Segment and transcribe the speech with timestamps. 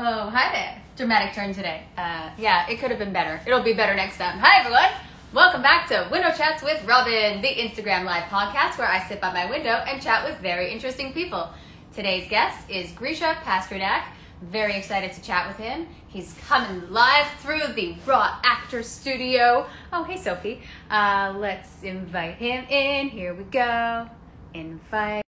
[0.00, 0.80] Oh, hi there.
[0.96, 1.82] Dramatic turn today.
[1.96, 3.40] Uh, yeah, it could have been better.
[3.44, 4.38] It'll be better next time.
[4.38, 4.92] Hi, everyone.
[5.32, 9.32] Welcome back to Window Chats with Robin, the Instagram Live podcast where I sit by
[9.32, 11.50] my window and chat with very interesting people.
[11.96, 14.04] Today's guest is Grisha Pasternak.
[14.40, 15.88] Very excited to chat with him.
[16.06, 19.66] He's coming live through the Raw Actor Studio.
[19.92, 20.62] Oh, hey, Sophie.
[20.88, 23.08] Uh, let's invite him in.
[23.08, 24.08] Here we go.
[24.54, 25.24] Invite.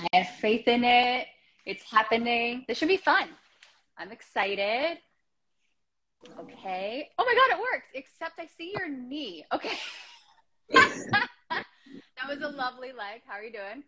[0.00, 1.28] I have faith in it.
[1.64, 2.64] It's happening.
[2.66, 3.28] This should be fun.
[4.00, 4.96] I'm excited.
[6.38, 7.08] Okay.
[7.18, 9.44] Oh my God, it worked, except I see your knee.
[9.52, 9.76] Okay.
[10.70, 11.64] that
[12.26, 13.20] was a lovely leg.
[13.26, 13.84] How are you doing?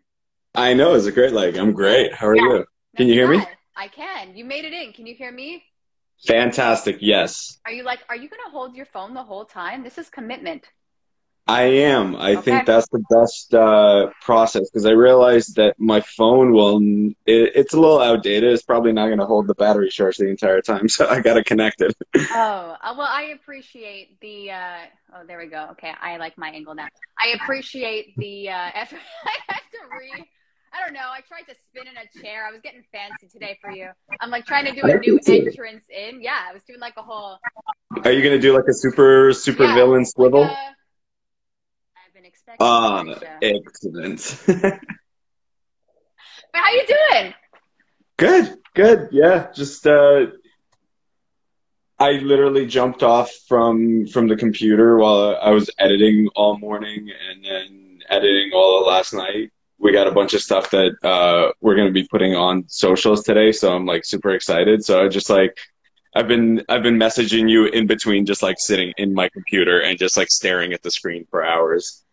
[0.54, 0.92] I know.
[0.92, 1.56] It's a great leg.
[1.56, 2.12] I'm great.
[2.12, 2.64] How are yeah, you?
[2.94, 3.42] Can you hear me?
[3.74, 4.36] I can.
[4.36, 4.92] You made it in.
[4.92, 5.64] Can you hear me?
[6.26, 6.98] Fantastic.
[7.00, 7.58] Yes.
[7.64, 9.82] Are you like, are you going to hold your phone the whole time?
[9.82, 10.66] This is commitment.
[11.46, 12.14] I am.
[12.14, 12.42] I okay.
[12.42, 16.80] think that's the best uh, process because I realized that my phone will.
[17.26, 18.52] It, it's a little outdated.
[18.52, 21.34] It's probably not going to hold the battery charge the entire time, so I got
[21.34, 21.96] to connect it.
[22.14, 24.52] oh uh, well, I appreciate the.
[24.52, 24.78] Uh,
[25.16, 25.68] oh, there we go.
[25.72, 26.88] Okay, I like my angle now.
[27.18, 29.00] I appreciate the uh, effort.
[29.24, 30.24] I have to re.
[30.74, 31.00] I don't know.
[31.00, 32.46] I tried to spin in a chair.
[32.46, 33.90] I was getting fancy today for you.
[34.20, 36.22] I'm like trying to do a new entrance in.
[36.22, 37.38] Yeah, I was doing like a whole.
[38.04, 40.42] Are you gonna do like a super super yeah, villain swivel?
[40.42, 40.81] Like a,
[42.60, 44.40] Ah, uh, excellent.
[44.46, 44.80] but
[46.52, 47.34] how you doing?
[48.16, 49.08] Good, good.
[49.12, 50.26] Yeah, just uh,
[51.98, 57.44] I literally jumped off from from the computer while I was editing all morning and
[57.44, 59.50] then editing all of last night.
[59.78, 63.52] We got a bunch of stuff that uh, we're gonna be putting on socials today,
[63.52, 64.84] so I'm like super excited.
[64.84, 65.56] So I just like
[66.14, 69.98] I've been I've been messaging you in between, just like sitting in my computer and
[69.98, 72.04] just like staring at the screen for hours.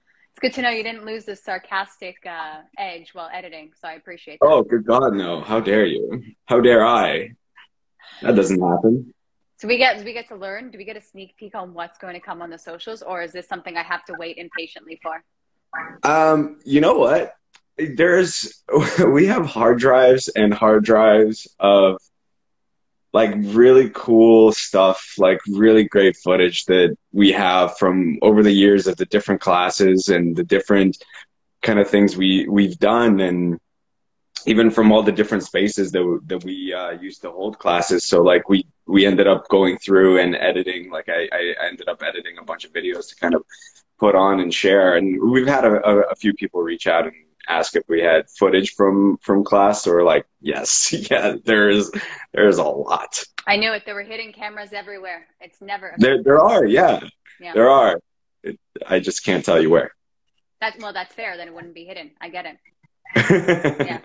[0.42, 3.96] It's good to know you didn't lose the sarcastic uh, edge while editing, so I
[3.96, 4.48] appreciate that.
[4.48, 5.42] Oh, good God, no!
[5.42, 6.24] How dare you?
[6.46, 7.32] How dare I?
[8.22, 9.14] That doesn't happen.
[9.58, 10.72] So we get we get to learn.
[10.72, 13.22] Do we get a sneak peek on what's going to come on the socials, or
[13.22, 15.22] is this something I have to wait impatiently for?
[16.10, 17.34] Um, you know what?
[17.78, 18.64] There's
[19.06, 21.98] we have hard drives and hard drives of
[23.12, 28.88] like really cool stuff, like really great footage that we have from over the years
[28.88, 31.04] of the different classes and the different
[31.62, 33.60] kind of things we we've done and
[34.46, 38.06] even from all the different spaces that that we uh, used to hold classes.
[38.06, 40.90] So like we we ended up going through and editing.
[40.90, 43.44] Like I, I ended up editing a bunch of videos to kind of
[44.00, 44.96] put on and share.
[44.96, 47.14] And we've had a, a, a few people reach out and
[47.48, 51.92] ask if we had footage from from class or like yes yeah there is
[52.34, 53.24] there's a lot.
[53.48, 53.84] I knew it.
[53.86, 55.28] There were hidden cameras everywhere.
[55.42, 57.00] It's never there there are yeah,
[57.40, 57.54] yeah.
[57.54, 58.00] there are.
[58.44, 58.58] It,
[58.88, 59.92] i just can't tell you where.
[60.62, 61.38] That's well that's fair.
[61.38, 62.12] Then it wouldn't be hidden.
[62.22, 62.58] I get it.
[63.86, 64.00] Yeah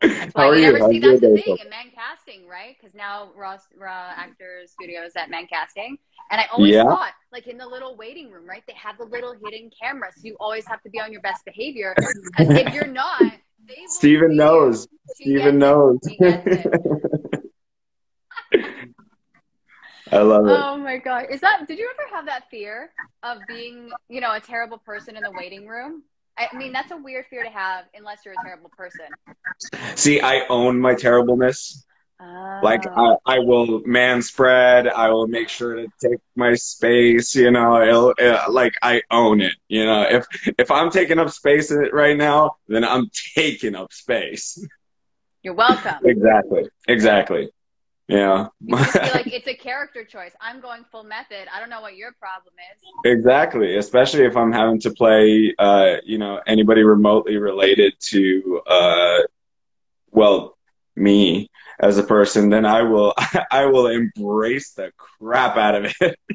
[0.00, 2.76] That's why How you never see that's the thing in man casting, right?
[2.80, 5.98] Because now Raw, Raw Actors Studios at man casting,
[6.30, 6.84] and I always yeah.
[6.84, 8.62] thought, like in the little waiting room, right?
[8.66, 10.14] They have the little hidden cameras.
[10.16, 11.94] So you always have to be on your best behavior.
[11.96, 13.20] Because if you're not,
[13.86, 14.88] Steven knows.
[15.14, 15.98] Steven knows.
[20.12, 20.50] I love it.
[20.50, 21.26] Oh my god.
[21.30, 22.90] Is that did you ever have that fear
[23.22, 26.02] of being, you know, a terrible person in the waiting room?
[26.38, 29.06] I mean, that's a weird fear to have unless you're a terrible person.
[29.94, 31.84] See, I own my terribleness.
[32.20, 32.60] Oh.
[32.62, 34.86] Like I, I will man spread.
[34.86, 37.34] I will make sure to take my space.
[37.34, 39.54] You know, it'll, it, like I own it.
[39.68, 40.26] You know, if
[40.58, 44.62] if I'm taking up space right now, then I'm taking up space.
[45.42, 45.96] You're welcome.
[46.04, 46.68] exactly.
[46.86, 47.50] Exactly.
[48.10, 48.48] Yeah.
[48.66, 50.32] like it's a character choice.
[50.40, 51.46] I'm going full method.
[51.54, 52.82] I don't know what your problem is.
[53.04, 53.76] Exactly.
[53.76, 59.18] Especially if I'm having to play, uh, you know, anybody remotely related to, uh,
[60.10, 60.56] well,
[60.96, 61.48] me
[61.80, 63.14] as a person, then I will,
[63.50, 66.18] I will embrace the crap out of it.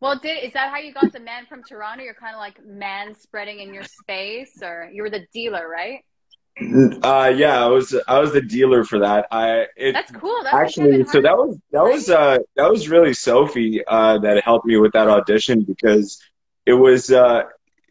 [0.00, 2.02] Well, did is that how you got the man from Toronto?
[2.02, 6.00] You're kind of like man spreading in your space, or you were the dealer, right?
[7.04, 9.28] Uh, yeah, I was I was the dealer for that.
[9.30, 10.40] I it, that's cool.
[10.42, 14.66] That's actually so that was that was uh that was really Sophie uh that helped
[14.66, 16.20] me with that audition because
[16.66, 17.44] it was uh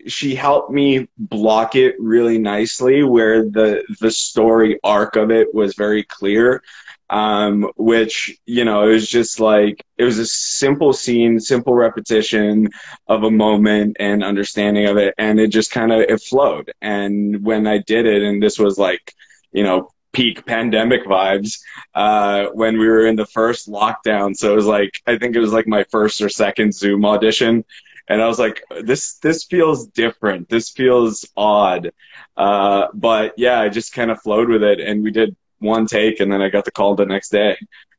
[0.08, 5.76] she helped me block it really nicely where the the story arc of it was
[5.76, 6.64] very clear.
[7.10, 12.70] Um, which you know it was just like it was a simple scene simple repetition
[13.08, 15.14] of a moment and understanding of it.
[15.18, 16.72] And it just kind of it flowed.
[16.82, 19.14] And when i did it and this was like
[19.52, 21.60] you know peak pandemic vibes
[21.96, 24.36] uh, when we were in the first lockdown.
[24.36, 27.66] So it was like i think it was like my first or second zoom audition
[28.12, 30.50] and I was like, this this feels different.
[30.50, 31.92] This feels odd.
[32.36, 36.20] Uh, but yeah, I just kind of flowed with it, and we did one take,
[36.20, 37.58] and then I got the call the next day.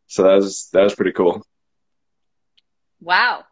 [0.08, 1.46] So that was that was pretty cool.
[3.00, 3.44] Wow.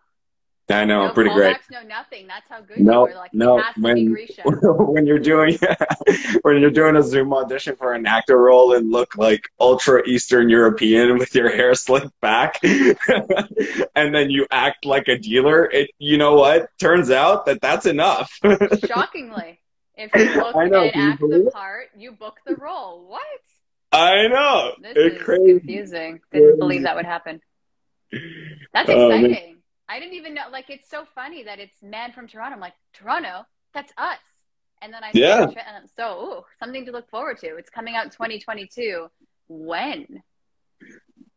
[0.70, 1.56] I know, no pretty great.
[1.70, 2.26] No nothing.
[2.26, 3.18] That's how good No, you were.
[3.18, 4.14] Like, no, it has to when-
[4.92, 5.58] when you're doing
[6.42, 10.48] when you're doing a Zoom audition for an actor role and look like ultra Eastern
[10.48, 16.18] European with your hair slicked back, and then you act like a dealer, it you
[16.18, 16.68] know what?
[16.78, 18.38] Turns out that that's enough.
[18.86, 19.60] Shockingly.
[19.96, 21.52] If you look I know, and act the it?
[21.52, 23.06] part, you book the role.
[23.06, 23.20] What?
[23.92, 24.72] I know.
[24.80, 25.58] This it's is crazy.
[25.58, 26.20] confusing.
[26.32, 27.42] Didn't believe that would happen.
[28.72, 29.30] That's oh, exciting.
[29.32, 29.59] man.
[29.90, 30.42] I didn't even know.
[30.52, 32.54] Like, it's so funny that it's man from Toronto.
[32.54, 33.44] I'm like, Toronto?
[33.74, 34.18] That's us.
[34.82, 35.42] And then I yeah.
[35.48, 37.56] It, and I'm so ooh, something to look forward to.
[37.56, 39.08] It's coming out 2022.
[39.48, 40.22] When?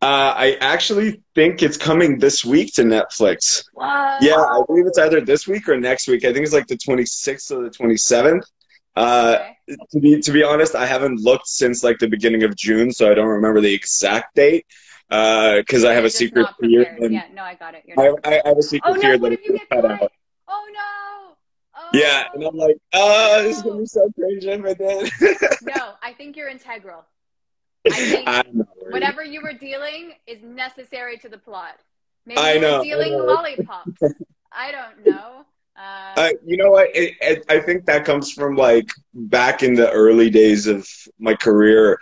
[0.02, 3.64] Uh, I actually think it's coming this week to Netflix.
[3.74, 4.22] What?
[4.22, 6.24] Yeah, I believe it's either this week or next week.
[6.26, 8.44] I think it's like the 26th or the 27th.
[8.96, 9.78] Uh, Okay.
[9.92, 13.10] to be to be honest, I haven't looked since like the beginning of June, so
[13.10, 14.66] I don't remember the exact date.
[15.14, 16.98] Because I have a secret fear.
[17.00, 17.84] And Yeah, no, I got it.
[17.86, 18.16] You're I.
[18.30, 19.02] I, I have a secret Oh no!
[19.02, 20.12] fear that it's cut out.
[20.48, 21.36] Oh no!
[21.76, 21.90] Oh.
[21.94, 25.10] Yeah, and I'm like, oh, this is gonna be so crazy but then.
[25.64, 27.06] No, I think you're integral.
[27.92, 28.28] I think
[28.90, 31.80] whatever you were dealing is necessary to the plot.
[32.26, 33.26] Maybe I know, I dealing know.
[33.26, 34.02] lollipops.
[34.52, 35.46] I don't know.
[35.76, 36.96] Uh, Uh, you know what?
[36.96, 40.88] It, it, I think that comes from like back in the early days of
[41.20, 42.00] my career.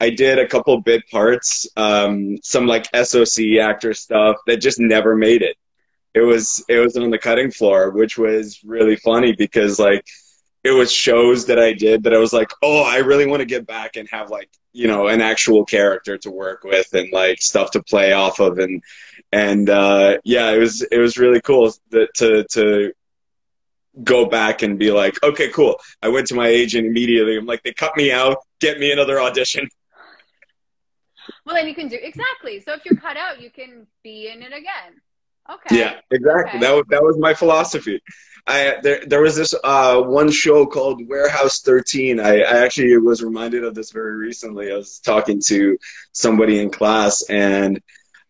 [0.00, 5.16] I did a couple bit parts, um, some like SOC actor stuff that just never
[5.16, 5.56] made it.
[6.14, 10.04] It was it was on the cutting floor, which was really funny because like
[10.62, 13.46] it was shows that I did that I was like, oh, I really want to
[13.46, 17.40] get back and have like you know an actual character to work with and like
[17.40, 18.82] stuff to play off of and
[19.32, 22.92] and uh, yeah, it was it was really cool that, to to
[24.02, 25.80] go back and be like, okay, cool.
[26.02, 27.36] I went to my agent immediately.
[27.36, 28.38] I'm like, they cut me out.
[28.60, 29.68] Get me another audition.
[31.44, 32.60] Well, then you can do exactly.
[32.60, 35.00] So if you're cut out, you can be in it again.
[35.50, 35.78] Okay.
[35.78, 36.58] Yeah, exactly.
[36.58, 36.60] Okay.
[36.60, 38.00] That was that was my philosophy.
[38.46, 42.20] I there there was this uh, one show called Warehouse 13.
[42.20, 44.72] I, I actually was reminded of this very recently.
[44.72, 45.78] I was talking to
[46.12, 47.80] somebody in class, and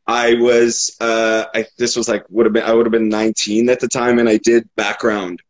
[0.06, 3.68] I was uh, I this was like would have been I would have been 19
[3.68, 5.40] at the time, and I did background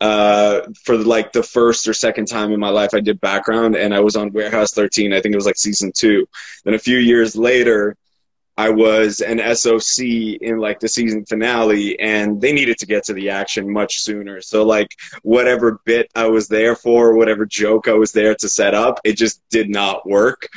[0.00, 2.90] uh, for like the first or second time in my life.
[2.94, 5.12] I did background, and I was on Warehouse 13.
[5.12, 6.26] I think it was like season two.
[6.64, 7.96] Then a few years later.
[8.58, 10.02] I was an SOC
[10.40, 14.40] in like the season finale and they needed to get to the action much sooner.
[14.40, 14.88] So like
[15.22, 19.18] whatever bit I was there for, whatever joke I was there to set up, it
[19.18, 20.48] just did not work.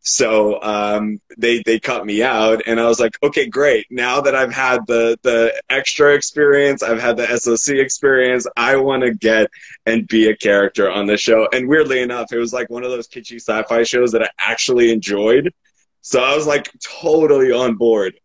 [0.00, 3.86] So um, they they cut me out, and I was like, okay, great.
[3.90, 8.46] Now that I've had the the extra experience, I've had the SOC experience.
[8.56, 9.50] I want to get
[9.86, 11.48] and be a character on the show.
[11.52, 14.92] And weirdly enough, it was like one of those kitschy sci-fi shows that I actually
[14.92, 15.52] enjoyed.
[16.00, 18.18] So I was like totally on board.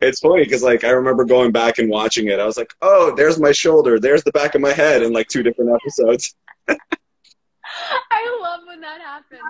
[0.00, 2.40] It's funny because like I remember going back and watching it.
[2.40, 5.28] I was like, oh, there's my shoulder, there's the back of my head in like
[5.28, 6.34] two different episodes.
[6.68, 9.40] I love when that happens.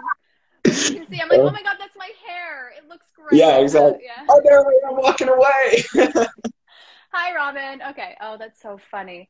[0.79, 2.73] You see, I'm like, oh my god, that's my hair.
[2.77, 3.39] It looks great.
[3.39, 4.05] Yeah, exactly.
[4.05, 4.27] Yeah.
[4.29, 5.85] Oh, there I am walking away.
[7.13, 7.83] Hi, Robin.
[7.91, 8.17] Okay.
[8.21, 9.29] Oh, that's so funny.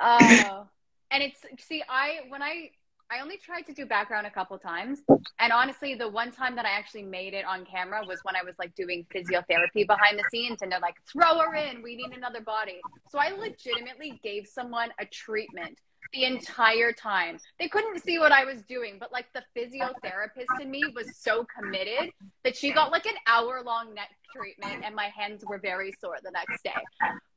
[0.00, 0.66] Oh,
[1.10, 2.70] and it's see, I when I
[3.10, 5.00] I only tried to do background a couple times,
[5.38, 8.42] and honestly, the one time that I actually made it on camera was when I
[8.42, 11.82] was like doing physiotherapy behind the scenes, and they're like, "Throw her in.
[11.82, 15.78] We need another body." So I legitimately gave someone a treatment
[16.12, 17.38] the entire time.
[17.58, 21.46] They couldn't see what I was doing, but like the physiotherapist in me was so
[21.56, 22.10] committed
[22.44, 26.16] that she got like an hour long neck treatment and my hands were very sore
[26.22, 26.70] the next day.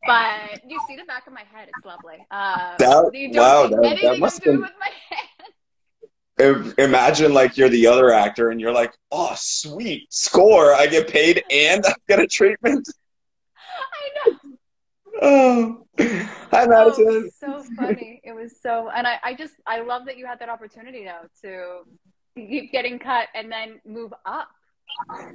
[0.05, 2.25] But you see the back of my head, it's lovely.
[2.31, 6.75] Uh, That- you wow, that- that must I'm doing with my hands.
[6.77, 10.73] Imagine like you're the other actor and you're like, oh, sweet score.
[10.73, 12.87] I get paid and I get a treatment.
[13.57, 14.38] I know.
[15.21, 17.07] Oh, hi, Oh, Madison.
[17.07, 18.21] it was so funny.
[18.23, 21.27] It was so, and I, I just, I love that you had that opportunity though
[21.43, 21.79] to
[22.35, 24.47] keep getting cut and then move up.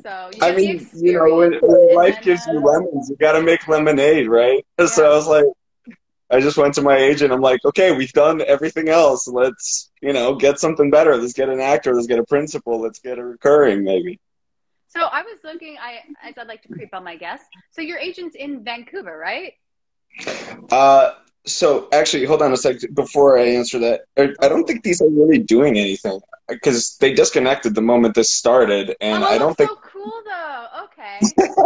[0.03, 3.17] So you I mean, you know, when, when life then, gives uh, you lemons, you
[3.17, 4.64] got to make lemonade, right?
[4.87, 5.45] So I was like,
[6.31, 7.33] I just went to my agent.
[7.33, 9.29] I'm like, okay, we've done everything else.
[9.29, 11.17] Let's, you know, get something better.
[11.17, 11.95] Let's get an actor.
[11.95, 12.81] Let's get a principal.
[12.81, 14.19] Let's get a recurring, maybe.
[14.88, 15.76] So I was looking.
[15.81, 17.47] I as I'd like to creep on my guests.
[17.73, 19.55] So your agent's in Vancouver, right?
[20.71, 21.12] Uh,
[21.47, 24.02] so actually, hold on a second before I answer that.
[24.16, 28.33] I I don't think these are really doing anything because they disconnected the moment this
[28.33, 29.71] started, and oh, I don't think.
[29.71, 30.66] so cool though.
[30.85, 31.21] Okay.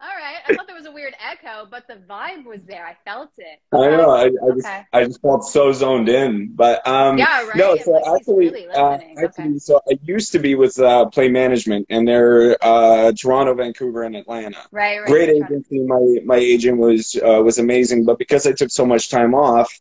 [0.00, 0.38] All right.
[0.46, 2.86] I thought there was a weird echo, but the vibe was there.
[2.86, 3.60] I felt it.
[3.72, 4.10] I know.
[4.10, 4.68] I, I just.
[4.92, 6.54] I just felt so zoned in.
[6.54, 7.56] But um, yeah, right.
[7.56, 9.58] No, so like actually, really uh, actually, okay.
[9.58, 14.16] so I used to be with uh, Play Management, and they're uh, Toronto, Vancouver, and
[14.16, 14.62] Atlanta.
[14.70, 15.06] Right, right.
[15.08, 15.80] Great agency.
[15.80, 19.72] My my agent was uh, was amazing, but because I took so much time off,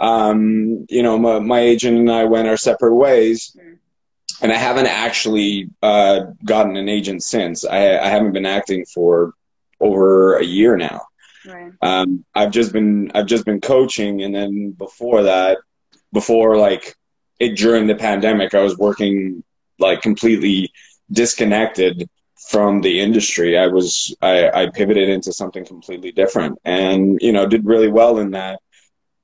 [0.00, 3.56] um, you know, my, my agent and I went our separate ways.
[3.58, 3.78] Mm
[4.42, 7.64] and I haven't actually uh, gotten an agent since.
[7.64, 9.32] I, I haven't been acting for
[9.80, 11.02] over a year now.
[11.46, 11.72] Right.
[11.82, 15.58] Um, I've just been I've just been coaching, and then before that,
[16.12, 16.94] before like
[17.38, 19.42] it during the pandemic, I was working
[19.78, 20.72] like completely
[21.10, 22.08] disconnected
[22.48, 23.58] from the industry.
[23.58, 28.18] I was I, I pivoted into something completely different, and you know did really well
[28.18, 28.60] in that,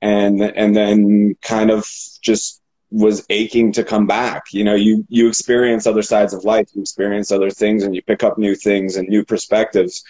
[0.01, 1.87] and and then kind of
[2.21, 2.61] just
[2.91, 4.43] was aching to come back.
[4.51, 8.01] You know, you you experience other sides of life, you experience other things, and you
[8.01, 10.03] pick up new things and new perspectives.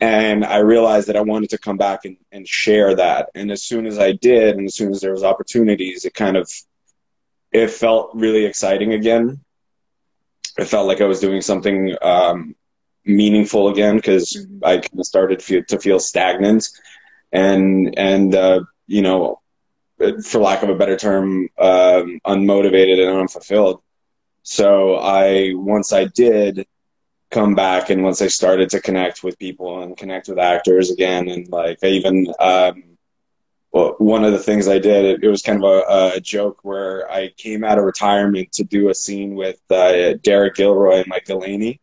[0.00, 3.28] And I realized that I wanted to come back and, and share that.
[3.34, 6.36] And as soon as I did, and as soon as there was opportunities, it kind
[6.36, 6.50] of
[7.52, 9.40] it felt really exciting again.
[10.58, 12.54] It felt like I was doing something um,
[13.04, 14.64] meaningful again because mm-hmm.
[14.64, 16.68] I kind of started feel, to feel stagnant,
[17.32, 19.40] and and uh, you know
[20.24, 23.82] for lack of a better term, um, unmotivated and unfulfilled.
[24.42, 26.66] So I, once I did
[27.30, 31.28] come back and once I started to connect with people and connect with actors again,
[31.28, 32.84] and like I even, um,
[33.72, 36.58] well, one of the things I did, it, it was kind of a, a, joke
[36.64, 41.06] where I came out of retirement to do a scene with uh, Derek Gilroy and
[41.06, 41.80] Mike Delaney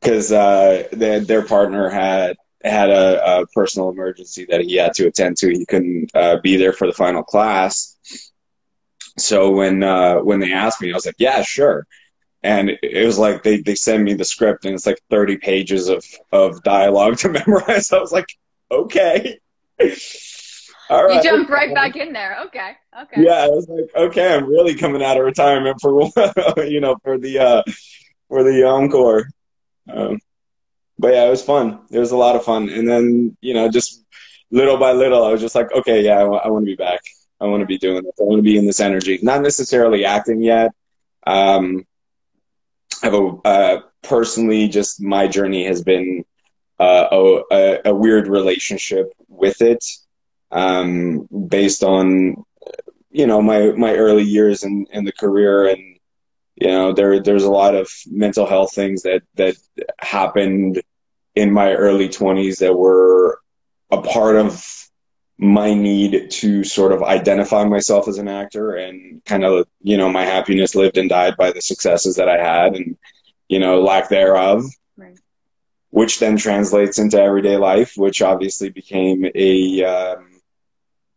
[0.00, 5.36] because uh, their partner had had a, a, personal emergency that he had to attend
[5.38, 5.48] to.
[5.48, 7.96] He couldn't uh, be there for the final class.
[9.16, 11.86] So when uh, when they asked me, I was like, "Yeah, sure."
[12.42, 15.88] And it was like they they send me the script, and it's like thirty pages
[15.88, 17.92] of of dialogue to memorize.
[17.92, 18.28] I was like,
[18.70, 19.38] "Okay."
[20.90, 21.16] All right.
[21.16, 22.38] You jumped right back in there.
[22.46, 22.72] Okay.
[23.02, 23.22] Okay.
[23.22, 26.02] Yeah, I was like, okay, I'm really coming out of retirement for
[26.64, 27.62] you know for the uh
[28.28, 29.28] for the encore.
[29.92, 30.18] Um,
[30.98, 31.80] but yeah, it was fun.
[31.90, 32.68] It was a lot of fun.
[32.68, 34.04] And then, you know, just
[34.50, 36.76] little by little, I was just like, okay, yeah, I, w- I want to be
[36.76, 37.00] back.
[37.40, 38.14] I want to be doing this.
[38.20, 39.18] I want to be in this energy.
[39.22, 40.72] Not necessarily acting yet.
[41.26, 41.84] Um,
[43.02, 46.24] I have a, uh, personally, just my journey has been
[46.78, 47.08] uh,
[47.50, 49.84] a, a, weird relationship with it,
[50.50, 52.44] um, based on,
[53.10, 55.98] you know, my, my early years in, in the career and,
[56.54, 59.56] you know, there, there's a lot of mental health things that, that
[60.00, 60.82] happened
[61.34, 63.40] in my early 20s that were
[63.90, 64.87] a part of
[65.38, 70.10] my need to sort of identify myself as an actor and kind of you know
[70.10, 72.96] my happiness lived and died by the successes that i had and
[73.48, 74.64] you know lack thereof
[74.96, 75.18] right.
[75.90, 80.28] which then translates into everyday life which obviously became a um,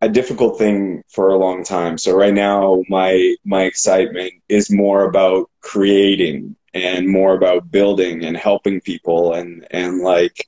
[0.02, 5.06] a difficult thing for a long time so right now my my excitement is more
[5.06, 10.48] about creating and more about building and helping people and and like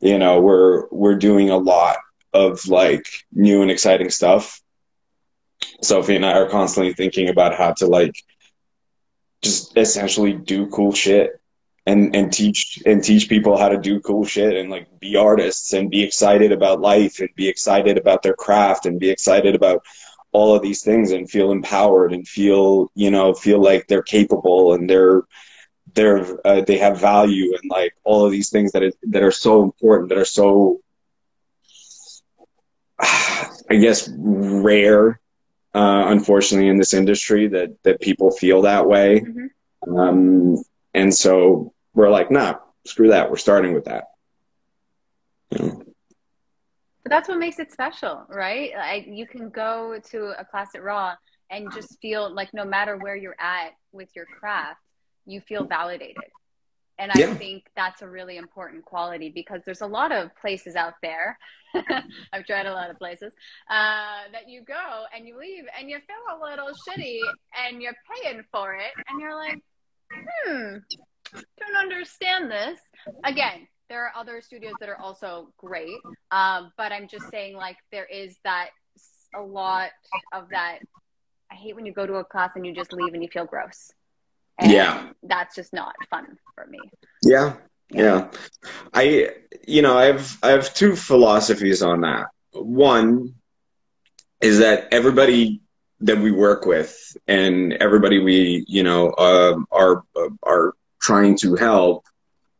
[0.00, 1.96] you know we're we're doing a lot
[2.34, 4.60] of like new and exciting stuff.
[5.80, 8.14] Sophie and i are constantly thinking about how to like
[9.42, 11.40] just essentially do cool shit
[11.86, 15.72] and and teach and teach people how to do cool shit and like be artists
[15.72, 19.84] and be excited about life and be excited about their craft and be excited about
[20.32, 24.74] all of these things and feel empowered and feel you know feel like they're capable
[24.74, 25.22] and they're
[25.94, 29.30] they're uh, they have value and like all of these things that is, that are
[29.30, 30.80] so important that are so
[33.00, 35.20] I guess rare
[35.74, 39.96] uh, unfortunately in this industry that that people feel that way mm-hmm.
[39.96, 42.54] um, and so we're like nah
[42.86, 44.04] screw that we're starting with that
[45.50, 45.82] you know?
[47.02, 50.82] but that's what makes it special right like you can go to a class at
[50.82, 51.14] raw
[51.50, 54.80] and just feel like no matter where you're at with your craft
[55.26, 56.16] you feel validated.
[56.98, 57.34] And I yeah.
[57.34, 61.36] think that's a really important quality because there's a lot of places out there.
[62.32, 63.32] I've tried a lot of places
[63.68, 67.18] uh, that you go and you leave and you feel a little shitty
[67.66, 69.58] and you're paying for it and you're like,
[70.12, 70.76] hmm,
[71.32, 72.78] don't understand this.
[73.24, 75.98] Again, there are other studios that are also great,
[76.30, 78.70] um, but I'm just saying like there is that
[79.34, 79.90] a lot
[80.32, 80.78] of that.
[81.50, 83.44] I hate when you go to a class and you just leave and you feel
[83.44, 83.92] gross.
[84.58, 85.08] And yeah.
[85.22, 86.78] That's just not fun for me.
[87.22, 87.54] Yeah.
[87.90, 88.30] Yeah.
[88.92, 89.30] I
[89.66, 92.26] you know, I have I have two philosophies on that.
[92.52, 93.34] One
[94.40, 95.60] is that everybody
[96.00, 100.04] that we work with and everybody we, you know, uh, are
[100.42, 102.04] are trying to help,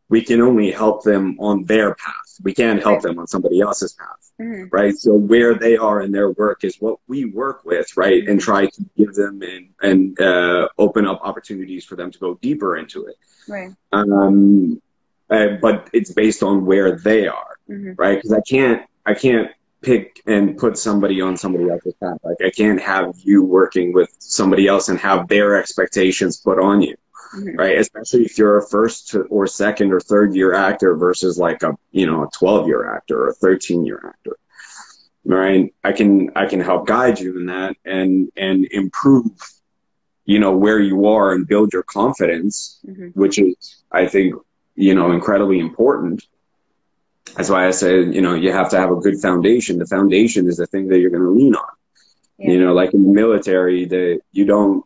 [0.09, 3.93] we can only help them on their path We can't help them on somebody else's
[3.93, 4.65] path, mm-hmm.
[4.71, 4.95] right?
[4.95, 8.27] So where they are in their work is what we work with, right?
[8.27, 12.35] And try to give them and and uh, open up opportunities for them to go
[12.35, 13.15] deeper into it,
[13.47, 13.71] right?
[13.91, 14.81] Um,
[15.29, 17.93] uh, but it's based on where they are, mm-hmm.
[17.97, 18.17] right?
[18.17, 19.51] Because I can't I can't
[19.81, 22.17] pick and put somebody on somebody else's path.
[22.23, 26.81] Like I can't have you working with somebody else and have their expectations put on
[26.81, 26.95] you
[27.33, 27.55] mm-hmm.
[27.57, 27.77] right?
[27.77, 32.05] Especially if you're a first or second or third year actor versus like a you
[32.05, 34.37] know a 12 year actor or a 13 year actor,
[35.23, 35.73] right?
[35.83, 39.31] I can I can help guide you in that and and improve,
[40.25, 43.09] you know, where you are and build your confidence, mm-hmm.
[43.19, 44.35] which is I think
[44.75, 46.23] you know incredibly important.
[47.35, 49.79] That's why I say, you know, you have to have a good foundation.
[49.79, 51.67] The foundation is the thing that you're going to lean on.
[52.37, 52.51] Yeah.
[52.51, 54.83] You know, like in the military, that you don't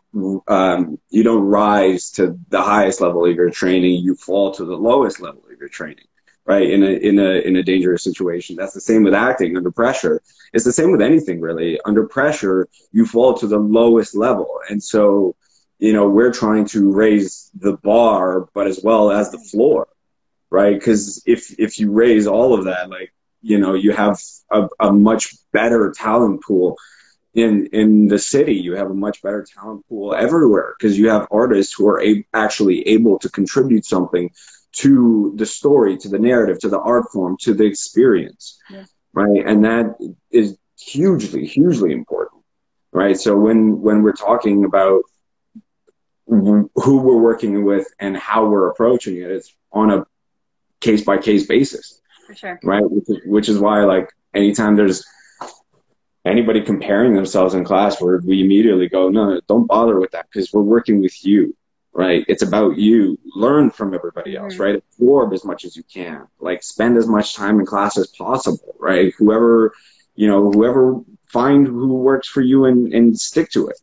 [0.48, 4.76] um, you don't rise to the highest level of your training; you fall to the
[4.76, 6.06] lowest level of your training.
[6.46, 8.56] Right in a in a in a dangerous situation.
[8.56, 10.22] That's the same with acting under pressure.
[10.54, 11.80] It's the same with anything really.
[11.86, 15.36] Under pressure, you fall to the lowest level, and so
[15.80, 19.88] you know we're trying to raise the bar, but as well as the floor,
[20.52, 20.76] right?
[20.78, 24.20] Because if if you raise all of that, like you know, you have
[24.52, 26.78] a, a much better talent pool
[27.40, 31.28] in in the city you have a much better talent pool everywhere because you have
[31.32, 34.30] artists who are a- actually able to contribute something
[34.72, 38.86] to the story to the narrative to the art form to the experience yeah.
[39.14, 39.44] right?
[39.46, 39.96] And that
[40.32, 42.44] is hugely hugely important
[42.92, 43.18] right?
[43.20, 45.02] So when when we're talking about
[46.28, 50.06] who we're working with and how we're approaching it it's on a
[50.80, 52.60] case by case basis for sure.
[52.64, 52.84] right?
[52.90, 55.04] Which is, which is why like anytime there's
[56.30, 60.54] anybody comparing themselves in class where we immediately go, no, don't bother with that because
[60.54, 61.56] we're working with you,
[61.94, 62.24] right?
[62.28, 63.18] It's about you.
[63.36, 64.64] Learn from everybody else, mm-hmm.
[64.64, 64.76] right?
[64.76, 66.28] Absorb as much as you can.
[66.40, 69.14] Like spend as much time in class as possible, right?
[69.18, 69.74] Whoever,
[70.16, 73.80] you know, whoever find who works for you and, and stick to it.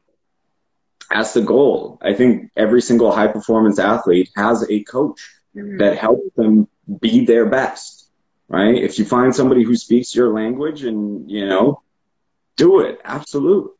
[1.10, 1.98] That's the goal.
[2.02, 5.20] I think every single high performance athlete has a coach
[5.54, 5.78] mm-hmm.
[5.78, 6.68] that helps them
[7.00, 8.10] be their best,
[8.48, 8.74] right?
[8.74, 11.82] If you find somebody who speaks your language and, you know,
[12.56, 13.00] do it.
[13.04, 13.72] Absolutely.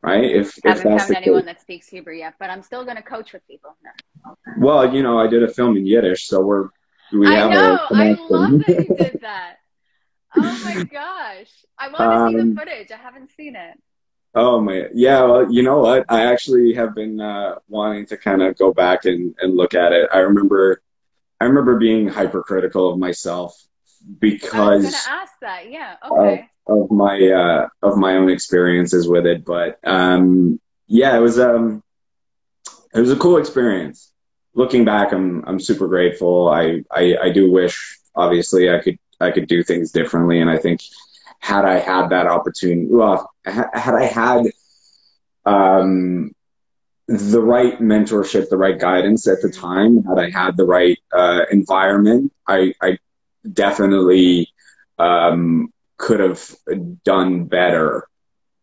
[0.00, 0.24] Right.
[0.24, 1.46] If, I haven't if found anyone case.
[1.46, 3.76] that speaks Hebrew yet, but I'm still going to coach with people.
[3.82, 4.36] No.
[4.58, 6.68] Well, you know, I did a film in Yiddish, so we're,
[7.12, 7.78] we I have know.
[7.90, 9.56] A I love that you did that.
[10.36, 11.48] Oh my gosh.
[11.78, 12.92] I want to um, see the um, footage.
[12.92, 13.76] I haven't seen it.
[14.34, 15.22] Oh my, yeah.
[15.22, 16.04] Well, you know what?
[16.08, 19.92] I actually have been uh, wanting to kind of go back and, and look at
[19.92, 20.08] it.
[20.12, 20.80] I remember,
[21.40, 23.60] I remember being hypercritical of myself
[24.20, 25.70] because I was going to ask that.
[25.70, 25.96] Yeah.
[26.08, 26.40] Okay.
[26.42, 29.44] Uh, of my uh, of my own experiences with it.
[29.44, 31.82] But um, yeah, it was um,
[32.94, 34.12] it was a cool experience.
[34.54, 36.48] Looking back, I'm I'm super grateful.
[36.48, 40.58] I, I I do wish, obviously, I could I could do things differently, and I
[40.58, 40.80] think
[41.40, 44.46] had I had that opportunity, well, had I had
[45.44, 46.32] um,
[47.06, 51.42] the right mentorship, the right guidance at the time, had I had the right uh,
[51.50, 52.98] environment, I, I
[53.50, 54.52] definitely
[54.98, 56.42] um, could have
[57.04, 58.08] done better.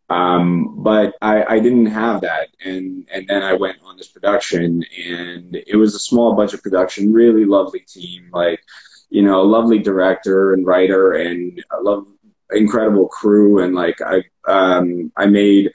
[0.10, 2.50] Um, but I, I didn't have that.
[2.64, 7.12] And, and then I went on this production and it was a small budget production,
[7.12, 8.62] really lovely team, like,
[9.10, 12.06] you know, a lovely director and writer and a love,
[12.52, 13.64] incredible crew.
[13.64, 15.72] And like, I, um, I made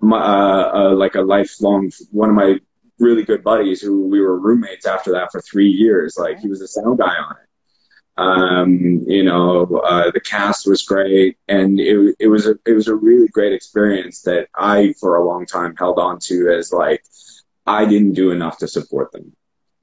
[0.00, 2.58] my, uh, uh, like a lifelong, one of my
[2.98, 6.16] really good buddies who we were roommates after that for three years.
[6.18, 7.45] Like he was a sound guy on it.
[8.18, 12.88] Um, you know, uh, the cast was great, and it it was a it was
[12.88, 17.04] a really great experience that I for a long time held on to as like
[17.66, 19.34] I didn't do enough to support them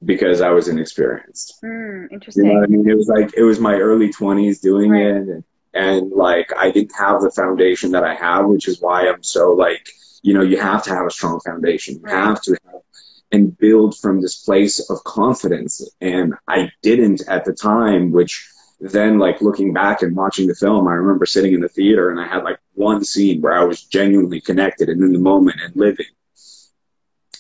[0.04, 1.60] because I was inexperienced.
[1.64, 2.46] Mm, interesting.
[2.46, 2.90] You know I mean?
[2.90, 5.06] It was like it was my early twenties doing right.
[5.06, 5.44] it, and,
[5.74, 9.52] and like I didn't have the foundation that I have, which is why I'm so
[9.52, 9.88] like
[10.24, 11.96] you know you have to have a strong foundation.
[11.96, 12.14] You right.
[12.14, 12.82] have to have
[13.34, 15.82] and build from this place of confidence.
[16.00, 18.48] And I didn't at the time, which
[18.80, 22.20] then like looking back and watching the film, I remember sitting in the theater and
[22.20, 25.76] I had like one scene where I was genuinely connected and in the moment and
[25.76, 26.06] living.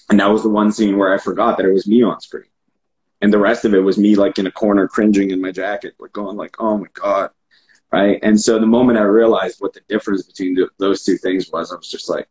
[0.09, 2.49] And that was the one scene where I forgot that it was me on screen.
[3.21, 5.93] And the rest of it was me like in a corner cringing in my jacket,
[5.99, 7.29] like going like, oh my God.
[7.91, 8.19] Right.
[8.23, 11.75] And so the moment I realized what the difference between those two things was, I
[11.75, 12.27] was just like,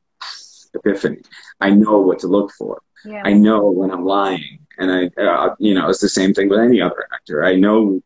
[0.75, 1.23] epiphany.
[1.61, 2.81] I know what to look for.
[3.05, 3.23] Yeah.
[3.25, 6.61] I know when I'm lying, and I, uh, you know, it's the same thing with
[6.61, 7.45] any other actor.
[7.45, 8.01] I know,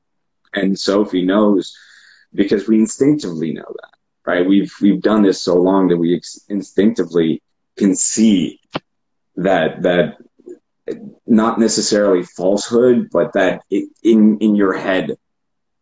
[0.55, 1.77] and Sophie knows
[2.35, 4.47] because we instinctively know that, right?
[4.47, 7.43] We've we've done this so long that we ex- instinctively
[7.77, 8.61] can see
[9.37, 10.17] that that
[11.27, 15.17] not necessarily falsehood, but that it, in in your head,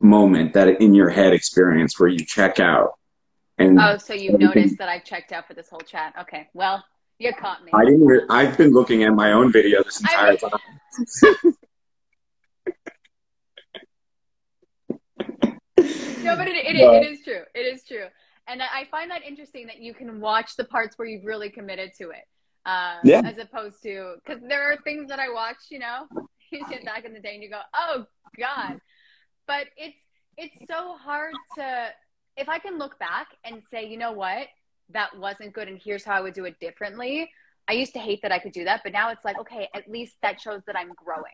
[0.00, 2.94] moment, that in your head experience where you check out.
[3.58, 6.14] And oh, so you've noticed that I've checked out for this whole chat.
[6.22, 6.84] Okay, well,
[7.18, 7.70] you caught me.
[7.72, 8.30] I didn't.
[8.30, 10.50] I've been looking at my own video this entire time.
[16.24, 17.42] no, but it, it, it is true.
[17.54, 18.06] It is true.
[18.46, 21.92] And I find that interesting that you can watch the parts where you've really committed
[21.98, 22.24] to it.
[22.66, 23.22] Um, yeah.
[23.24, 26.06] As opposed to, because there are things that I watch, you know,
[26.52, 28.04] you sit back in the day and you go, oh
[28.38, 28.78] God.
[29.46, 29.96] But it's,
[30.36, 31.88] it's so hard to,
[32.36, 34.48] if I can look back and say, you know what,
[34.90, 37.30] that wasn't good and here's how I would do it differently.
[37.68, 39.90] I used to hate that I could do that, but now it's like, okay, at
[39.90, 41.24] least that shows that I'm growing,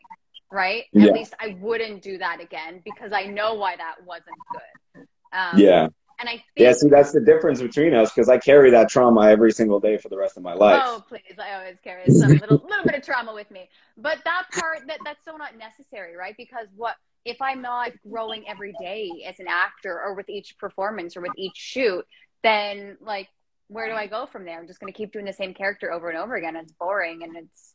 [0.53, 0.85] right?
[0.93, 1.07] Yeah.
[1.07, 5.07] At least I wouldn't do that again because I know why that wasn't good.
[5.33, 5.89] Um, yeah.
[6.21, 9.29] And I think, yeah, see, that's the difference between us because I carry that trauma
[9.29, 10.83] every single day for the rest of my life.
[10.85, 11.39] Oh, please!
[11.43, 14.99] I always carry some little little bit of trauma with me, but that part that
[15.03, 16.35] that's so not necessary, right?
[16.37, 21.17] Because what if I'm not growing every day as an actor or with each performance
[21.17, 22.05] or with each shoot?
[22.43, 23.29] Then like,
[23.69, 24.59] where do I go from there?
[24.59, 26.57] I'm just going to keep doing the same character over and over again.
[26.57, 27.75] It's boring and it's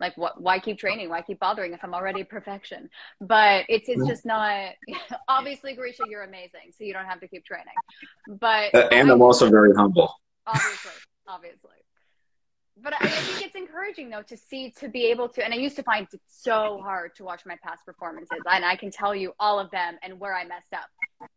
[0.00, 2.88] like what why keep training why keep bothering if i'm already perfection
[3.20, 4.70] but it's it's just not
[5.28, 7.74] obviously Grisha, you're amazing so you don't have to keep training
[8.26, 10.12] but uh, and I, i'm also very humble
[10.46, 10.92] obviously
[11.28, 11.76] obviously
[12.82, 15.56] but I, I think it's encouraging though to see to be able to and i
[15.56, 19.14] used to find it so hard to watch my past performances and i can tell
[19.14, 20.88] you all of them and where i messed up.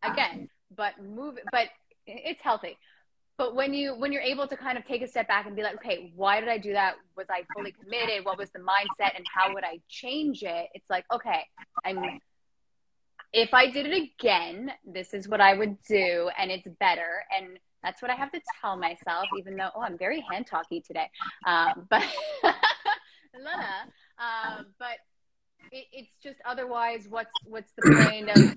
[0.04, 1.68] Again but move but
[2.06, 2.78] it's healthy.
[3.38, 5.64] But when you when you're able to kind of take a step back and be
[5.64, 6.96] like okay why did i do that?
[7.18, 8.26] Was i fully committed?
[8.26, 10.70] What was the mindset and how would i change it?
[10.74, 11.42] It's like okay
[11.86, 12.20] i'm
[13.32, 17.24] if i did it again this is what i would do and it's better.
[17.36, 20.82] And that's what i have to tell myself even though oh i'm very hand talky
[20.82, 21.10] today.
[21.46, 22.04] Um, but
[24.20, 24.98] um, but
[25.72, 28.56] it, it's just otherwise what's what's the point of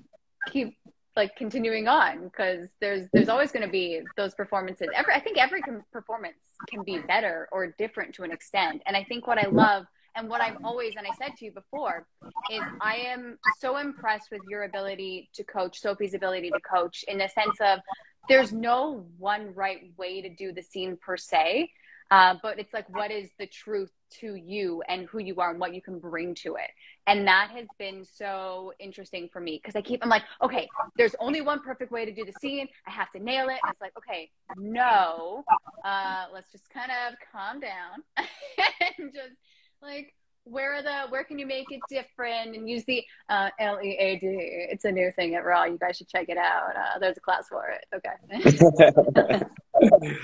[0.51, 0.77] keep
[1.15, 2.25] like continuing on?
[2.25, 4.87] Because there's there's always going to be those performances.
[4.95, 5.61] Every i think every
[5.91, 6.37] performance
[6.69, 8.81] can be better or different to an extent.
[8.85, 9.85] And i think what i love
[10.17, 12.05] and what i've always and i said to you before
[12.51, 17.17] is i am so impressed with your ability to coach sophie's ability to coach in
[17.17, 17.79] the sense of
[18.27, 21.69] there's no one right way to do the scene per se
[22.09, 25.59] uh, but it's like what is the truth to you and who you are and
[25.59, 26.69] what you can bring to it.
[27.05, 31.15] And that has been so interesting for me because I keep, I'm like, okay, there's
[31.19, 32.67] only one perfect way to do the scene.
[32.85, 33.59] I have to nail it.
[33.63, 35.43] And it's like, okay, no,
[35.83, 39.35] uh, let's just kind of calm down and just
[39.81, 40.13] like,
[40.43, 44.25] where are the where can you make it different and use the uh, L-E-A-D
[44.71, 47.19] it's a new thing at raw you guys should check it out uh, there's a
[47.19, 49.43] class for it okay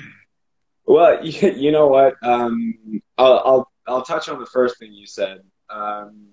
[0.85, 2.73] well you, you know what um,
[3.17, 5.41] I'll, I'll I'll touch on the first thing you said.
[5.69, 6.27] Um,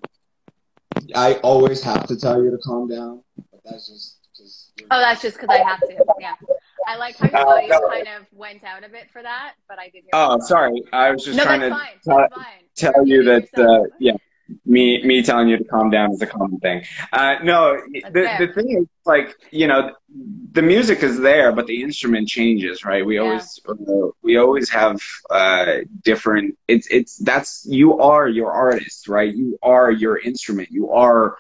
[1.14, 4.70] I always have to tell you to calm down, but that's just because.
[4.90, 6.04] Oh, that's just because I have to.
[6.20, 6.35] Yeah.
[6.90, 7.88] I like how your uh, no.
[7.88, 10.05] kind of went out of it for that, but I did.
[10.12, 10.83] Oh, sorry.
[10.92, 12.26] I was just no, trying to tell,
[12.74, 13.46] tell you that.
[13.57, 14.16] Uh, yeah,
[14.66, 16.83] me me telling you to calm down is a common thing.
[17.12, 19.92] Uh, no, the the thing is like you know
[20.50, 23.07] the music is there, but the instrument changes, right?
[23.07, 23.22] We yeah.
[23.22, 25.00] always uh, we always have
[25.31, 26.59] uh, different.
[26.66, 29.33] It's it's that's you are your artist, right?
[29.33, 30.70] You are your instrument.
[30.72, 31.37] You are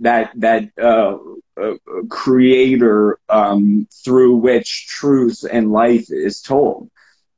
[0.00, 1.16] that that uh,
[1.60, 1.74] uh,
[2.08, 6.90] creator um, through which truth and life is told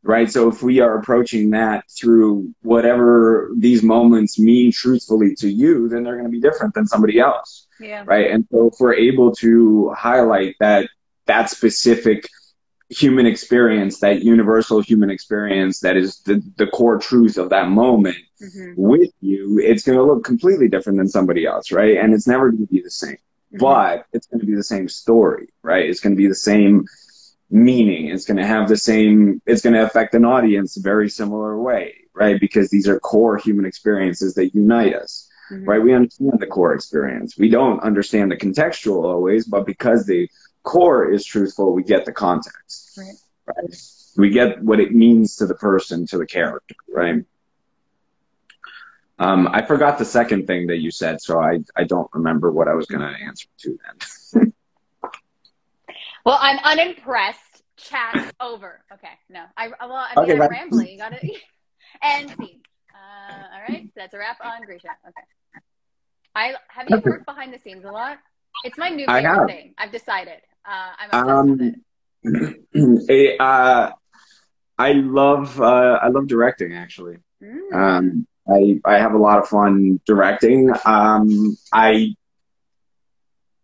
[0.03, 0.31] right?
[0.31, 6.03] So if we are approaching that through whatever these moments mean truthfully to you, then
[6.03, 7.66] they're going to be different than somebody else.
[7.79, 8.05] Yeah.
[8.07, 8.31] Right.
[8.31, 10.88] And so if we're able to highlight that,
[11.27, 12.29] that specific
[12.88, 18.16] human experience, that universal human experience that is the, the core truth of that moment
[18.42, 18.74] mm-hmm.
[18.76, 21.70] with you, it's going to look completely different than somebody else.
[21.70, 21.96] Right.
[21.96, 23.59] And it's never going to be the same, mm-hmm.
[23.59, 25.88] but it's going to be the same story, right?
[25.88, 26.87] It's going to be the same,
[27.50, 28.09] meaning.
[28.09, 31.59] It's going to have the same, it's going to affect an audience a very similar
[31.59, 32.40] way, right?
[32.40, 35.64] Because these are core human experiences that unite us, mm-hmm.
[35.68, 35.83] right?
[35.83, 37.37] We understand the core experience.
[37.38, 40.28] We don't understand the contextual always, but because the
[40.62, 43.14] core is truthful, we get the context, right?
[43.46, 43.76] right?
[44.16, 47.24] We get what it means to the person, to the character, right?
[49.23, 52.67] Um, I forgot the second thing that you said, so I, I don't remember what
[52.67, 54.53] I was going to answer to then.
[56.25, 57.63] Well, I'm unimpressed.
[57.77, 58.81] Chat over.
[58.93, 59.43] Okay, no.
[59.57, 60.89] I well, I mean, okay, I'm rambling.
[60.89, 61.21] You got it.
[62.03, 62.61] and scene.
[62.95, 64.91] Uh, all right, that's a wrap on Grisha.
[65.09, 65.65] Okay.
[66.37, 68.19] I have you worked behind the scenes a lot.
[68.65, 69.75] It's my new favorite thing.
[69.77, 70.39] I've decided.
[70.65, 71.75] Uh, I'm obsessed
[72.25, 73.41] um, with it.
[73.41, 73.91] uh,
[74.79, 77.17] I love uh, I love directing actually.
[77.43, 77.75] Mm.
[77.75, 80.72] Um, I I have a lot of fun directing.
[80.85, 82.14] Um, I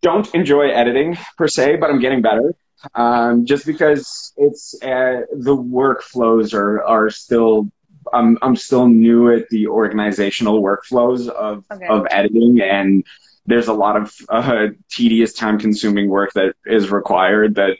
[0.01, 2.55] don't enjoy editing per se, but I'm getting better.
[2.95, 7.69] Um, just because it's uh, the workflows are are still
[8.13, 11.87] I'm I'm still new at the organizational workflows of okay.
[11.87, 13.05] of editing, and
[13.45, 17.77] there's a lot of uh, tedious, time consuming work that is required that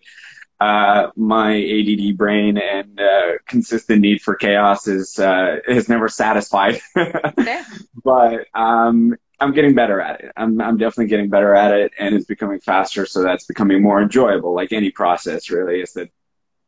[0.60, 6.82] uh, my ADD brain and uh, consistent need for chaos is uh, is never satisfied.
[6.98, 7.62] okay.
[8.04, 10.32] But um, I'm getting better at it.
[10.36, 13.06] I'm I'm definitely getting better at it, and it's becoming faster.
[13.06, 14.54] So that's becoming more enjoyable.
[14.54, 16.10] Like any process, really, is the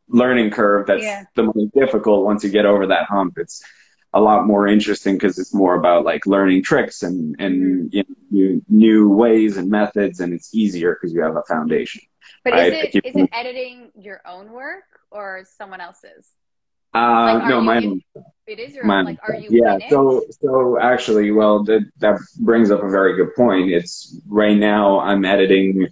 [0.08, 1.24] learning curve that's yeah.
[1.36, 2.26] the most difficult.
[2.26, 3.64] Once you get over that hump, it's
[4.14, 7.98] a lot more interesting because it's more about like learning tricks and and mm-hmm.
[7.98, 12.02] you know, new, new ways and methods, and it's easier because you have a foundation.
[12.44, 16.30] But is it is it editing your own work or someone else's?
[16.94, 17.84] Uh, like, no, mine.
[17.84, 18.02] In,
[18.48, 19.00] it is your mine.
[19.00, 19.48] Own, like, are you?
[19.50, 19.78] Yeah.
[19.90, 23.72] So, so actually, well, that that brings up a very good point.
[23.72, 25.88] It's right now I'm editing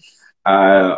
[0.46, 0.96] uh,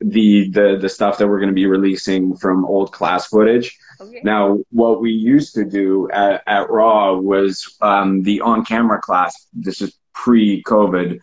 [0.00, 3.78] the the the stuff that we're going to be releasing from old class footage.
[4.00, 4.20] Okay.
[4.24, 9.46] Now, what we used to do at, at Raw was um, the on camera class.
[9.52, 11.20] This is pre COVID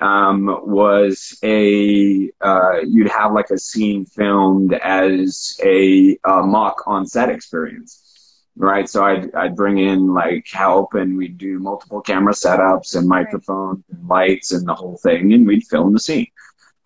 [0.00, 7.06] um, was a uh, you'd have like a scene filmed as a, a, mock on
[7.06, 8.88] set experience, right?
[8.88, 13.84] So I'd I'd bring in like help, and we'd do multiple camera setups and microphones
[13.90, 16.28] and lights and the whole thing, and we'd film the scene,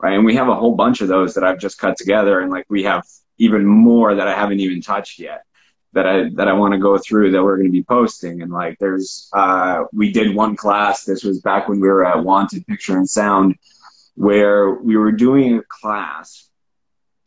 [0.00, 0.14] right?
[0.14, 2.66] And we have a whole bunch of those that I've just cut together, and like
[2.68, 3.04] we have
[3.38, 5.44] even more that I haven't even touched yet
[5.94, 8.42] that I that I want to go through that we're going to be posting.
[8.42, 11.04] And like, there's uh, we did one class.
[11.04, 13.56] This was back when we were at Wanted Picture and Sound,
[14.14, 16.48] where we were doing a class.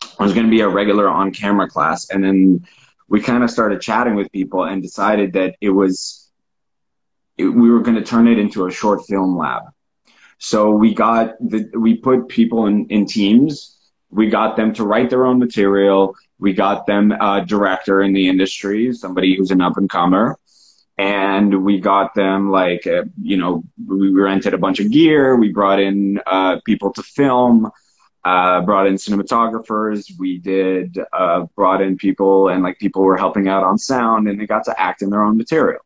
[0.04, 2.65] It was going to be a regular on camera class, and then
[3.08, 6.30] we kind of started chatting with people and decided that it was
[7.38, 9.63] it, we were going to turn it into a short film lab.
[10.39, 13.77] So we got the we put people in in teams.
[14.10, 18.28] We got them to write their own material we got them a director in the
[18.28, 20.38] industry, somebody who's an up and comer.
[21.00, 25.36] And we got them like, uh, you know, we rented a bunch of gear.
[25.36, 27.70] We brought in uh, people to film,
[28.24, 30.12] uh, brought in cinematographers.
[30.17, 34.39] We did, uh, brought in people and like people were helping out on sound and
[34.39, 35.82] they got to act in their own material.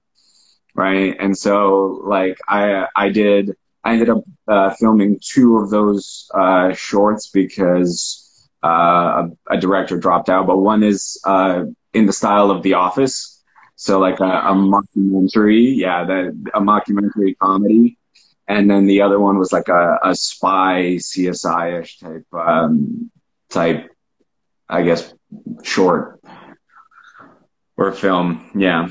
[0.76, 1.18] Right.
[1.20, 6.74] And so like I, I did, I ended up uh, filming two of those uh,
[6.74, 11.64] shorts because uh, a, a, director dropped out, but one is uh,
[11.94, 13.44] in the style of The Office,
[13.76, 17.98] so like a, a mockumentary, yeah, a mockumentary comedy,
[18.48, 23.10] and then the other one was like a, a spy CSI-ish type um,
[23.50, 23.90] type,
[24.70, 25.14] I guess,
[25.64, 26.22] short
[27.78, 28.90] or film, yeah.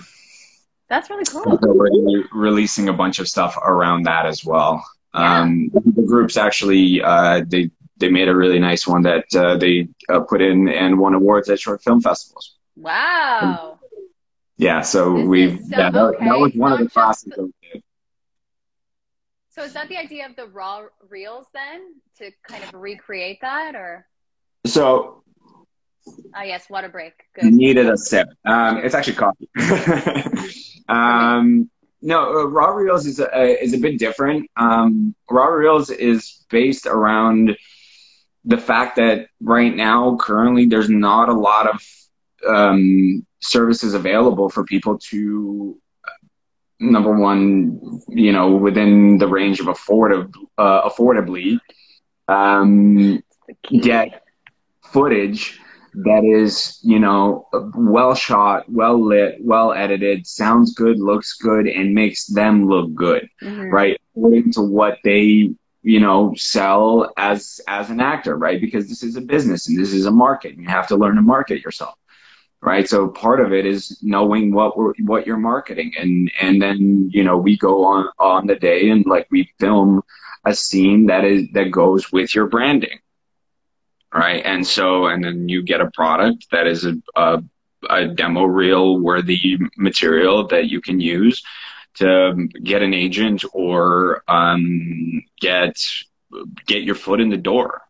[0.90, 1.44] That's really cool.
[1.44, 4.84] So we're releasing a bunch of stuff around that as well.
[5.14, 5.40] Yeah.
[5.40, 9.88] Um, the groups actually, uh, they they made a really nice one that uh, they
[10.08, 12.56] uh, put in and won awards at short film festivals.
[12.76, 13.78] Wow.
[14.56, 16.24] Yeah, so this we've so, yeah, that, okay.
[16.24, 17.52] that, was one of the classes the,
[19.50, 23.76] So is that the idea of the raw reels then to kind of recreate that
[23.76, 24.06] or?
[24.66, 25.22] So.
[26.06, 27.12] Oh yes, water break.
[27.34, 27.52] Good.
[27.52, 28.28] Needed a sip.
[28.44, 29.48] Um, it's actually coffee.
[30.88, 31.70] um,
[32.02, 34.50] no, uh, raw reels is a, is a bit different.
[34.56, 37.56] Um, raw reels is based around
[38.44, 41.82] the fact that right now, currently, there's not a lot of
[42.48, 45.78] um, services available for people to
[46.80, 51.60] number one, you know, within the range of affordab- uh, affordably
[52.28, 53.22] um,
[53.80, 54.22] get
[54.82, 55.60] footage
[55.94, 61.94] that is, you know, well shot, well lit, well edited, sounds good, looks good, and
[61.94, 63.70] makes them look good, mm-hmm.
[63.70, 64.00] right?
[64.16, 65.50] According to what they
[65.82, 69.92] you know sell as as an actor right because this is a business and this
[69.92, 71.94] is a market and you have to learn to market yourself
[72.60, 77.08] right so part of it is knowing what we're what you're marketing and and then
[77.12, 80.02] you know we go on on the day and like we film
[80.44, 82.98] a scene that is that goes with your branding
[84.12, 87.42] right and so and then you get a product that is a, a,
[87.88, 91.42] a demo reel worthy material that you can use
[91.94, 95.76] to get an agent or um, get
[96.66, 97.82] get your foot in the door,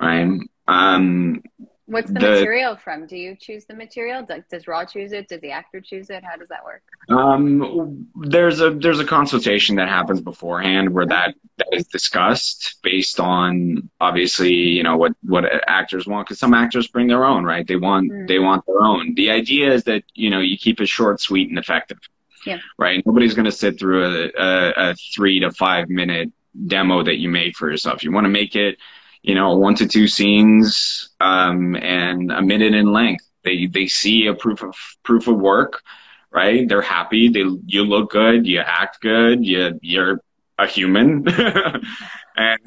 [0.00, 0.40] right?
[0.68, 1.42] Um,
[1.86, 3.06] What's the, the, material from?
[3.06, 4.24] Do you choose the material?
[4.24, 5.28] Does, does Raw choose it?
[5.28, 6.24] Does the actor choose it?
[6.24, 6.82] How does that work?
[7.08, 13.20] Um, there's a there's a consultation that happens beforehand where that that is discussed based
[13.20, 17.66] on obviously you know what what actors want because some actors bring their own right
[17.66, 18.26] they want mm.
[18.26, 19.14] they want their own.
[19.14, 21.98] The idea is that you know you keep it short, sweet, and effective.
[22.44, 22.58] Yeah.
[22.78, 23.04] Right.
[23.04, 26.30] Nobody's going to sit through a, a, a, three to five minute
[26.66, 28.04] demo that you make for yourself.
[28.04, 28.78] You want to make it,
[29.26, 33.24] you know, one to two scenes um, and a minute in length.
[33.42, 35.82] They they see a proof of proof of work,
[36.30, 36.68] right?
[36.68, 37.28] They're happy.
[37.28, 38.46] They you look good.
[38.46, 39.44] You act good.
[39.44, 40.20] You you're
[40.58, 41.26] a human.
[42.36, 42.60] and,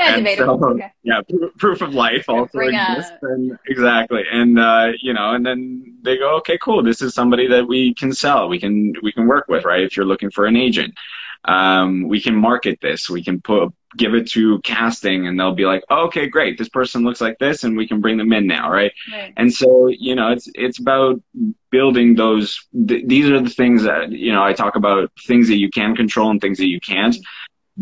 [0.00, 0.92] and so, okay.
[1.02, 1.20] yeah,
[1.58, 3.16] proof of life also exists.
[3.22, 4.22] And, exactly.
[4.30, 6.82] And, uh, you know, and then they go, okay, cool.
[6.82, 8.48] This is somebody that we can sell.
[8.48, 9.82] We can, we can work with, right?
[9.82, 10.94] If you're looking for an agent,
[11.44, 13.10] um, we can market this.
[13.10, 16.58] We can put, give it to casting and they'll be like, oh, okay, great.
[16.58, 18.70] This person looks like this and we can bring them in now.
[18.70, 18.92] Right.
[19.12, 19.32] right.
[19.36, 21.22] And so, you know, it's, it's about
[21.70, 25.58] building those, th- these are the things that, you know, I talk about things that
[25.58, 27.16] you can control and things that you can't.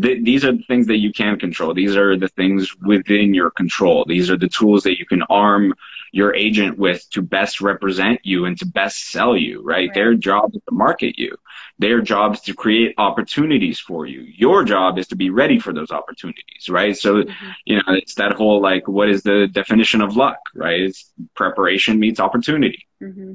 [0.01, 1.73] Th- these are the things that you can control.
[1.73, 4.05] These are the things within your control.
[4.07, 5.73] These are the tools that you can arm
[6.11, 9.87] your agent with to best represent you and to best sell you, right?
[9.87, 9.93] right.
[9.93, 11.35] Their job is to market you.
[11.79, 14.21] Their job is to create opportunities for you.
[14.21, 16.95] Your job is to be ready for those opportunities, right?
[16.95, 17.49] So, mm-hmm.
[17.65, 20.81] you know, it's that whole like, what is the definition of luck, right?
[20.81, 22.87] It's preparation meets opportunity.
[23.01, 23.33] Mm-hmm.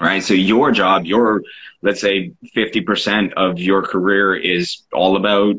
[0.00, 0.22] Right.
[0.22, 1.42] So your job, your,
[1.82, 5.56] let's say 50% of your career is all about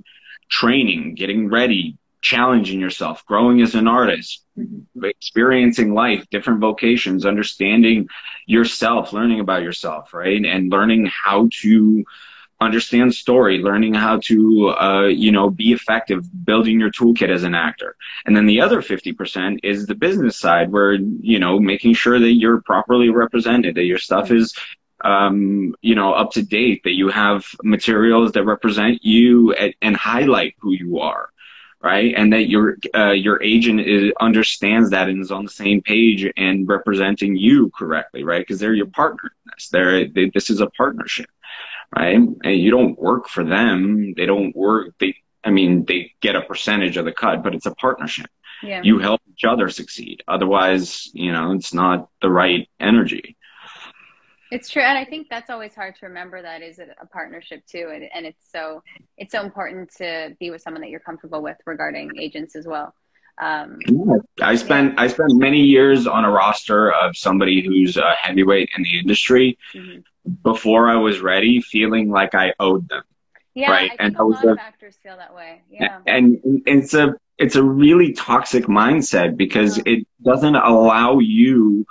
[0.53, 5.03] training, getting ready, challenging yourself, growing as an artist, mm-hmm.
[5.03, 8.07] experiencing life, different vocations, understanding
[8.45, 10.45] yourself, learning about yourself, right?
[10.45, 12.05] And learning how to
[12.61, 17.55] understand story, learning how to, uh, you know, be effective, building your toolkit as an
[17.55, 17.95] actor.
[18.25, 22.33] And then the other 50% is the business side where, you know, making sure that
[22.33, 24.53] you're properly represented, that your stuff is
[25.03, 29.95] um, you know, up to date, that you have materials that represent you and, and
[29.95, 31.29] highlight who you are
[31.83, 32.13] right?
[32.15, 36.31] And that your uh, your agent is, understands that and is on the same page
[36.37, 38.41] and representing you correctly, right?
[38.41, 39.67] Because they're your partner in this.
[39.67, 41.29] They're they, this is a partnership,
[41.95, 42.15] right?
[42.15, 44.13] And you don't work for them.
[44.15, 44.95] They don't work.
[44.99, 48.27] They I mean they get a percentage of the cut, but it's a partnership.
[48.63, 48.81] Yeah.
[48.81, 50.23] You help each other succeed.
[50.25, 53.35] Otherwise, you know, it's not the right energy.
[54.53, 56.39] It's true, and I think that's always hard to remember.
[56.39, 58.83] That is a partnership too, and, and it's so
[59.17, 62.93] it's so important to be with someone that you're comfortable with regarding agents as well.
[63.41, 65.01] Um, yeah, I spent yeah.
[65.01, 69.57] I spent many years on a roster of somebody who's a heavyweight in the industry
[69.73, 70.01] mm-hmm.
[70.43, 73.01] before I was ready, feeling like I owed them.
[73.55, 73.89] Yeah, right?
[73.99, 75.63] I and a lot of actors feel that way.
[75.67, 79.93] Yeah, and, and it's a it's a really toxic mindset because yeah.
[79.93, 81.87] it doesn't allow you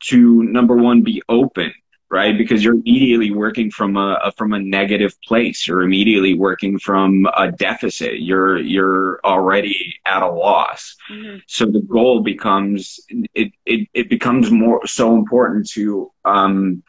[0.00, 1.72] to number one be open
[2.14, 2.38] right?
[2.38, 5.66] Because you're immediately working from a, a, from a negative place.
[5.66, 8.20] You're immediately working from a deficit.
[8.20, 10.94] You're you're already at a loss.
[11.10, 11.38] Mm-hmm.
[11.48, 13.00] So the goal becomes
[13.34, 16.84] it, it it becomes more so important to um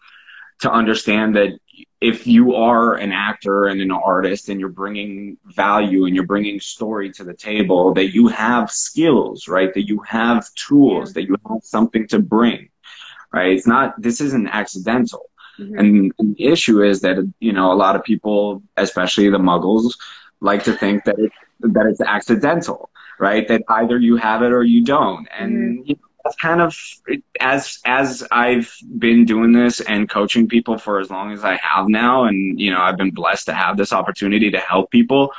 [0.60, 1.58] to understand that
[2.02, 6.60] if you are an actor and an artist and you're bringing value and you're bringing
[6.60, 11.14] story to the table that you have skills right that you have tools yeah.
[11.16, 12.70] that you have something to bring
[13.36, 13.52] right?
[13.52, 15.30] It's not, this isn't accidental.
[15.60, 15.80] Mm-hmm.
[15.80, 19.94] And, and, the issue is that, you know, a lot of people, especially the muggles,
[20.40, 23.48] like to think that it, that it's accidental, right?
[23.48, 25.28] That either you have it or you don't.
[25.38, 25.88] And mm-hmm.
[25.88, 26.76] you know, that's kind of
[27.40, 31.88] as as I've been doing this and coaching people for as long as I have
[31.88, 35.32] now, and you know, I've been blessed to have this opportunity to help people.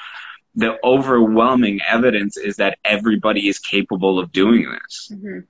[0.55, 5.11] The overwhelming evidence is that everybody is capable of doing this.
[5.13, 5.41] Mm-hmm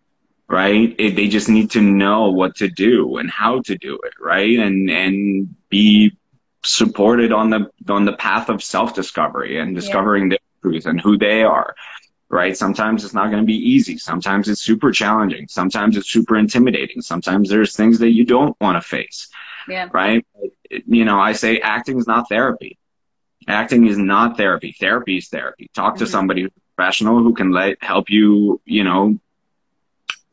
[0.49, 0.95] right?
[0.99, 4.59] It, they just need to know what to do and how to do it, right?
[4.59, 6.17] And and be
[6.65, 10.31] supported on the on the path of self discovery and discovering yeah.
[10.31, 11.75] their truth and who they are.
[12.29, 12.57] Right.
[12.57, 13.99] Sometimes it's not going to be easy.
[13.99, 15.47] Sometimes it's super challenging.
[15.47, 17.01] Sometimes it's super intimidating.
[17.01, 19.29] Sometimes there's things that you don't want to face.
[19.69, 19.89] Yeah.
[19.93, 20.27] Right.
[20.69, 22.79] You know, I say acting is not therapy.
[23.47, 24.75] Acting is not therapy.
[24.79, 25.71] Therapy is therapy.
[25.73, 26.05] Talk mm-hmm.
[26.05, 29.19] to somebody professional who can let help you, you know,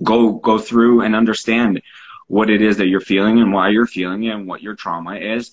[0.02, 1.82] go go through and understand
[2.28, 5.16] what it is that you're feeling and why you're feeling it and what your trauma
[5.16, 5.52] is.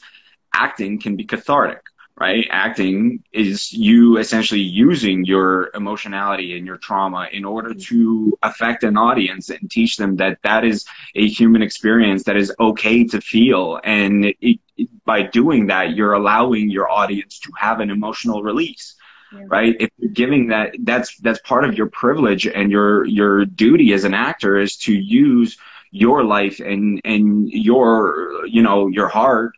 [0.55, 1.83] Acting can be cathartic,
[2.17, 2.47] right?
[2.51, 8.97] Acting is you essentially using your emotionality and your trauma in order to affect an
[8.97, 13.81] audience and teach them that that is a human experience that is okay to feel.
[13.85, 18.97] And it, it, by doing that, you're allowing your audience to have an emotional release
[19.33, 19.45] yeah.
[19.47, 19.77] right?
[19.79, 24.05] If you're giving that that's that's part of your privilege and your your duty as
[24.05, 25.57] an actor is to use
[25.91, 29.53] your life and and your you know your heart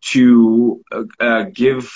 [0.00, 1.92] to uh, uh, give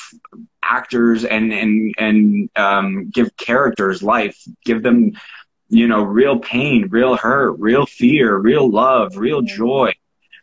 [0.62, 5.12] actors and and and um, give characters life give them
[5.68, 9.92] you know real pain real hurt real fear real love real joy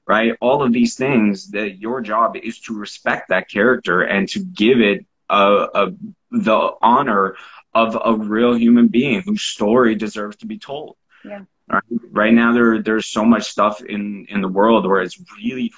[0.10, 0.36] right?
[0.42, 4.82] All of these things that your job is to respect that character and to give
[4.82, 5.92] it a, a
[6.32, 7.36] the honor
[7.74, 10.96] of a real human being whose story deserves to be told.
[11.24, 11.44] Yeah.
[11.68, 15.72] Right, right now, there there's so much stuff in in the world where it's really.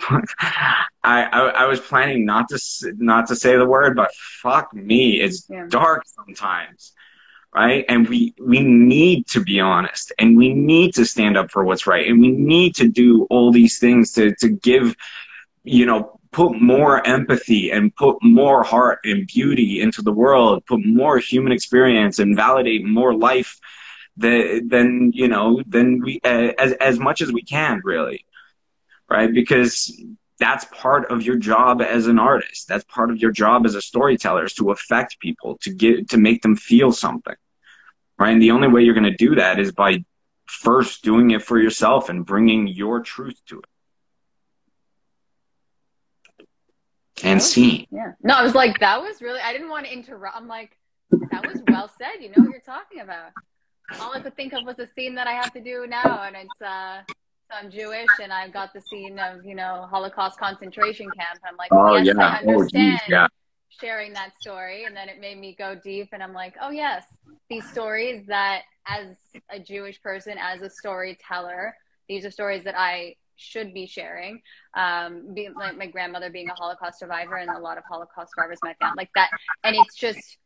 [0.10, 5.20] I, I, I was planning not to not to say the word, but fuck me,
[5.20, 5.66] it's yeah.
[5.68, 6.92] dark sometimes,
[7.52, 7.84] right?
[7.88, 11.86] And we we need to be honest, and we need to stand up for what's
[11.86, 14.94] right, and we need to do all these things to to give,
[15.64, 20.78] you know, put more empathy and put more heart and beauty into the world, put
[20.86, 23.58] more human experience and validate more life
[24.16, 28.24] than, you know, than we, as, as much as we can really.
[29.10, 29.34] Right.
[29.34, 30.00] Because
[30.38, 32.68] that's part of your job as an artist.
[32.68, 36.18] That's part of your job as a storyteller is to affect people, to get, to
[36.18, 37.34] make them feel something.
[38.16, 38.30] Right.
[38.30, 40.04] And the only way you're going to do that is by
[40.46, 43.64] first doing it for yourself and bringing your truth to it.
[47.24, 47.86] And seen.
[47.90, 48.12] Yeah.
[48.22, 50.36] No, I was like, that was really, I didn't want to interrupt.
[50.36, 50.76] I'm like,
[51.30, 52.20] that was well said.
[52.20, 53.30] You know what you're talking about.
[54.00, 56.22] All I could think of was a scene that I have to do now.
[56.22, 57.00] And it's, uh,
[57.50, 61.40] so I'm Jewish and I've got the scene of, you know, Holocaust concentration camp.
[61.48, 62.26] I'm like, oh, yes, yeah.
[62.26, 63.26] I oh, understand oh, yeah.
[63.80, 64.84] sharing that story.
[64.84, 67.04] And then it made me go deep and I'm like, oh, yes,
[67.48, 69.16] these stories that as
[69.50, 71.74] a Jewish person, as a storyteller,
[72.08, 74.40] these are stories that I should be sharing.
[74.74, 78.58] Um, being like my grandmother being a Holocaust survivor and a lot of Holocaust survivors
[78.62, 79.30] my family like that.
[79.64, 80.38] And it's just,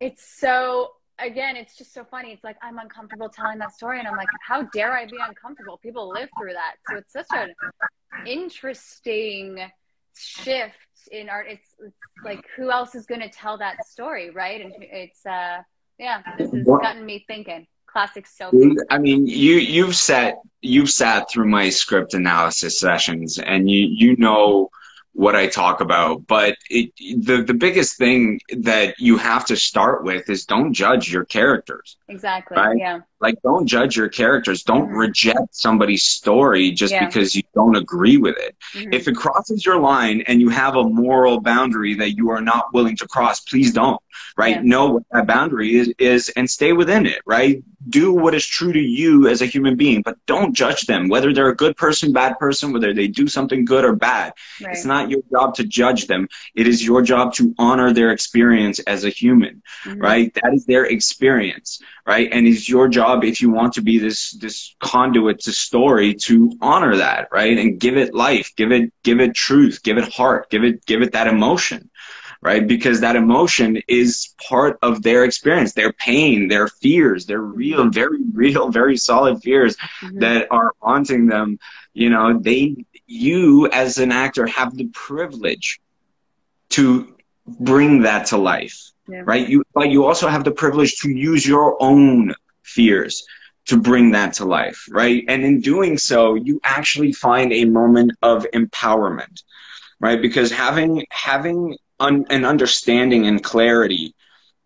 [0.00, 2.32] it's so again, it's just so funny.
[2.32, 5.78] It's like I'm uncomfortable telling that story, and I'm like, how dare I be uncomfortable?
[5.78, 7.54] People live through that, so it's such an
[8.26, 9.58] interesting
[10.16, 10.74] shift
[11.10, 11.46] in art.
[11.48, 14.60] It's, it's like who else is going to tell that story, right?
[14.60, 15.58] And it's uh,
[15.98, 18.76] yeah, this has gotten me thinking classic Sophie.
[18.90, 24.16] I mean, you you've sat you've sat through my script analysis sessions, and you you
[24.16, 24.70] know
[25.18, 26.28] what I talk about.
[26.28, 31.10] But it, the the biggest thing that you have to start with is don't judge
[31.10, 31.96] your characters.
[32.06, 32.56] Exactly.
[32.56, 32.78] Right?
[32.78, 33.00] Yeah.
[33.20, 34.62] Like don't judge your characters.
[34.62, 34.96] Don't mm-hmm.
[34.96, 37.04] reject somebody's story just yeah.
[37.04, 38.56] because you don't agree with it.
[38.74, 38.92] Mm-hmm.
[38.92, 42.72] If it crosses your line and you have a moral boundary that you are not
[42.72, 44.00] willing to cross, please don't.
[44.36, 44.54] Right?
[44.54, 44.62] Yeah.
[44.62, 47.22] Know what that boundary is, is and stay within it.
[47.26, 47.60] Right?
[47.88, 51.32] Do what is true to you as a human being, but don't judge them whether
[51.32, 54.32] they're a good person, bad person, whether they do something good or bad.
[54.62, 54.74] Right.
[54.74, 56.28] It's not your job to judge them.
[56.54, 59.62] It is your job to honor their experience as a human.
[59.84, 60.00] Mm-hmm.
[60.00, 60.34] Right?
[60.34, 61.80] That is their experience.
[62.06, 62.28] Right?
[62.32, 66.14] And it's your job job if you want to be this this conduit to story
[66.14, 70.12] to honor that right and give it life give it give it truth give it
[70.12, 71.88] heart give it give it that emotion
[72.40, 77.88] right because that emotion is part of their experience their pain their fears their real
[77.88, 80.18] very real very solid fears mm-hmm.
[80.18, 81.58] that are haunting them
[81.94, 82.76] you know they
[83.06, 85.80] you as an actor have the privilege
[86.68, 87.14] to
[87.60, 89.22] bring that to life yeah.
[89.24, 93.24] right you but you also have the privilege to use your own fears
[93.68, 95.24] to bring that to life, right?
[95.28, 99.42] And in doing so, you actually find a moment of empowerment,
[100.00, 100.20] right?
[100.20, 104.14] Because having having un, an understanding and clarity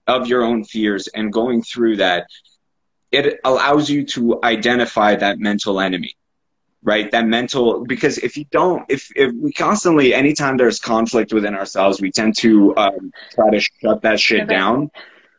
[0.07, 2.27] of your own fears and going through that,
[3.11, 6.17] it allows you to identify that mental enemy,
[6.83, 7.11] right?
[7.11, 12.01] That mental because if you don't, if if we constantly, anytime there's conflict within ourselves,
[12.01, 14.91] we tend to um, try to shut that shit down,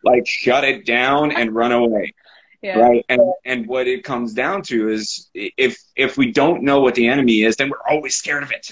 [0.04, 2.14] like shut it down and run away
[2.64, 2.80] yeah.
[2.80, 3.06] Right.
[3.10, 7.08] And and what it comes down to is if if we don't know what the
[7.08, 8.72] enemy is, then we're always scared of it.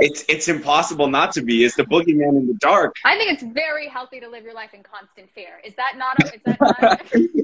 [0.00, 1.64] It's it's impossible not to be.
[1.64, 2.96] It's the boogeyman in the dark.
[3.04, 5.60] I think it's very healthy to live your life in constant fear.
[5.64, 6.22] Is that not?
[6.22, 7.02] A, is that not?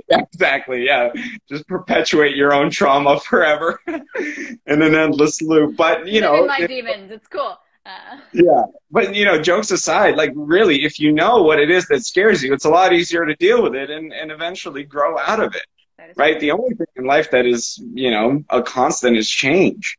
[0.08, 0.84] yeah, exactly.
[0.84, 1.12] Yeah,
[1.48, 5.76] just perpetuate your own trauma forever, in an endless loop.
[5.76, 7.10] But you know, my demons.
[7.10, 7.58] It's cool.
[7.86, 8.18] Uh.
[8.32, 12.04] Yeah, but you know, jokes aside, like really, if you know what it is that
[12.04, 15.40] scares you, it's a lot easier to deal with it and, and eventually grow out
[15.40, 15.64] of it.
[16.16, 16.32] Right?
[16.32, 16.40] True.
[16.40, 19.96] The only thing in life that is, you know, a constant is change.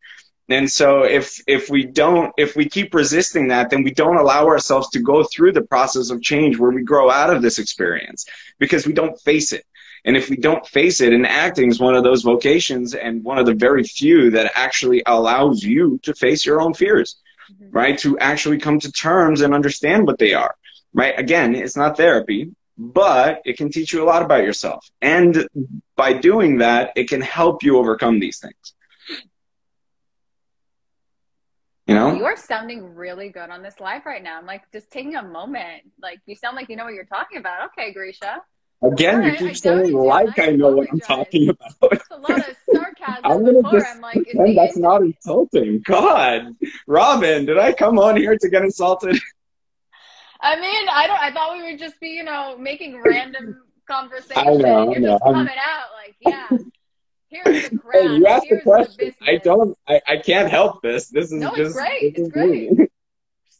[0.49, 4.47] And so if if we don't if we keep resisting that, then we don't allow
[4.47, 8.25] ourselves to go through the process of change where we grow out of this experience
[8.57, 9.65] because we don't face it.
[10.05, 13.37] And if we don't face it, and acting is one of those vocations and one
[13.37, 17.17] of the very few that actually allows you to face your own fears
[17.51, 17.71] mm-hmm.
[17.71, 17.97] right?
[17.99, 20.55] To actually come to terms and understand what they are,
[20.93, 21.17] right?
[21.17, 24.89] Again, it's not therapy, but it can teach you a lot about yourself.
[25.01, 25.47] And
[25.95, 28.73] by doing that, it can help you overcome these things.
[31.89, 32.13] You know?
[32.13, 34.37] You are sounding really good on this live right now.
[34.37, 35.81] I'm like just taking a moment.
[35.99, 37.71] Like you sound like you know what you're talking about.
[37.71, 38.43] Okay, Grisha.
[38.83, 41.73] Again, right, you keep saying like I know what I'm talking about.
[41.91, 43.21] It's a lot of sarcasm.
[43.23, 45.81] I'm gonna just I'm like, pretend that's not insulting.
[45.83, 49.19] God, Robin, did I come on here to get insulted?
[50.41, 51.19] I mean, I don't.
[51.19, 54.37] I thought we would just be, you know, making random conversation.
[54.37, 55.11] I know, I You're know.
[55.13, 56.57] just I'm- coming out like, yeah.
[57.29, 58.11] Here's the Hey, crowd.
[58.17, 59.13] you asked the question.
[59.21, 59.77] I don't.
[59.87, 61.09] I, I can't help this.
[61.09, 61.75] This is just No, it's just.
[61.75, 62.15] great.
[62.15, 62.87] this It's me.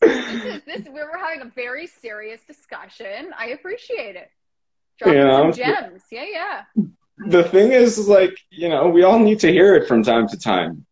[0.01, 0.86] This is this.
[0.86, 3.34] We were having a very serious discussion.
[3.38, 4.30] I appreciate it.
[4.97, 6.03] Dropping Yeah, some I'm- gems.
[6.11, 6.61] Yeah, yeah.
[7.28, 10.38] the thing is, like you know, we all need to hear it from time to
[10.39, 10.86] time.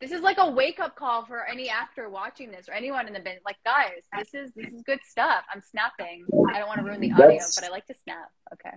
[0.00, 3.12] This is like a wake up call for any actor watching this or anyone in
[3.14, 3.36] the bin.
[3.44, 5.42] Like, guys, this is this is good stuff.
[5.52, 6.26] I'm snapping.
[6.52, 8.30] I don't want to ruin the audio, That's- but I like to snap.
[8.52, 8.76] Okay.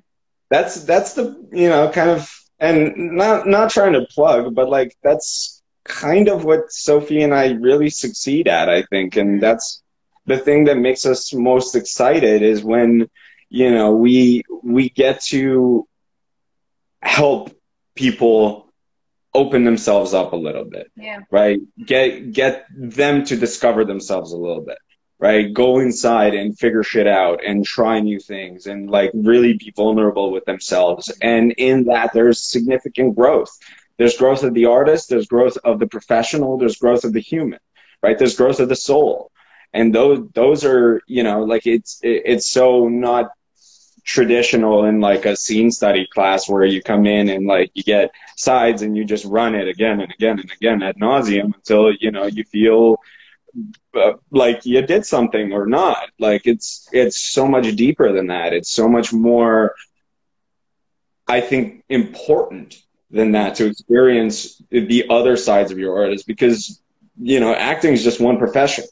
[0.49, 2.29] That's that's the you know kind of
[2.59, 7.51] and not not trying to plug, but like that's kind of what Sophie and I
[7.53, 9.39] really succeed at, I think, and mm-hmm.
[9.39, 9.83] that's
[10.25, 13.09] the thing that makes us most excited is when
[13.49, 15.87] you know we we get to
[17.01, 17.55] help
[17.95, 18.71] people
[19.35, 20.91] open themselves up a little bit.
[20.95, 21.21] Yeah.
[21.31, 21.59] right?
[21.85, 24.77] Get get them to discover themselves a little bit
[25.23, 25.53] right?
[25.53, 30.31] Go inside and figure shit out and try new things and like really be vulnerable
[30.31, 31.03] with themselves.
[31.21, 33.51] And in that there's significant growth.
[33.97, 37.59] There's growth of the artist there's growth of the professional there's growth of the human
[38.03, 38.19] right?
[38.19, 39.31] There's growth of the soul.
[39.73, 43.31] And those those are you know like it's it, it's so not
[44.03, 48.11] traditional in like a scene study class where you come in and like you get
[48.35, 52.11] sides and you just run it again and again and again ad nauseum until you
[52.11, 52.97] know you feel
[53.95, 56.09] uh, like you did something or not.
[56.19, 58.53] Like it's it's so much deeper than that.
[58.53, 59.75] It's so much more
[61.27, 66.81] i think important than that to experience the other sides of your artist because
[67.21, 68.83] you know acting is just one profession.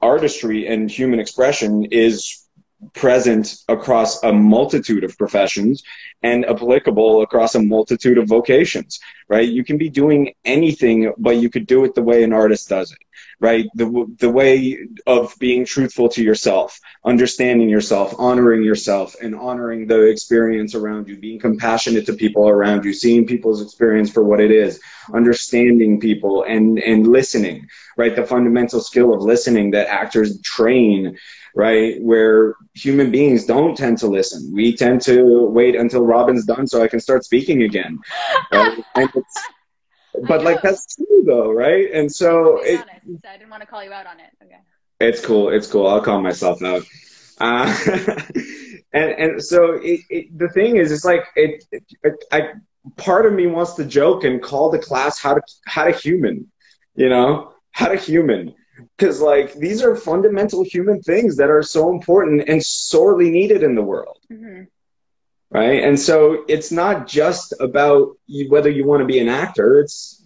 [0.00, 2.46] Artistry and human expression is
[2.94, 5.82] present across a multitude of professions
[6.22, 9.48] and applicable across a multitude of vocations, right?
[9.48, 12.92] You can be doing anything, but you could do it the way an artist does
[12.92, 12.98] it,
[13.40, 13.66] right?
[13.74, 20.02] The, the way of being truthful to yourself, understanding yourself, honoring yourself, and honoring the
[20.02, 24.50] experience around you, being compassionate to people around you, seeing people's experience for what it
[24.50, 24.80] is,
[25.14, 28.16] understanding people and, and listening, right?
[28.16, 31.16] The fundamental skill of listening that actors train
[31.54, 32.00] right?
[32.02, 34.52] Where human beings don't tend to listen.
[34.52, 37.98] We tend to wait until Robin's done so I can start speaking again.
[38.52, 38.78] Right?
[38.94, 39.36] And it's,
[40.26, 41.90] but like that's true though, right?
[41.92, 42.80] And so it.
[43.28, 44.30] I didn't want to call you out on it.
[44.42, 44.58] Okay.
[45.00, 45.50] it's cool.
[45.50, 45.86] It's cool.
[45.86, 46.84] I'll call myself out.
[47.40, 47.76] Uh,
[48.92, 52.24] and and so it, it, the thing is, it's like it, it.
[52.32, 52.50] I
[52.96, 56.50] part of me wants to joke and call the class how to how to human,
[56.94, 58.54] you know, how to human,
[58.96, 63.74] because like these are fundamental human things that are so important and sorely needed in
[63.74, 64.62] the world hmm
[65.50, 68.16] right and so it's not just about
[68.48, 70.24] whether you want to be an actor it's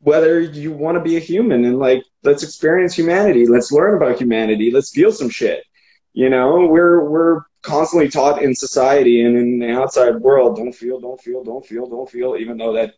[0.00, 4.20] whether you want to be a human and like let's experience humanity let's learn about
[4.20, 5.64] humanity let's feel some shit
[6.12, 11.00] you know we're we're constantly taught in society and in the outside world don't feel
[11.00, 12.94] don't feel don't feel don't feel even though that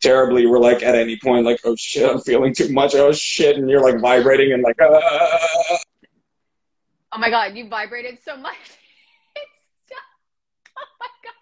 [0.00, 3.56] terribly we're like at any point like oh shit i'm feeling too much oh shit
[3.56, 4.88] and you're like vibrating and like ah.
[4.90, 5.78] ah, ah, ah
[7.12, 8.56] oh my god, you vibrated so much.
[9.36, 9.94] It's so-
[10.78, 11.32] oh my god.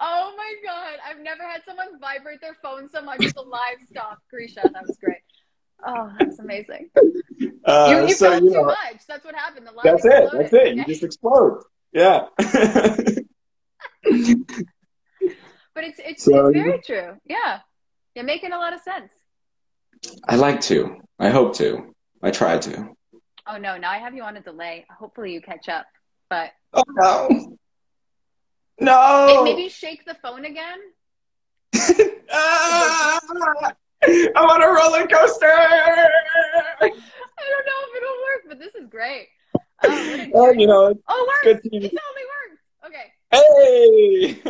[0.00, 0.98] Oh my god.
[1.08, 4.20] I've never had someone vibrate their phone so much with a livestock.
[4.30, 5.18] Grisha, that was great.
[5.86, 6.90] Oh, that's amazing.
[7.64, 9.06] Uh, you you so, felt you too much.
[9.08, 9.66] That's what happened.
[9.66, 10.30] The line That's it.
[10.32, 10.76] That's it.
[10.76, 11.62] You just explode.
[11.92, 12.26] Yeah.
[15.74, 17.18] But it's it's, So, it's very true.
[17.26, 17.58] Yeah.
[18.14, 19.12] You're making a lot of sense.
[20.28, 21.00] I like to.
[21.18, 21.94] I hope to.
[22.22, 22.90] I try to.
[23.46, 24.86] Oh no, now I have you on a delay.
[24.96, 25.86] Hopefully you catch up.
[26.30, 27.56] But Oh no.
[28.80, 29.26] No.
[29.36, 30.78] and maybe shake the phone again.
[32.36, 33.18] Ah!
[34.06, 35.46] I'm on a roller coaster.
[35.46, 39.28] I don't know if it'll work, but this is great.
[39.84, 41.64] Oh, Oh, you know, it's Oh, it good worked.
[41.64, 42.62] to It totally worked.
[42.86, 43.12] Okay.
[43.30, 44.42] Hey.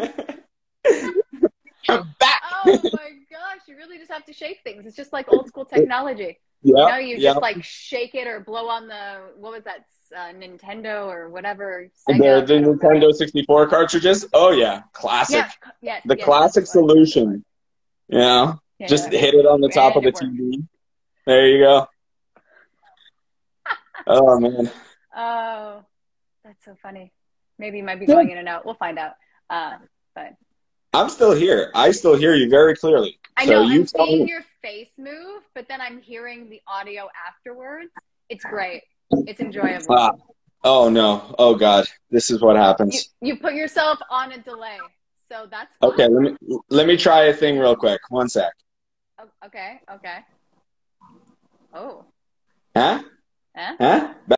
[1.88, 2.42] I'm back.
[2.50, 4.86] Oh my gosh, you really just have to shake things.
[4.86, 6.40] It's just like old school technology.
[6.64, 6.98] Yeah.
[6.98, 7.30] You you yeah.
[7.30, 9.84] just like shake it or blow on the what was that
[10.16, 11.88] uh, Nintendo or whatever.
[12.06, 12.46] the, Sega.
[12.46, 14.26] the Nintendo 64 cartridges.
[14.32, 15.36] Oh yeah, classic.
[15.36, 16.02] Yeah, yes.
[16.06, 17.12] the yes, classic that's what it was.
[17.12, 17.44] solution.
[18.08, 19.18] You know, Yeah, just yeah.
[19.20, 20.12] hit it on the top of the.
[20.12, 20.66] TV.
[21.26, 21.86] There you go.
[24.06, 24.70] oh man.
[25.16, 25.84] Oh,
[26.44, 27.12] that's so funny.
[27.58, 28.14] Maybe you might be Yeah.
[28.14, 28.64] going in and out.
[28.64, 29.12] We'll find out.
[29.50, 29.76] Uh,
[30.14, 30.34] but
[30.92, 31.70] I'm still here.
[31.74, 33.18] I still hear you very clearly.
[33.36, 34.30] I So know you I'm seeing me.
[34.30, 37.90] your face move, but then I'm hearing the audio afterwards.
[38.30, 38.82] It's great.
[39.10, 39.94] It's enjoyable.
[39.94, 40.12] Ah.
[40.64, 41.34] Oh no.
[41.38, 41.84] Oh god.
[42.10, 43.10] This is what happens.
[43.20, 44.78] you put yourself on a delay,
[45.30, 45.76] so that's.
[45.82, 48.00] Okay, let me let me try a thing real quick.
[48.08, 48.52] One sec.
[49.44, 49.80] Okay.
[49.96, 50.18] Okay.
[51.74, 52.04] Oh.
[52.74, 53.02] Huh?
[53.54, 53.76] Eh?
[53.78, 54.14] Huh?
[54.26, 54.36] Ba-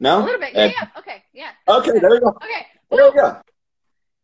[0.00, 0.22] No?
[0.22, 0.54] A little bit.
[0.54, 0.88] Yeah, yeah.
[0.98, 1.22] Okay.
[1.32, 1.50] Yeah.
[1.66, 2.28] Okay, there we go.
[2.28, 2.66] Okay.
[2.90, 3.40] There we go.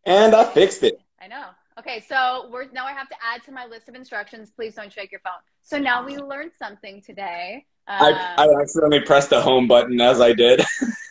[0.04, 1.00] And I fixed it.
[1.20, 1.46] I know.
[1.80, 4.50] Okay, so we're now I have to add to my list of instructions.
[4.50, 5.40] Please don't shake your phone.
[5.62, 7.64] So now we learned something today.
[7.88, 10.62] I, Um, I accidentally pressed the home button as I did.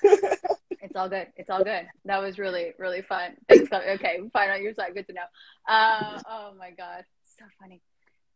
[0.81, 1.27] It's all good.
[1.37, 1.87] It's all good.
[2.05, 3.33] That was really, really fun.
[3.47, 3.71] Thanks.
[3.71, 4.95] Okay, fine on your side.
[4.95, 5.21] Good to know.
[5.67, 7.05] Uh, oh my God.
[7.37, 7.79] So funny.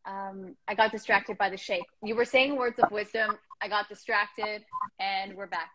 [0.06, 1.86] Um, I got distracted by the shake.
[2.04, 3.40] You were saying words of wisdom.
[3.60, 4.64] I got distracted,
[5.00, 5.72] and we're back.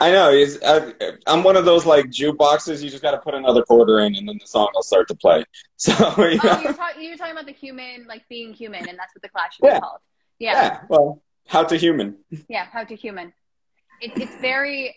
[0.00, 0.30] I know.
[0.30, 0.92] It's, I,
[1.26, 2.82] I'm one of those like jukeboxes.
[2.82, 5.14] You just got to put another quarter in, and then the song will start to
[5.14, 5.44] play.
[5.76, 9.14] So you oh, you're, talk- you're talking about the human, like being human, and that's
[9.14, 9.80] what the class should Yeah.
[9.80, 10.00] called.
[10.38, 10.52] Yeah.
[10.52, 10.80] yeah.
[10.88, 12.16] Well, how to human.
[12.48, 13.32] Yeah, how to human.
[14.00, 14.94] It's it's very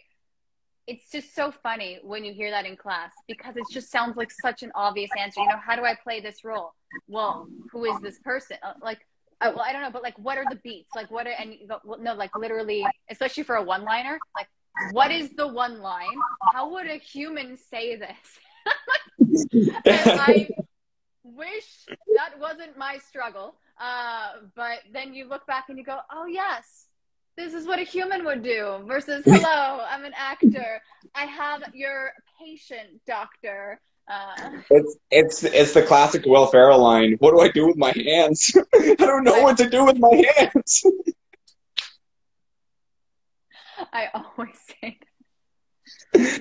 [0.88, 4.32] it's just so funny when you hear that in class because it just sounds like
[4.32, 5.42] such an obvious answer.
[5.42, 6.74] You know, how do I play this role?
[7.10, 8.58] Well, who is this person?
[8.64, 9.00] Uh, like,
[9.42, 10.96] uh, well, I don't know, but like, what are the beats?
[10.96, 14.48] Like, what are and you go, well, no, like literally, especially for a one-liner, like,
[14.92, 16.18] what is the one line?
[16.54, 18.40] How would a human say this?
[19.86, 20.50] and I
[21.24, 23.56] wish that wasn't my struggle.
[23.80, 26.88] Uh, but then you look back and you go, oh, yes,
[27.38, 30.82] this is what a human would do versus, hello, I'm an actor.
[31.14, 33.80] I have your patient, doctor.
[34.10, 37.18] Uh, It's it's it's the classic Will Ferrell line.
[37.20, 38.56] What do I do with my hands?
[38.74, 40.82] I don't know what to do with my hands.
[43.94, 45.08] I always say that.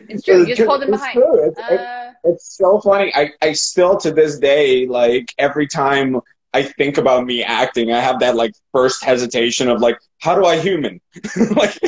[0.09, 0.47] It's true.
[0.47, 1.22] You just hold them It's behind.
[1.24, 3.12] It's, it's- Uh, it's so funny.
[3.14, 6.20] I, I still to this day, like every time
[6.53, 10.45] I think about me acting, I have that like first hesitation of like, how do
[10.45, 11.01] I human?
[11.55, 11.78] like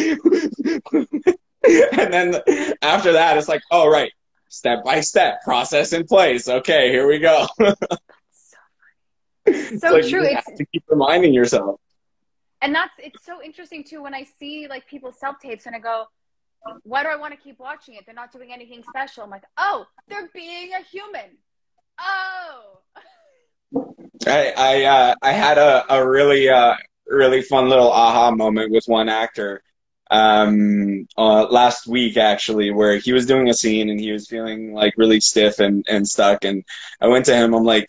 [1.94, 2.40] and then
[2.82, 4.12] after that it's like, oh right,
[4.48, 6.48] step by step, process in place.
[6.48, 7.46] Okay, here we go.
[7.58, 7.74] so
[9.46, 10.22] It's so like, true.
[10.22, 11.80] You It's have to keep reminding yourself.
[12.62, 15.78] And that's it's so interesting too when I see like people's self tapes and I
[15.78, 16.06] go,
[16.82, 18.04] why do I want to keep watching it?
[18.04, 19.22] They're not doing anything special.
[19.24, 21.38] I'm like, oh, they're being a human.
[22.00, 22.80] Oh,
[24.26, 26.74] I I uh, I had a, a really uh,
[27.06, 29.62] really fun little aha moment with one actor
[30.10, 34.72] um, uh, last week actually, where he was doing a scene and he was feeling
[34.72, 36.64] like really stiff and, and stuck, and
[37.00, 37.54] I went to him.
[37.54, 37.88] I'm like,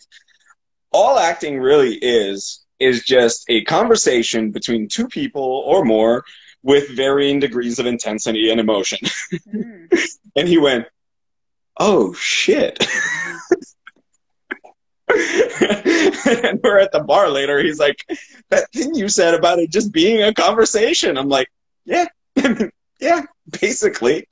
[0.92, 6.24] all acting really is is just a conversation between two people or more
[6.62, 8.98] with varying degrees of intensity and emotion.
[9.50, 9.84] Hmm.
[10.36, 10.86] And he went,
[11.76, 12.78] "Oh shit."
[15.08, 17.60] and we're at the bar later.
[17.60, 18.06] He's like,
[18.50, 21.48] "That thing you said about it just being a conversation." I'm like,
[21.84, 22.06] "Yeah,
[23.00, 23.22] yeah,
[23.60, 24.28] basically,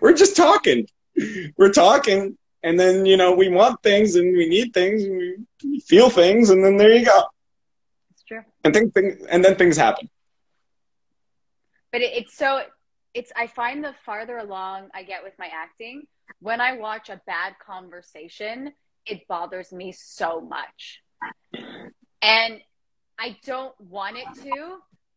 [0.00, 0.86] we're just talking.
[1.56, 5.80] We're talking, and then you know we want things and we need things and we
[5.80, 7.22] feel things, and then there you go.
[8.64, 10.08] And things, things and then things happen.
[11.92, 12.62] but it, it's so
[13.14, 16.02] it's i find the farther along i get with my acting
[16.40, 18.72] when i watch a bad conversation
[19.06, 21.02] it bothers me so much
[22.22, 22.60] and
[23.18, 24.76] i don't want it to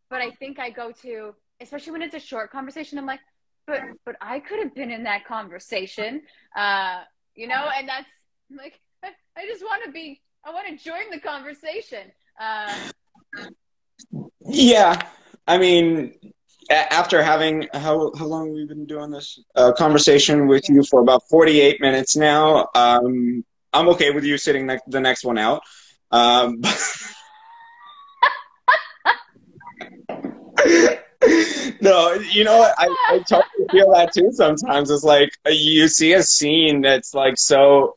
[0.10, 3.20] but i think i go to especially when it's a short conversation i'm like
[3.68, 6.22] but but i could have been in that conversation
[6.56, 7.02] uh
[7.36, 8.10] you know and that's
[8.58, 8.80] like
[9.38, 12.74] i just want to be i want to join the conversation uh
[14.46, 15.02] Yeah,
[15.48, 16.14] I mean,
[16.70, 21.02] after having how how long we've we been doing this uh, conversation with you for
[21.02, 22.68] about forty eight minutes now?
[22.76, 25.62] Um, I'm okay with you sitting the next one out.
[26.12, 26.62] Um,
[31.82, 32.72] no, you know?
[32.78, 34.32] I, I totally feel that too.
[34.32, 37.96] Sometimes it's like you see a scene that's like so.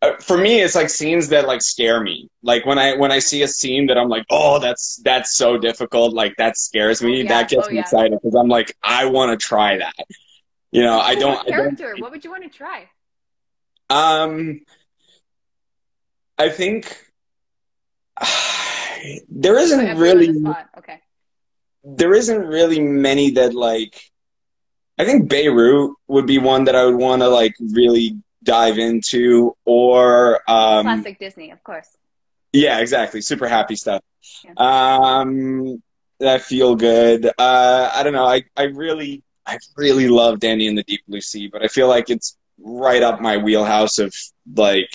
[0.00, 2.28] Uh, for me, it's like scenes that like scare me.
[2.42, 5.58] Like when I when I see a scene that I'm like, oh, that's that's so
[5.58, 6.14] difficult.
[6.14, 7.20] Like that scares me.
[7.20, 7.28] Oh, yeah.
[7.28, 7.80] That gets Oh, me yeah.
[7.80, 9.94] excited because I'm like, I want to try that.
[10.70, 11.38] You know, I don't.
[11.40, 11.76] I don't.
[11.76, 12.88] character what would you want to try
[13.90, 14.60] Um,
[16.38, 16.96] I think
[19.28, 20.28] there isn't on really.
[20.78, 21.00] Okay.
[21.84, 24.00] there isn't really many that like
[24.98, 28.16] I think Beirut would be one that I would want to like really
[28.56, 31.90] dive into or um Classic Disney, of course.
[32.64, 34.02] yeah exactly super happy stuff
[34.44, 34.52] Yeah.
[34.68, 35.82] um
[36.20, 39.12] that feel good uh I don't know I I really
[39.46, 42.28] I really love Danny and the Deep Blue Sea but I feel like it's
[42.84, 44.10] right up my wheelhouse of
[44.66, 44.92] like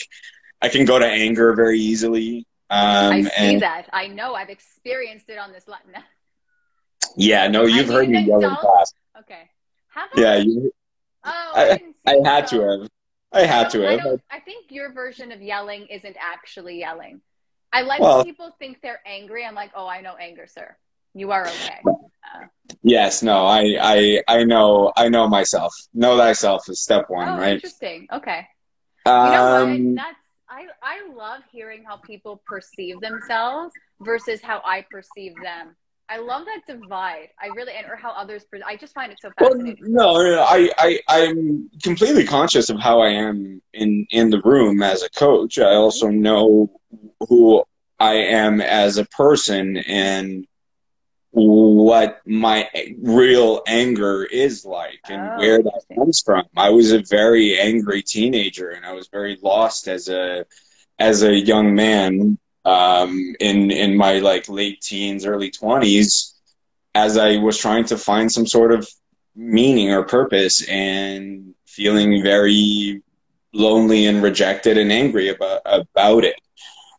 [0.65, 2.31] I can go to anger very easily
[2.69, 3.83] um I see and that.
[3.93, 4.29] I know.
[4.39, 5.93] I've experienced it on this Latin.
[7.29, 8.89] yeah no you've I heard me yell in class
[9.21, 9.43] Okay.
[9.95, 10.21] Have I?
[10.21, 10.71] yeah you
[11.25, 12.57] Oh, I- I, I had so.
[12.57, 12.81] to have
[13.33, 17.21] I had to I, have I think your version of yelling isn't actually yelling.
[17.71, 19.45] I like Well- when people think they're angry.
[19.45, 20.75] I'm like, oh, I know anger, sir.
[21.15, 21.81] You are okay.
[22.81, 25.71] Yes, no, I, I, I know, I know myself.
[25.93, 27.53] Know thyself is step one, oh, right?
[27.53, 28.07] interesting.
[28.11, 28.47] Okay.
[29.05, 29.95] Um, you know what?
[29.95, 30.17] That's
[30.53, 35.75] I I love hearing how people perceive themselves versus how I perceive them.
[36.09, 37.29] I love that divide.
[37.41, 38.45] I really and or how others.
[38.45, 39.77] Per- I just find it so well, fascinating.
[39.79, 44.41] no, no, no, I, I, I'm completely conscious of how I am in in the
[44.41, 45.59] room as a coach.
[45.59, 46.69] I also know
[47.29, 47.63] who
[47.99, 50.45] I am as a person and
[51.31, 52.69] what my
[53.01, 56.43] real anger is like and Oh, where that comes from.
[56.55, 60.45] I was a very angry teenager and I was very lost as a
[60.99, 66.33] as a young man um, in in my like late teens, early twenties,
[66.95, 68.87] as I was trying to find some sort of
[69.35, 73.01] meaning or purpose and feeling very
[73.53, 76.35] lonely and rejected and angry about about it.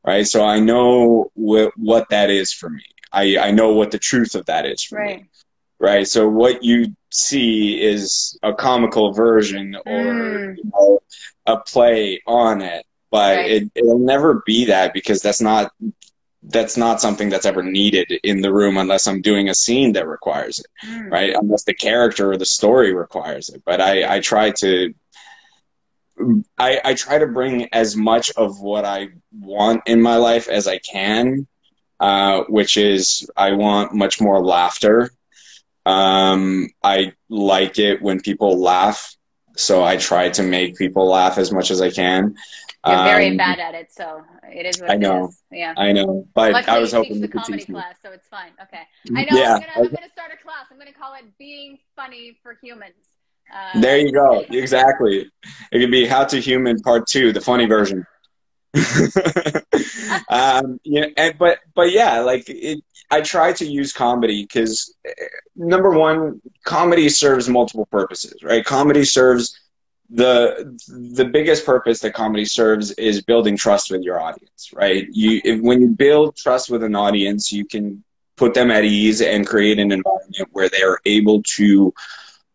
[0.07, 0.27] Right.
[0.27, 2.83] So I know what what that is for me.
[3.13, 5.25] I, I know what the truth of that is for me Right.
[5.79, 6.09] right?
[6.09, 10.57] So what you see is a comical version or Mm.
[10.57, 11.01] you know,
[11.47, 12.85] a play on it,
[13.15, 13.51] but Right.
[13.57, 15.71] it, it'll never be that because that's not
[16.57, 20.07] that's not something that's ever needed in the room unless I'm doing a scene that
[20.17, 21.11] requires it, Mm.
[21.17, 21.33] right?
[21.43, 23.63] Unless the character or the story requires it.
[23.65, 24.93] But I, I try to
[26.59, 30.67] I, I try to bring as much of what I want in my life as
[30.69, 31.47] I can,
[32.01, 35.11] uh, which is I want much more laughter.
[35.87, 39.17] Um, I like it when people laugh,
[39.57, 42.35] so I try to make people laugh as much as I can.
[42.87, 44.23] You're very Um, bad at it, so
[44.53, 45.29] it is what I know.
[45.29, 45.41] is.
[45.51, 45.73] Yeah.
[45.77, 47.75] I know, but Luckily, I was hoping you could comedy teach me.
[47.75, 48.53] class, so it's fine.
[48.63, 48.83] Okay.
[49.17, 49.39] I know.
[49.41, 50.67] Yeah, I'm gonna, I'm gonna start a class.
[50.71, 52.95] I'm gonna call it "Being Funny for Humans."
[53.55, 54.41] Uh, there you go.
[54.51, 55.31] Exactly.
[55.73, 58.07] It could be How to Human Part Two, the funny version.
[60.29, 62.81] um, yeah, and, but but yeah, like it,
[63.11, 64.95] I try to use comedy because
[65.57, 68.65] number one, comedy serves multiple purposes, right?
[68.65, 69.59] Comedy serves
[70.11, 70.79] the
[71.15, 75.07] the biggest purpose that comedy serves is building trust with your audience, right?
[75.11, 78.05] You if, when you build trust with an audience, you can
[78.37, 81.93] put them at ease and create an environment where they are able to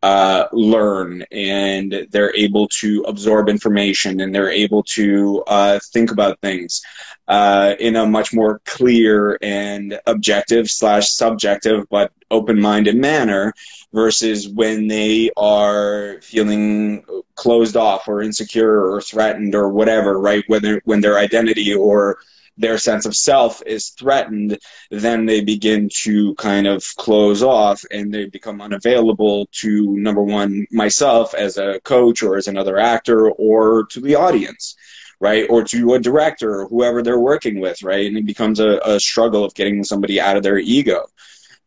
[0.02, 6.40] uh, learn and they're able to absorb information and they're able to uh, think about
[6.42, 6.82] things
[7.28, 13.54] uh, in a much more clear and objective slash subjective but open-minded manner
[13.94, 17.04] versus when they are feeling
[17.36, 20.44] closed off or insecure or threatened or whatever right?
[20.48, 22.20] Whether when their identity or
[22.60, 24.60] their sense of self is threatened
[24.92, 30.68] then they begin to kind of close off and they become unavailable to number one
[30.72, 34.76] myself as a coach or as another actor or to the audience
[35.22, 35.50] right?
[35.50, 38.08] Or to a director or whoever they're working with right?
[38.08, 41.08] And it becomes a, a struggle of getting somebody out of their ego.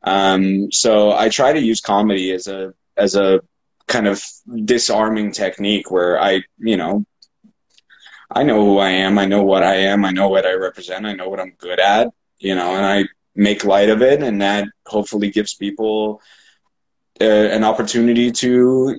[0.04, 3.40] Um, so i try to use comedy as a as a
[3.86, 4.22] kind of
[4.64, 7.04] disarming technique where i you know
[8.34, 9.18] I know who I am.
[9.18, 10.04] I know what I am.
[10.04, 11.06] I know what I represent.
[11.06, 12.08] I know what I'm good at,
[12.38, 13.04] you know, and I
[13.34, 14.22] make light of it.
[14.22, 16.22] And that hopefully gives people
[17.20, 18.96] uh, an opportunity to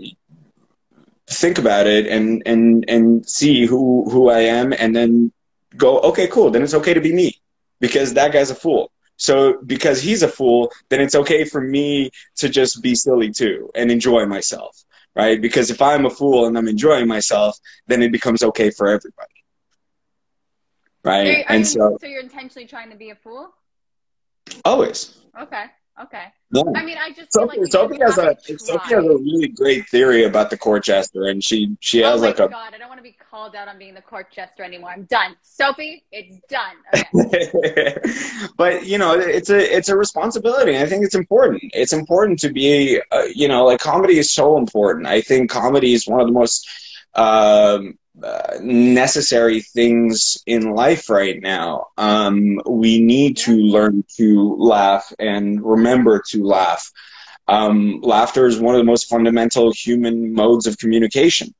[1.28, 5.32] think about it and, and, and see who, who I am and then
[5.78, 6.52] go, okay, cool.
[6.52, 7.40] Then it's okay to be me
[7.80, 8.92] because that guy's a fool.
[9.18, 13.70] So because he's a fool, then it's okay for me to just be silly too
[13.74, 14.84] and enjoy myself
[15.16, 15.42] right?
[15.42, 17.58] Because if I'm a fool and I'm enjoying myself,
[17.88, 19.34] then it becomes okay for everybody,
[21.04, 21.28] right?
[21.28, 23.54] Are, you- are and you- so so you're intentionally trying to be a fool?
[24.66, 25.66] always, Okay.
[26.02, 26.26] Okay.
[26.52, 26.64] yeah.
[26.76, 29.88] I mean, I just feel Sophie, like Sophie has a Sophie has a really great
[29.90, 32.74] theory about the court jester, and she she Oh has like a god!
[32.74, 34.92] I don't want to be called out on being the court jester anymore.
[34.92, 35.36] I'm done.
[35.42, 36.76] Sophie, it's done.
[37.26, 37.98] Okay.
[38.58, 42.50] but you know it's a it's a responsibility i think it's important it's important to
[42.52, 46.28] be uh, you know like comedy is so important i think comedy is one of
[46.28, 46.70] the most
[47.16, 55.12] um, uh, necessary things in life right now um, we need to learn to laugh
[55.18, 56.92] and remember to laugh
[57.48, 61.54] um, laughter is one of the most fundamental human modes of communication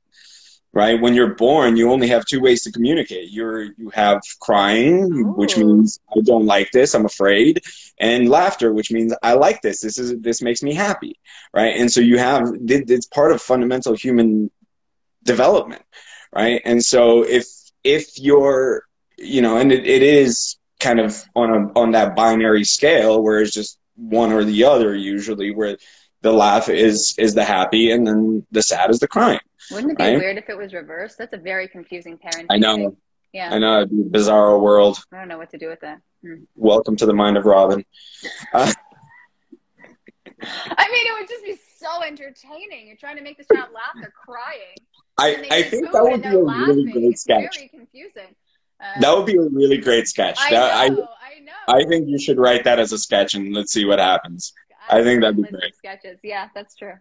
[0.74, 1.00] right?
[1.00, 3.30] When you're born, you only have two ways to communicate.
[3.30, 5.60] You're you have crying, which oh.
[5.60, 7.62] means I don't like this, I'm afraid,
[7.98, 9.80] and laughter, which means I like this.
[9.80, 11.18] This is this makes me happy,
[11.54, 11.76] right?
[11.76, 14.50] And so you have it's part of fundamental human
[15.22, 15.82] development,
[16.34, 16.60] right?
[16.64, 17.46] And so if
[17.84, 18.84] if you're
[19.16, 23.40] you know, and it, it is kind of on a on that binary scale where
[23.40, 25.76] it's just one or the other usually where
[26.24, 29.38] the laugh is is the happy and then the sad is the crying.
[29.70, 30.18] Wouldn't it be Right?
[30.18, 31.18] weird if it was reversed?
[31.18, 32.46] That's a very confusing parenting.
[32.50, 32.76] I know.
[32.76, 32.96] thing.
[33.34, 33.50] Yeah.
[33.54, 34.98] I know it'd be a bizarre world.
[35.12, 36.00] I don't know what to do with that.
[36.22, 36.44] Hmm.
[36.56, 37.84] Welcome to the mind of Robin.
[38.54, 38.72] Uh,
[40.76, 42.86] I mean, it would just be so entertaining.
[42.88, 44.76] You're trying to make this child laugh, they're crying.
[45.18, 47.56] I, I think that would be a really great it's sketch.
[47.56, 48.34] Very confusing.
[48.80, 50.36] Uh, That would be a really great sketch.
[50.40, 51.52] I That- I, know, I, know.
[51.68, 54.52] I think you should write that as a sketch and let's see what happens.
[54.88, 55.74] I think that'd be great.
[55.76, 56.94] Sketches, yeah, that's true.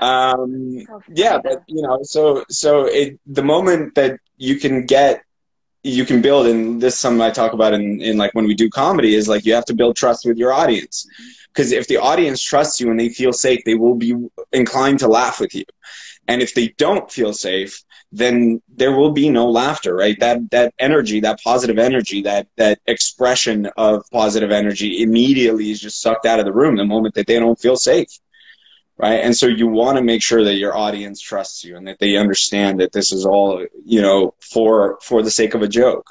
[0.00, 5.22] Um, so yeah, but you know, so so it the moment that you can get
[5.82, 8.54] you can build and this is something I talk about in, in like when we
[8.54, 11.06] do comedy is like you have to build trust with your audience.
[11.48, 14.14] Because if the audience trusts you and they feel safe, they will be
[14.52, 15.64] inclined to laugh with you.
[16.28, 20.18] And if they don't feel safe, then there will be no laughter, right?
[20.20, 26.00] That that energy, that positive energy, that that expression of positive energy immediately is just
[26.00, 28.08] sucked out of the room the moment that they don't feel safe
[29.00, 31.98] right and so you want to make sure that your audience trusts you and that
[31.98, 36.10] they understand that this is all you know for for the sake of a joke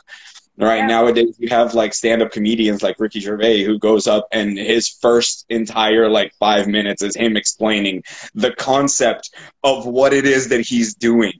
[0.59, 0.87] right Yeah.
[0.87, 5.45] nowadays you have like stand-up comedians like ricky gervais who goes up and his first
[5.49, 8.03] entire like five minutes is him explaining
[8.35, 9.31] the concept
[9.63, 11.33] of what it is that he's doing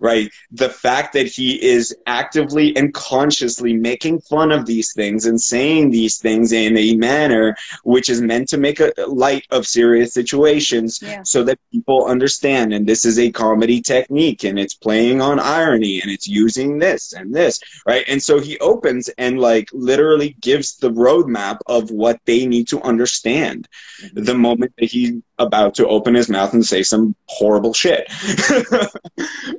[0.00, 0.30] right?
[0.50, 5.90] The fact that he is actively and consciously making fun of these things and saying
[5.90, 11.00] these things in a manner which is meant to make a light of serious situations
[11.02, 11.22] Yeah.
[11.22, 12.72] so that people understand.
[12.72, 17.12] And this is a comedy technique and it's playing on irony and it's using this
[17.12, 18.04] and this right?
[18.08, 22.80] And so he opens and like literally gives the roadmap of what they need to
[22.82, 23.68] understand
[24.02, 24.24] mm-hmm.
[24.24, 28.10] the moment that he's about to open his mouth and say some horrible shit.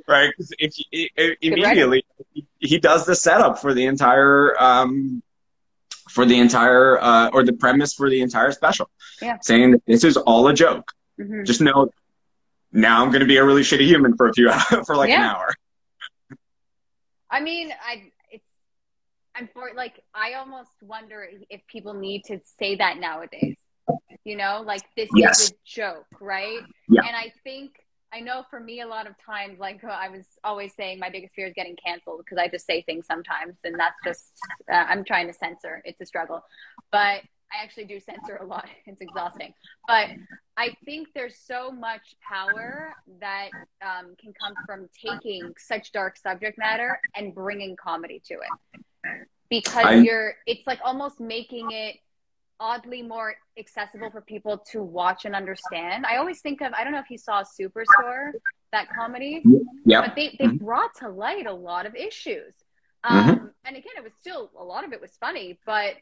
[0.08, 4.60] Right 'Cause if he, i- i- immediately he- he does the setup for the entire
[4.60, 5.22] um
[6.10, 9.38] for the entire uh, or the premise for the entire special Yeah.
[9.40, 11.44] saying that this is all a joke Mhm.
[11.46, 11.88] just know
[12.72, 14.50] now I'm going to be a really shitty human for a few
[14.86, 15.52] for like an hour.
[17.30, 18.44] I mean, I it's
[19.34, 23.56] I'm for like I almost wonder if people need to say that nowadays.
[24.24, 25.40] You know, like this Yes.
[25.40, 26.60] is a joke, right?
[26.88, 27.02] Yeah.
[27.06, 27.72] And I think
[28.12, 31.34] I know for me a lot of times like I was always saying my biggest
[31.34, 34.32] fear is getting canceled because I just say things sometimes and that's just
[34.70, 35.82] uh, I'm trying to censor.
[35.84, 36.42] It's a struggle.
[36.90, 38.66] But I actually do censor a lot.
[38.86, 39.54] It's exhausting.
[39.86, 40.08] But
[40.56, 43.48] I think there's so much power that
[43.82, 49.26] um, can come from taking such dark subject matter and bringing comedy to it.
[49.48, 51.96] Because I- you're, it's like almost making it
[52.62, 56.06] oddly more accessible for people to watch and understand.
[56.06, 58.30] I always think of, I don't know if you saw Superstore,
[58.70, 59.42] that comedy,
[59.84, 60.02] Yeah.
[60.02, 60.60] but they, they Mhm.
[60.60, 62.54] brought to light a lot of issues.
[63.04, 65.96] Um, And again, it was still, a lot of it was funny, but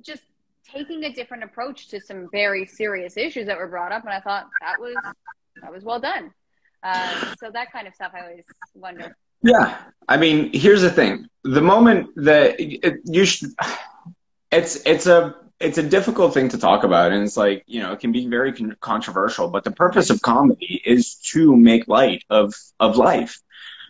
[0.00, 0.22] just
[0.64, 4.02] taking a different approach to some very serious issues that were brought up.
[4.04, 4.96] And I thought that was,
[5.62, 6.32] that was well done.
[6.82, 9.16] Uh, so that kind of stuff I always wonder.
[9.42, 9.82] Yeah.
[10.08, 11.28] I mean, here's the thing.
[11.44, 13.50] The moment that it, you should,
[14.50, 17.12] it's, it's a, it's a difficult thing to talk about.
[17.12, 20.20] And it's like, you know, it can be very con- controversial, but the purpose of
[20.22, 23.38] comedy is to make light of, of life.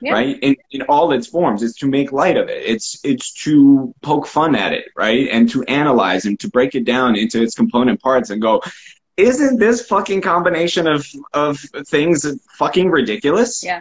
[0.03, 0.13] Yeah.
[0.13, 3.95] right in, in all its forms it's to make light of it it's it's to
[4.03, 7.55] poke fun at it right and to analyze and to break it down into its
[7.55, 8.61] component parts and go
[9.17, 12.27] isn't this fucking combination of of things
[12.59, 13.81] fucking ridiculous Yeah.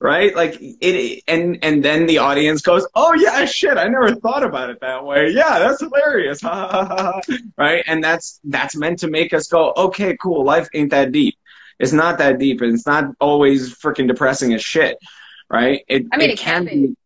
[0.00, 0.34] Right?
[0.34, 4.70] Like it and and then the audience goes oh yeah shit i never thought about
[4.70, 5.30] it that way.
[5.30, 6.40] Yeah that's hilarious.
[6.46, 7.36] Ha, ha, ha, ha.
[7.56, 7.82] right?
[7.86, 11.36] And that's that's meant to make us go okay cool life ain't that deep.
[11.78, 14.98] It's not that deep and it's not always freaking depressing as shit.
[15.48, 15.84] Right?
[15.86, 16.96] It, I mean, it, can, be.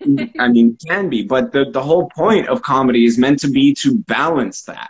[0.38, 3.48] I mean, it can be, but the, the whole point of comedy is meant to
[3.48, 4.88] be to balance that.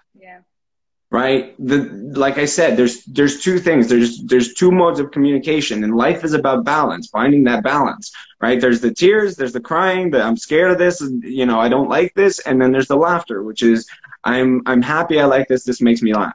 [1.13, 1.55] Right?
[1.59, 1.83] The,
[2.17, 3.87] like I said, there's, there's two things.
[3.87, 8.11] There's, there's two modes of communication and life is about balance, finding that balance,
[8.41, 8.59] right?
[8.59, 11.91] There's the tears, there's the crying, the I'm scared of this, you know, I don't
[11.91, 12.39] like this.
[12.41, 13.87] And then there's the laughter, which is
[14.25, 15.65] I'm, I'm happy I like this.
[15.65, 16.35] This makes me laugh.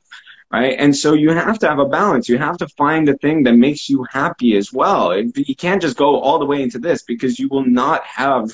[0.52, 0.76] Right.
[0.80, 2.30] And so you have to have a balance.
[2.30, 5.18] You have to find the thing that makes you happy as well.
[5.18, 8.52] You can't just go all the way into this because you will not have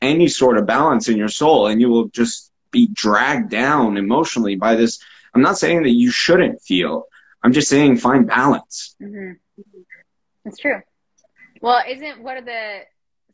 [0.00, 4.56] any sort of balance in your soul and you will just be dragged down emotionally
[4.56, 4.98] by this.
[5.36, 7.04] I'm not saying that you shouldn't feel.
[7.44, 8.96] I'm just saying find balance.
[9.00, 9.32] hmm
[10.46, 10.80] It's true.
[11.60, 12.80] Well, isn't what are the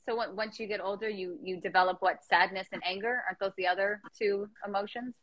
[0.04, 3.22] so once you get older, you you develop what sadness and anger?
[3.26, 5.16] Aren't those the other two emotions?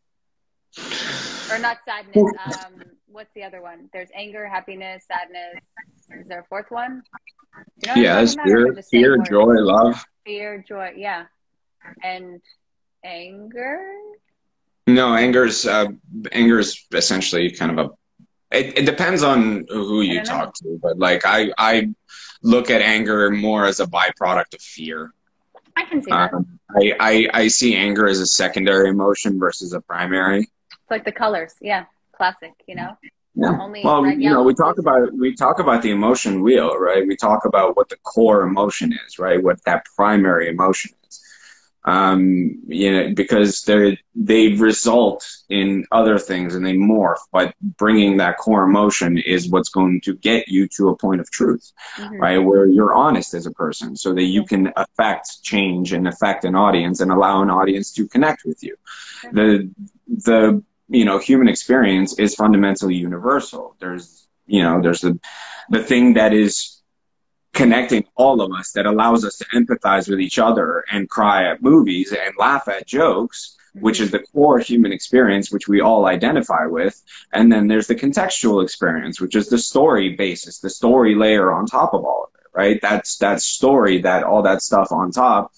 [1.50, 2.32] Or not sadness?
[2.38, 2.74] Um,
[3.08, 3.90] what's the other one?
[3.94, 5.60] There's anger, happiness, sadness.
[6.22, 7.04] Is there a fourth one?
[7.82, 9.18] You know what Yeah, I'm that's talking about, or fear, am I just saying fear,
[9.18, 10.06] joy, love.
[10.26, 10.94] fear, joy.
[10.98, 11.26] Yeah,
[12.04, 12.42] and
[13.04, 13.82] anger.
[14.94, 15.88] No, anger's uh,
[16.32, 18.56] anger is essentially kind of a.
[18.56, 20.32] It, it depends on who you don't know.
[20.32, 21.90] talk to, but like I I
[22.42, 25.14] look at anger more as a byproduct of fear.
[25.76, 26.34] I can see that.
[26.34, 30.40] Um, I, I I see anger as a secondary emotion versus a primary.
[30.40, 31.54] It's like the colors.
[31.62, 32.54] Yeah, classic.
[32.68, 32.98] You know.
[33.36, 33.58] Yeah.
[33.62, 37.08] Only well, red, you know, we talk about we talk about the emotion wheel, right?
[37.08, 39.42] We talk about what the core emotion is, right?
[39.42, 41.22] What that primary emotion is.
[41.86, 48.18] Um, you know, because they they result in other things and they morph, but bringing
[48.18, 52.20] that core emotion is what's going to get you to a point of truth, Mhm.
[52.20, 52.38] right?
[52.38, 56.54] Where you're honest as a person, so that you can affect change and affect an
[56.54, 58.76] audience and allow an audience to connect with you.
[59.22, 59.32] Sure.
[59.32, 59.72] The
[60.08, 63.76] the you know human experience is fundamentally universal.
[63.80, 65.18] There's you know there's the
[65.70, 66.79] the thing that is
[67.54, 71.62] connecting all of us that allows us to empathize with each other and cry at
[71.62, 76.66] movies and laugh at jokes which is the core human experience which we all identify
[76.66, 77.02] with.
[77.34, 81.66] And then there's the contextual experience which is the story basis the story layer on
[81.66, 82.80] top of all of it right?
[82.82, 85.52] That's that story that all that stuff on top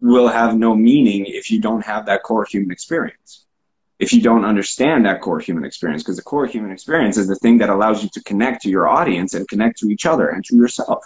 [0.00, 3.46] will have no meaning if you don't have that core human experience.
[3.98, 7.36] If you don't understand that core human experience because the core human experience is the
[7.36, 10.44] thing that allows you to connect to your audience and connect to each other and
[10.46, 11.04] to yourself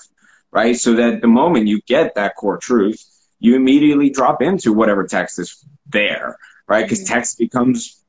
[0.52, 3.04] right so that the moment you get that core truth
[3.38, 6.36] you immediately drop into whatever text is there
[6.68, 7.08] right because Mhm.
[7.08, 8.02] text becomes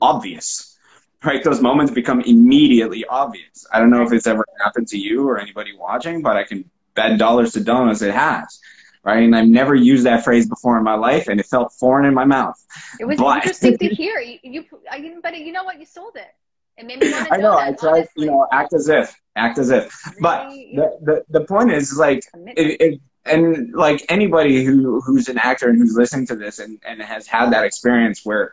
[0.00, 0.76] obvious
[1.24, 5.26] right those moments become immediately obvious i don't know if it's ever happened to you
[5.28, 8.60] or anybody watching but i can bet dollars to donuts it has
[9.04, 12.04] right and i've never used that phrase before in my life and it felt foreign
[12.04, 12.58] in my mouth
[13.00, 14.18] It was But- interesting to hear.
[14.20, 15.78] You, you, I but you know what?
[15.80, 16.30] You sold it.
[16.78, 18.24] It made me want to i know i tried honestly.
[18.24, 19.92] you know act as if act as if.
[20.20, 22.22] But the, the, the point is like
[22.56, 26.78] it, it, and like anybody who who's an actor and who's listening to this and,
[26.86, 28.52] and has had that experience where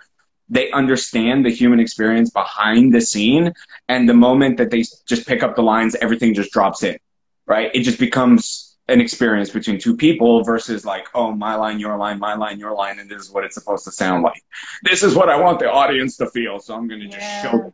[0.49, 3.53] they understand the human experience behind the scene
[3.87, 6.97] and the moment that they just pick up the lines everything just drops in
[7.45, 7.71] right?
[7.73, 12.19] It just becomes an experience between two people versus like oh my line your line
[12.19, 14.41] my line your line and this is what it's supposed to sound like.
[14.83, 17.41] This is what i want the audience to feel so i'm going to just Yeah.
[17.43, 17.73] show them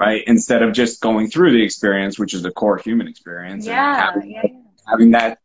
[0.00, 0.24] right?
[0.26, 4.30] Instead of just going through the experience which is the core human experience yeah, having
[4.30, 4.58] yeah, yeah.
[4.88, 5.38] having that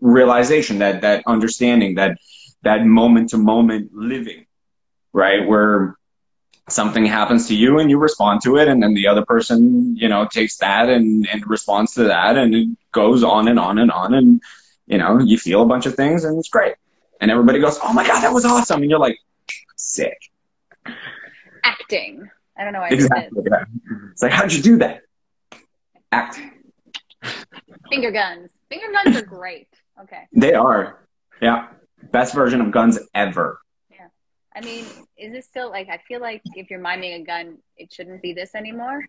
[0.00, 2.18] realization that that understanding that
[2.62, 4.44] that moment to moment living
[5.12, 5.46] right?
[5.46, 5.96] Where
[6.68, 10.08] something happens to you and you respond to it and then the other person you
[10.08, 13.90] know takes that and and responds to that and it goes on and on and
[13.90, 14.42] on and
[14.86, 16.74] you know you feel a bunch of things and it's great.
[17.20, 18.82] And everybody goes oh my god that was awesome.
[18.82, 19.18] And you're like
[19.76, 20.18] sick.
[21.64, 22.30] Acting.
[22.58, 23.64] I don't know why exactly yeah.
[24.12, 25.02] it's like how'd you do that
[26.12, 26.40] this.
[27.90, 28.50] Finger guns.
[28.68, 29.68] Finger guns are great.
[30.02, 30.26] Okay.
[30.32, 31.06] they are
[31.40, 31.68] yeah
[32.12, 33.58] best version of guns ever
[33.90, 34.06] Yeah.
[34.54, 34.84] I mean,
[35.16, 35.88] is this still like?
[35.88, 39.04] I feel like if you're miming a gun, it shouldn't be this anymore.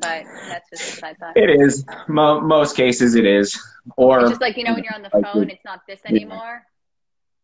[0.00, 1.36] But that's just a side thought.
[1.36, 1.84] It is.
[2.08, 3.58] Mo- most cases, it is.
[3.96, 5.80] Or It's just like you know when you're on the Like phone, the- it's not
[5.88, 6.62] this anymore.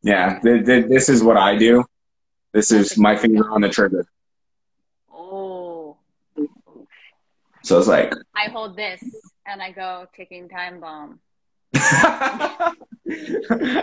[0.02, 1.84] yeah, th- th- this is what I do.
[2.52, 4.06] This is my finger on the trigger.
[5.12, 5.96] Oh,
[7.62, 9.02] So it's like, I hold this
[9.46, 11.20] and I go ticking time bomb.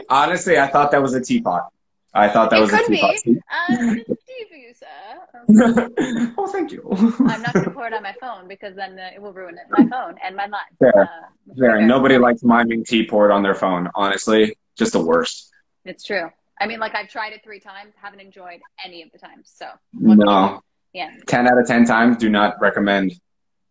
[0.10, 1.72] honestly, I thought that was a teapot.
[2.14, 2.96] I thought that It was a could be.
[2.98, 3.16] teapot.
[3.56, 6.34] Uh, what does it do for you, sir?
[6.38, 6.82] oh, thank you.
[7.28, 9.56] I'm not going to pour it on my phone because then uh, it will ruin
[9.58, 9.64] it.
[9.70, 10.62] my phone and my life.
[10.80, 10.94] Fair.
[10.98, 11.86] Uh, okay.
[11.86, 13.90] nobody likes miming teapot on their phone.
[13.96, 15.52] Honestly, just the worst.
[15.86, 16.30] It's true.
[16.60, 19.52] I mean, like I've tried it three times, haven't enjoyed any of the times.
[19.54, 20.62] So what can you No.
[20.94, 23.14] Yeah, ten out of ten times, do not recommend.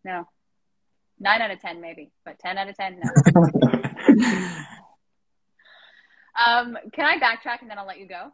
[0.05, 0.28] No.
[1.18, 4.50] Nine out of ten, maybe, but ten out of ten, no.
[6.34, 8.32] Um, can I backtrack and then I'll let you go?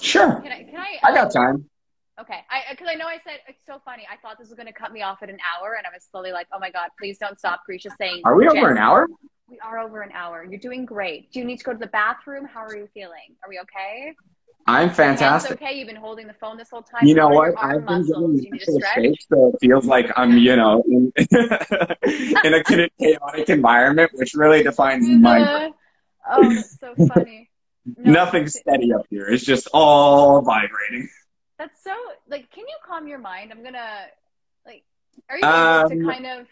[0.00, 0.62] sure, Can I?
[0.62, 0.98] Can I?
[1.02, 1.68] I got time.
[2.20, 4.06] Okay, I because I know I said it's so funny.
[4.10, 6.06] I thought this was going to cut me off at an hour, and I was
[6.10, 9.06] slowly like, "Oh my god, please don't stop." Grisha's saying, Are we over an hour?
[9.48, 10.44] We are over an hour.
[10.44, 11.32] You're doing great.
[11.32, 12.44] Do you need to go to the bathroom?
[12.44, 13.36] How are you feeling?
[13.42, 14.14] Are we okay?
[14.66, 15.52] I'm fantastic.
[15.60, 15.76] okay.
[15.78, 17.06] You've been holding the phone this whole time.
[17.06, 17.54] You know what?
[17.58, 18.08] I've been muscles?
[18.40, 18.94] getting You need to mental stretch.
[19.04, 21.12] shake, so it feels like I'm, you know, in,
[22.44, 22.62] in a
[22.98, 25.40] chaotic environment, which really defines my.
[25.42, 25.70] Uh,
[26.30, 27.48] oh, that's so funny.
[27.96, 29.26] No, Nothing's steady up here.
[29.28, 31.08] It's just all vibrating.
[31.58, 31.92] That's so
[32.28, 32.50] like.
[32.50, 33.50] Can you calm your mind?
[33.52, 34.06] I'm gonna
[34.66, 34.84] like.
[35.28, 36.46] Are you able to Um, kind of?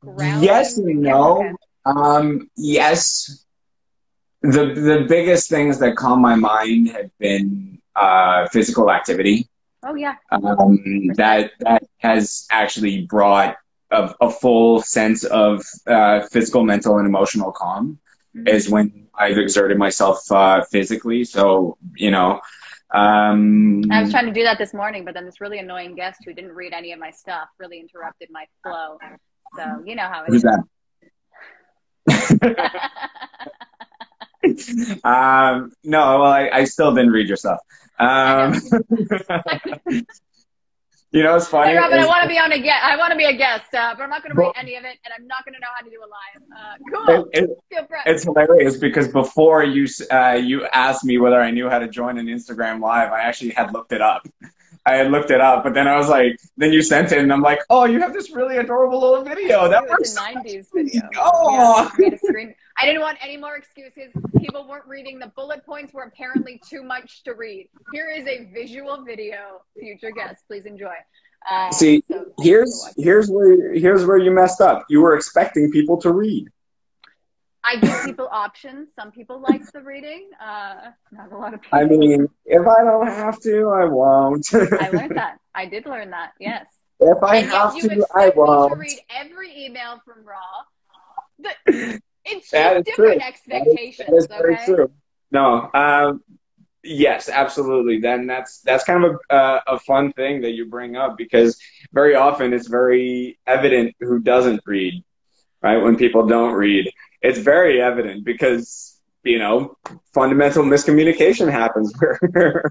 [0.00, 1.38] ground Yes and no.
[1.38, 1.52] okay.
[1.86, 3.44] Um, yes.
[4.54, 9.48] The the biggest things that calm my mind have been uh, physical activity.
[9.84, 10.14] Oh yeah.
[10.32, 10.78] um,
[11.16, 13.56] that that has actually brought
[13.90, 17.98] a, a full sense of uh, physical, mental, and emotional calm.
[18.36, 18.48] Mhm.
[18.48, 21.24] Is when I've exerted myself uh, physically.
[21.24, 22.40] So you know,
[22.94, 26.20] um, I was trying to do that this morning, but then this really annoying guest
[26.24, 28.98] who didn't read any of my stuff really interrupted my flow.
[29.56, 30.50] So you know how it who's is.
[32.08, 32.48] that?
[35.04, 37.58] um, no, well, I, I still didn't read your stuff.
[37.98, 38.54] Um,
[41.10, 41.70] You know, it's funny.
[41.70, 42.84] Hey, Robin, is- I want to be on a guest.
[42.84, 44.84] I want to be a guest, uh, but I'm not going to read any of
[44.84, 46.42] it, and I'm not going to know how to do a live.
[46.54, 47.28] Uh, cool.
[47.32, 51.78] it- it- it's hilarious because before you uh, you asked me whether I knew how
[51.78, 54.28] to join an Instagram live, I actually had looked it up.
[54.84, 57.32] I had looked it up, but then I was like, then you sent it, and
[57.32, 59.66] I'm like, oh, you have this really adorable little video.
[59.68, 60.14] That it works.
[60.14, 61.02] was a 90s video.
[61.16, 61.90] Oh.
[61.98, 62.54] Yeah, made a screen.
[62.80, 64.12] I didn't want any more excuses.
[64.38, 65.18] People weren't reading.
[65.18, 67.68] The bullet points were apparently too much to read.
[67.92, 69.62] Here is a visual video.
[69.78, 70.94] Future guests, please enjoy.
[71.50, 74.84] Uh, See, so- Here's here's where here's where you messed up.
[74.88, 76.48] You were expecting people to read.
[77.64, 78.94] I give people options.
[78.94, 80.30] Some people like the reading.
[80.40, 81.78] Uh, not a lot of people.
[81.78, 84.46] I mean, if I don't have to, I won't.
[84.54, 85.38] I learned that.
[85.54, 86.32] I did learn that.
[86.40, 86.66] Yes.
[87.00, 88.78] if I and have to, I me to won't.
[88.78, 90.64] read every email from Raw.
[91.38, 91.56] But
[92.28, 93.28] it's That just different true.
[93.28, 94.08] expectations.
[94.08, 94.64] That is very okay.
[94.64, 94.90] true.
[95.30, 96.22] No, um,
[96.82, 98.00] yes, absolutely.
[98.00, 101.58] Then that's that's kind of a uh, a fun thing that you bring up because
[101.92, 105.02] very often it's very evident who doesn't read,
[105.62, 105.78] right?
[105.78, 106.90] When people don't read,
[107.22, 109.76] it's very evident because you know
[110.14, 111.92] fundamental miscommunication happens
[112.32, 112.70] where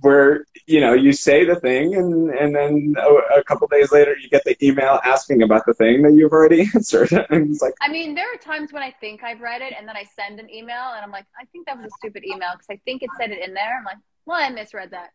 [0.00, 4.16] where you know you say the thing and and then a, a couple days later
[4.16, 7.74] you get the email asking about the thing that you've already answered and it's like
[7.80, 10.38] I mean, there are times when I think I've read it and then I send
[10.38, 13.02] an email and I'm like, I think that was a stupid email because I think
[13.02, 13.78] it said it in there.
[13.78, 15.10] I'm like, well, I misread that.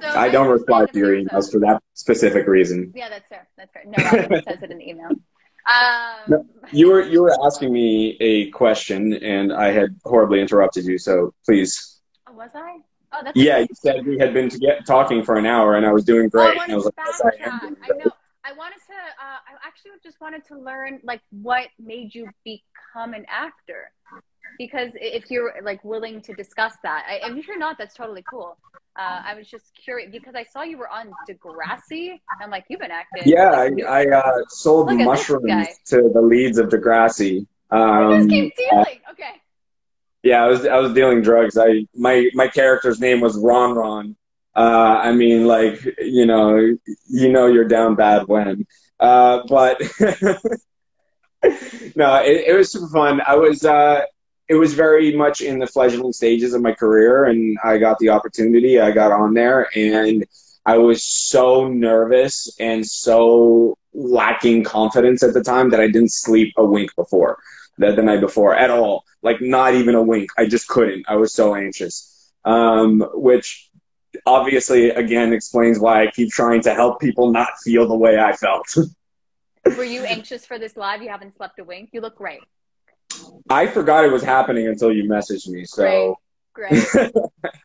[0.00, 2.92] So I don't reply to your emails for that specific reason.
[2.94, 3.48] Yeah, that's fair.
[3.56, 3.84] That's fair.
[3.86, 5.10] No, Robin says it in the email.
[5.66, 10.84] Um, No, You were you were asking me a question, and I had horribly interrupted
[10.84, 10.98] you.
[10.98, 12.78] So please, Oh, was I?
[13.12, 15.86] Oh, that's yeah, you said we had been to get talking for an hour, and
[15.86, 16.60] I was doing Oh, I great.
[16.62, 18.10] and I was like, yes, I am I know.
[18.44, 18.94] I wanted to.
[18.94, 23.90] Uh, I actually just wanted to learn like what made you become an actor,
[24.58, 28.24] because if you're like willing to discuss that, I, and if you're not, that's totally
[28.28, 28.56] cool.
[28.98, 32.18] Uh, I was just curious because I saw you were on Degrassi.
[32.40, 33.24] I'm like, you've been acting.
[33.26, 37.46] Yeah, I, I uh, sold Look at this mushrooms to the leads of Degrassi.
[37.72, 39.00] You Um, just keep dealing.
[39.10, 39.32] Okay.
[40.22, 41.58] yeah, I was I was dealing drugs.
[41.58, 44.16] I my my character's name was Ron Ron.
[44.54, 48.66] Uh, I mean, like you know, you know, you're down bad when.
[48.98, 49.78] Uh, but
[51.94, 53.20] no, it, it was super fun.
[53.26, 54.02] I was uh,
[54.48, 58.10] it was very much in the fledgling stages of my career, and I got the
[58.10, 58.80] opportunity.
[58.80, 60.24] I got on there, and
[60.64, 66.52] I was so nervous and so lacking confidence at the time that I didn't sleep
[66.56, 67.38] a wink before
[67.78, 69.04] the, the night before at all.
[69.22, 70.30] Like not even a wink.
[70.36, 71.04] I just couldn't.
[71.08, 72.12] I was so anxious.
[72.44, 73.70] Um, which
[74.24, 78.34] obviously again explains why I keep trying to help people not feel the way I
[78.34, 78.66] felt.
[79.76, 81.02] Were you anxious for this live?
[81.02, 81.90] You haven't slept a wink.
[81.92, 82.40] You look great.
[83.48, 85.64] I forgot it was happening until you messaged me.
[85.64, 86.16] So
[86.56, 86.72] Great.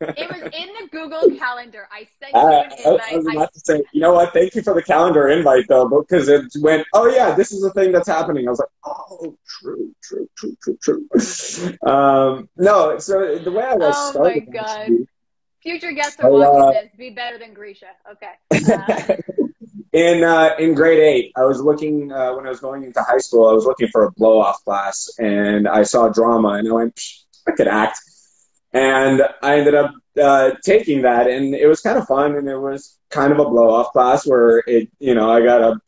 [0.01, 1.87] It was in the Google Calendar.
[1.91, 3.37] I sent you an I was invite.
[3.37, 4.33] I to say, you know what?
[4.33, 7.71] Thank you for the calendar invite though, because it went, oh yeah, this is a
[7.71, 8.47] thing that's happening.
[8.47, 11.77] I was like, oh, true, true, true, true, true.
[11.89, 14.81] um, no, so the way I was Oh my God.
[14.81, 15.07] actually,
[15.61, 16.89] Future guests are watching uh, this.
[16.97, 17.91] Be better than Grisha.
[18.11, 18.33] Okay.
[18.73, 19.15] Uh,
[19.93, 23.17] in uh, in grade eight, I was looking uh, when I was going into high
[23.17, 23.49] school.
[23.49, 26.99] I was looking for a blow off class, and I saw drama, and I went,
[27.47, 27.99] I could act,
[28.73, 32.57] and I ended up uh, taking that, and it was kind of fun, and it
[32.57, 35.81] was kind of a blow off class where it, you know, I got a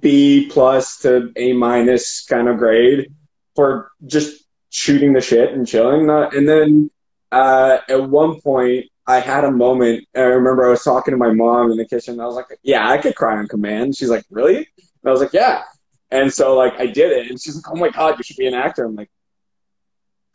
[0.00, 3.12] B plus to A minus kind of grade
[3.54, 6.90] for just shooting the shit and chilling, Uh, and then
[7.32, 10.06] uh, at one point I had a moment.
[10.14, 12.14] I remember I was talking to my mom in the kitchen.
[12.14, 15.10] And I was like, "Yeah, I could cry on command." She's like, "Really?" And I
[15.10, 15.62] was like, "Yeah."
[16.10, 18.46] And so like I did it, and she's like, "Oh my god, you should be
[18.46, 19.10] an actor." I'm like,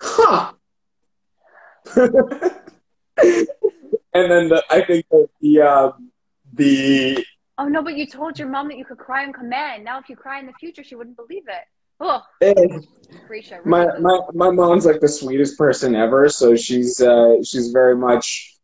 [0.02, 0.54] "Huh."
[1.96, 2.08] and
[4.14, 6.12] then the, I think that the um,
[6.54, 7.26] the
[7.58, 9.84] oh no, but you told your mom that you could cry on command.
[9.84, 11.64] Now, if you cry in the future, she wouldn't believe it.
[12.00, 12.22] Oh,
[13.66, 16.30] my my my mom's like the sweetest person ever.
[16.30, 18.56] So she's uh, she's very much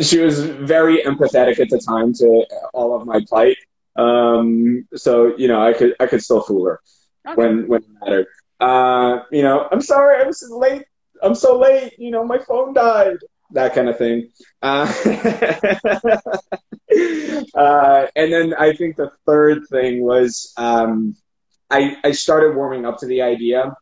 [0.00, 3.56] she was very empathetic at the time to all of my plight.
[3.96, 6.80] Um, so you know, I could I could still fool her
[7.26, 7.34] Okay.
[7.34, 8.26] when when it mattered.
[8.60, 10.84] Uh, you know, I'm sorry, I was late.
[11.22, 11.94] I'm so late.
[11.98, 13.16] You know, my phone died.
[13.52, 14.30] That kind of thing.
[14.62, 14.86] Uh,
[17.54, 21.16] uh, and then I think the third thing was um,
[21.70, 23.74] I I started warming up to the idea,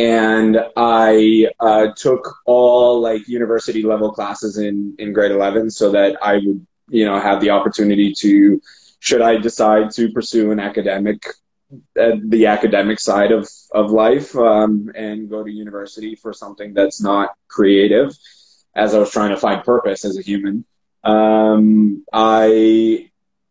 [0.00, 6.16] and I uh, took all like university level classes in in grade eleven, so that
[6.22, 8.60] I would you know have the opportunity to
[9.00, 11.26] should I decide to pursue an academic
[12.00, 17.02] uh, the academic side of of life um, and go to university for something that's
[17.02, 18.16] not creative,
[18.74, 20.64] as I was trying to find purpose as a human.
[21.04, 23.10] Um, I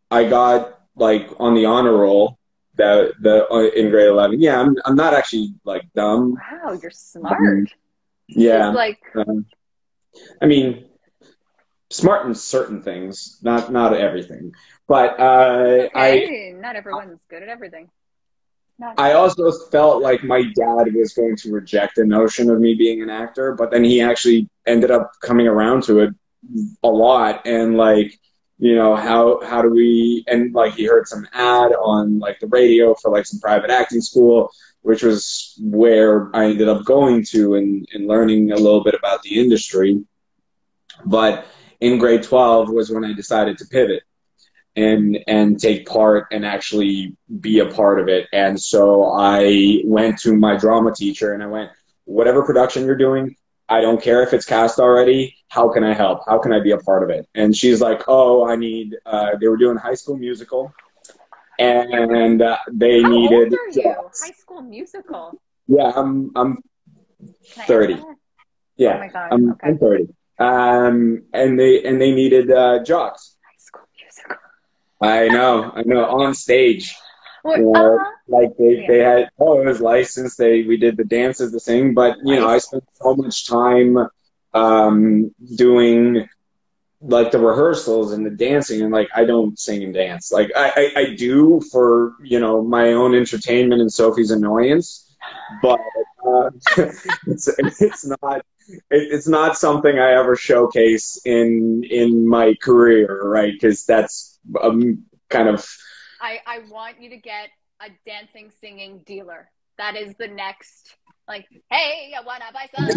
[0.10, 2.39] I got like on the honor roll
[2.80, 4.42] that the uh, in grade eleven.
[4.42, 6.36] Yeah, I'm I'm not actually like dumb.
[6.36, 7.70] Wow, you're smart.
[8.28, 9.46] Yeah, It's like um,
[10.42, 10.86] I mean,
[11.90, 14.52] smart in certain things, not not everything.
[14.88, 17.90] But uh, I not everyone's good at everything.
[18.80, 22.76] Not I also felt like my dad was going to reject the notion of me
[22.76, 26.12] being an actor, but then he actually ended up coming around to it
[26.84, 28.18] a lot and like
[28.60, 32.48] you know how how do we and like he heard some ad on like the
[32.48, 37.56] radio for like some private acting school which was where I ended up going to
[37.56, 40.04] and, and learning a little bit about the industry
[41.06, 41.46] but
[41.80, 44.04] in grade 12 was when I decided to pivot
[44.76, 48.28] and and take part and actually be a part of it.
[48.34, 51.72] And so I went to my drama teacher and I went,
[52.06, 53.36] whatever production you're doing,
[53.68, 55.36] I don't care if it's cast already.
[55.50, 56.22] How can I help?
[56.28, 57.28] How can I be a part of it?
[57.36, 58.96] And she's like, oh, I need.
[59.06, 60.72] Uh, they were doing High School Musical,
[61.60, 63.54] and uh, they How needed.
[63.54, 63.96] old are you?
[64.22, 65.34] High School Musical.
[65.68, 66.58] Yeah, I'm I'm
[67.54, 67.94] Can I ask 30.
[68.78, 69.34] yeah, Oh my god.
[69.34, 69.68] I'm, okay.
[69.70, 70.08] I'm 30.
[70.40, 73.36] Um, and they and they needed uh, jocks.
[73.44, 74.38] High School Musical.
[75.02, 76.96] I know, I know, on stage.
[77.46, 77.56] Yeah.
[77.58, 77.98] uh,
[78.28, 78.88] like they, Yeah.
[78.88, 82.36] they had oh it was licensed they we did the dances the thing but you
[82.36, 83.98] know i spent so much time
[84.54, 86.28] um doing
[87.02, 90.92] like the rehearsals and the dancing and like i don't sing and dance like i
[90.96, 95.16] i, I do for you know my own entertainment and sophie's annoyance
[95.62, 95.80] but
[96.28, 96.50] uh,
[97.28, 103.54] it's it's not it, it's not something i ever showcase in in my career right
[103.54, 105.66] because that's um, kind of
[106.22, 107.50] I, I want you to get
[107.82, 109.50] a dancing, singing dealer.
[109.78, 110.96] That is the next,
[111.30, 112.90] like, hey, I wanna buy some.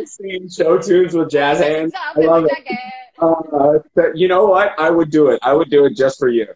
[0.06, 1.94] Singing show tunes with jazz hands.
[1.96, 2.68] I love it.
[3.18, 4.78] Uh, but you know what?
[4.78, 5.38] I would do it.
[5.42, 6.46] I would do it just for you.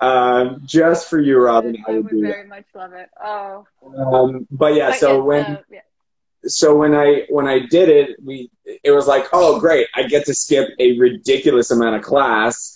[0.00, 1.76] Um, just for you, Robin.
[1.86, 3.08] I I would would do very much love it.
[3.24, 3.64] Oh.
[3.96, 5.80] Um, but yeah, But so yes, when uh, yeah.
[6.44, 8.50] so when I when I did it, we
[8.82, 12.74] it was like, oh great, I get to skip a ridiculous amount of class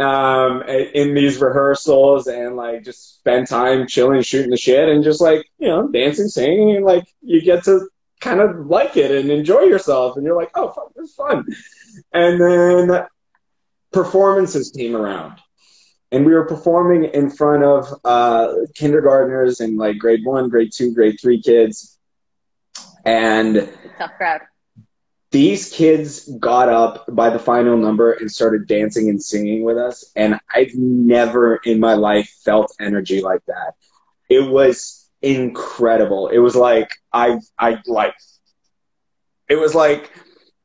[0.00, 5.20] um in these rehearsals and like just spend time chilling, shooting the shit, and just
[5.20, 7.88] like you know dancing, singing, and like you get to
[8.20, 11.46] kind of like it and enjoy yourself, and you're like, oh, fuck, this is fun.
[12.12, 13.06] And then
[13.92, 15.38] performances came around.
[16.10, 20.94] And we were performing in front of uh, kindergartners and like grade one, grade two,
[20.94, 21.98] grade three kids.
[23.04, 23.68] And
[23.98, 24.40] tough crowd.
[25.34, 30.12] These kids got up by the final number and started dancing and singing with us.
[30.14, 33.74] And I've never in my life felt energy like that.
[34.30, 36.28] It was incredible.
[36.28, 38.14] It was like, I, I like,
[39.48, 40.12] it was like,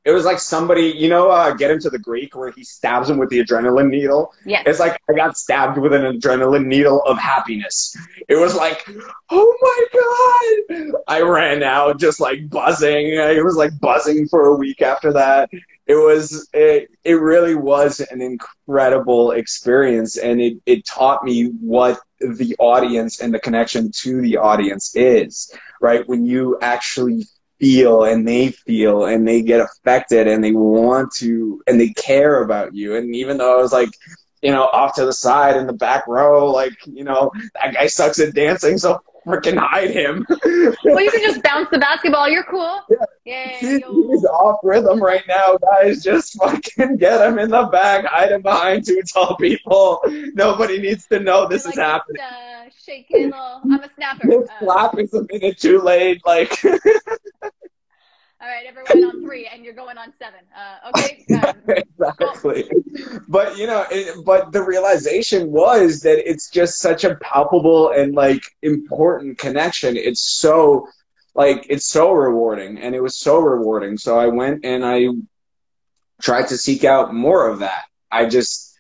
[0.10, 3.10] it was like somebody, you know, uh, Get Him to the Greek where he stabs
[3.10, 4.34] him with the adrenaline needle.
[4.44, 4.64] Yes.
[4.66, 7.96] It's like I got stabbed with an adrenaline needle of happiness.
[8.28, 8.84] It was like,
[9.30, 10.94] oh my god!
[11.08, 13.08] I ran out just like buzzing.
[13.08, 15.50] It was like buzzing for a week after that.
[15.86, 22.00] It was it, it really was an incredible experience and it, it taught me what
[22.20, 26.08] the audience and the connection to the audience is, right?
[26.08, 27.26] When you actually
[27.60, 32.44] feel and they feel and they get affected and they want to and they care
[32.44, 32.96] about you.
[32.96, 33.90] And even though I was like,
[34.42, 37.88] you know, off to the side in the back row, like, you know, that guy
[37.88, 40.26] sucks at dancing, so freaking hide him.
[40.84, 42.28] well, you can just bounce the basketball.
[42.28, 42.80] You're cool.
[43.26, 43.48] Yeah.
[43.60, 46.04] He- He's off rhythm right now, guys.
[46.04, 50.02] Just fucking get him in the back, hide him behind two tall people.
[50.34, 52.22] Nobody needs to know this You're is like, happening.
[52.22, 53.62] Uh, shaking little.
[53.72, 54.28] I'm a snapper.
[54.28, 56.22] This Uh, slap is a minute too late.
[56.26, 56.58] Like,
[58.50, 60.42] right, everyone on three, and you're going on seven.
[60.56, 61.26] Uh, okay.
[62.00, 62.70] Exactly.
[63.28, 68.16] But you know, it, but the realization was that it's just such a palpable and
[68.16, 69.96] like important connection.
[69.98, 70.88] It's so
[71.36, 73.98] like it's so rewarding, and it was so rewarding.
[73.98, 75.08] So I went and I
[76.22, 77.84] tried to seek out more of that.
[78.12, 78.78] I just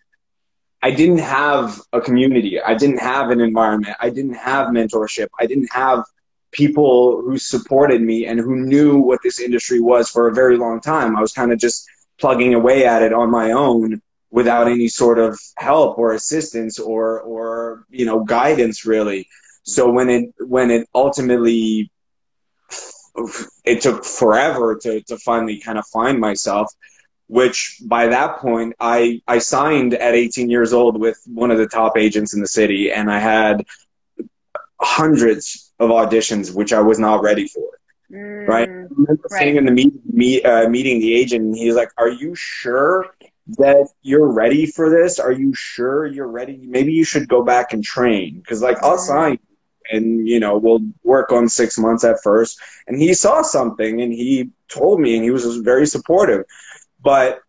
[0.81, 2.61] I didn't have a community.
[2.61, 3.97] I didn't have an environment.
[3.99, 5.27] I didn't have mentorship.
[5.39, 6.03] I didn't have
[6.51, 10.81] people who supported me and who knew what this industry was for a very long
[10.81, 11.15] time.
[11.15, 11.87] I was kind of just
[12.19, 14.01] plugging away at it on my own
[14.31, 19.27] without any sort of help or assistance or or you know guidance really.
[19.63, 21.91] So when it when it ultimately
[23.65, 26.71] it took forever to to finally kind of find myself
[27.27, 31.67] which by that point I I signed at 18 years old with one of the
[31.67, 33.65] top agents in the city and I had
[34.81, 37.63] hundreds of auditions which I was not ready for
[38.47, 38.69] right?
[38.69, 39.39] mm, remember Right.
[39.39, 43.07] sitting in the meet, meet, uh, meeting the agent, and he's like, "Are you sure
[43.57, 45.19] that you're ready for this?
[45.19, 46.59] Are you sure you're ready?
[46.67, 49.39] Maybe you should go back and train because, like, I'll sign,
[49.91, 54.11] and you know, we'll work on six months at first." And he saw something, and
[54.13, 56.43] he told me, and he was very supportive,
[57.03, 57.39] but.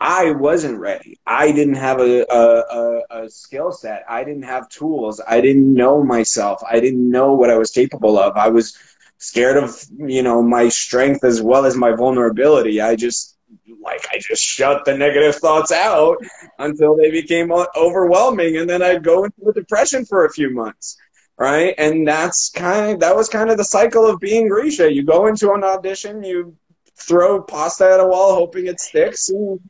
[0.00, 1.18] I wasn't ready.
[1.26, 4.04] I didn't have a, a, a, a skill set.
[4.08, 5.20] I didn't have tools.
[5.26, 6.62] I didn't know myself.
[6.70, 8.36] I didn't know what I was capable of.
[8.36, 8.76] I was
[9.18, 12.80] scared of, you know, my strength as well as my vulnerability.
[12.80, 13.38] I just,
[13.82, 16.18] like, I just shut the negative thoughts out
[16.58, 18.58] until they became overwhelming.
[18.58, 20.96] And then I'd go into a depression for a few months.
[21.38, 21.74] Right.
[21.76, 24.90] And that's kind of, that was kind of the cycle of being Grisha.
[24.90, 26.56] You go into an audition, you
[26.98, 29.28] throw pasta at a wall, hoping it sticks.
[29.28, 29.60] And,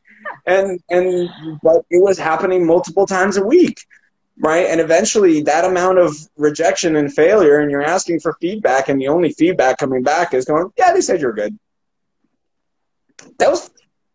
[0.45, 1.29] and and
[1.63, 3.79] but it was happening multiple times a week
[4.39, 4.67] right?
[4.67, 9.07] And eventually that amount of rejection and failure and you're asking for feedback and the
[9.07, 11.57] only feedback coming back is going yeah they said you're good.
[13.39, 13.69] That was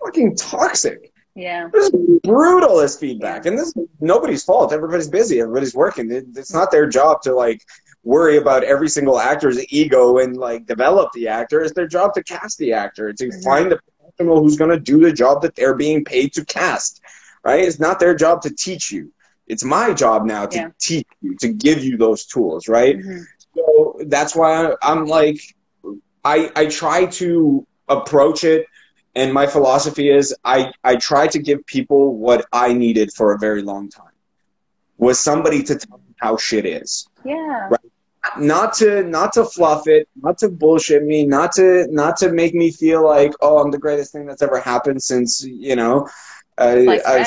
[0.05, 1.13] fucking toxic.
[1.35, 1.67] Yeah.
[1.67, 1.91] it was
[2.23, 4.73] brutal as feedback and this is nobody's fault.
[4.73, 5.41] Everybody's busy.
[5.41, 6.11] Everybody's working.
[6.37, 7.63] It's not their job to like
[8.05, 11.63] worry about every single actor's ego and like develop the actor.
[11.63, 13.45] It's their job to cast the actor to Mhm.
[13.45, 13.81] find the
[14.17, 17.01] professional who's going to do the job that they're being paid to cast
[17.45, 19.13] right it's not their job to teach you
[19.47, 20.69] it's my job now to Yeah.
[20.79, 23.25] teach you to give you those tools right Mhm.
[23.55, 25.39] so that's why I'm like,
[26.25, 28.67] I I try to approach it,
[29.15, 33.39] and my philosophy is I I try to give people what I needed for a
[33.39, 34.17] very long time,
[34.99, 37.69] was somebody to tell me how shit is, Yeah.
[37.75, 37.92] Right.
[38.39, 42.55] Not to not to fluff it, not to bullshit me, not to not to make
[42.55, 46.09] me feel like oh I'm the greatest thing that's ever happened since you know.
[46.59, 47.19] Uh, Sliced I,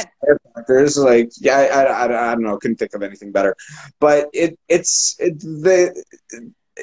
[0.97, 3.55] like yeah I, I, I, I don't know couldn't think of anything better
[3.99, 6.03] but it it's it, the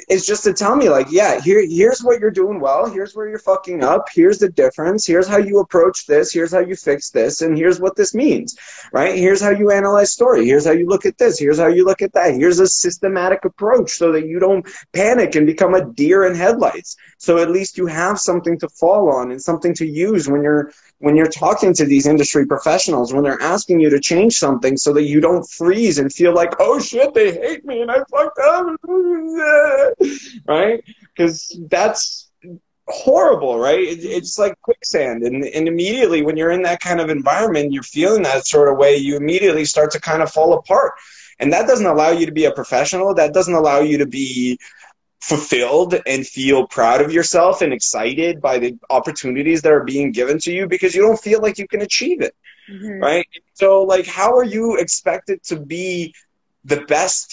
[0.09, 3.29] it's just to tell me like yeah here here's what you're doing well here's where
[3.29, 7.11] you're fucking up here's the difference here's how you approach this here's how you fix
[7.11, 8.57] this and here's what this means
[8.93, 9.17] right?
[9.17, 12.01] Here's how you analyze story here's how you look at this here's how you look
[12.01, 16.25] at that here's a systematic approach so that you don't panic and become a deer
[16.25, 16.97] in headlights.
[17.19, 20.73] So at least you have something to fall on and something to use when you're
[21.03, 24.93] when you're talking to these industry professionals when they're asking you to change something so
[24.93, 28.39] that you don't freeze and feel like oh shit they hate me and i fucked
[28.39, 28.67] up.
[30.47, 30.83] Right?
[31.15, 32.31] Because that's
[32.87, 33.81] horrible right?
[33.81, 35.25] It, it's like quicksand.
[35.25, 38.79] And, and immediately when you're in that kind of environment you're feeling that sort of
[38.79, 40.93] way you immediately start to kind of fall apart.
[41.41, 43.13] And that doesn't allow you to be a professional.
[43.13, 44.57] That doesn't allow you to be
[45.31, 50.37] fulfilled and feel proud of yourself and excited by the opportunities that are being given
[50.45, 52.35] to you because you don't feel like you can achieve it
[52.71, 53.01] Mhm.
[53.09, 53.27] right?
[53.55, 56.15] So like how are you expected to be
[56.73, 57.29] the best?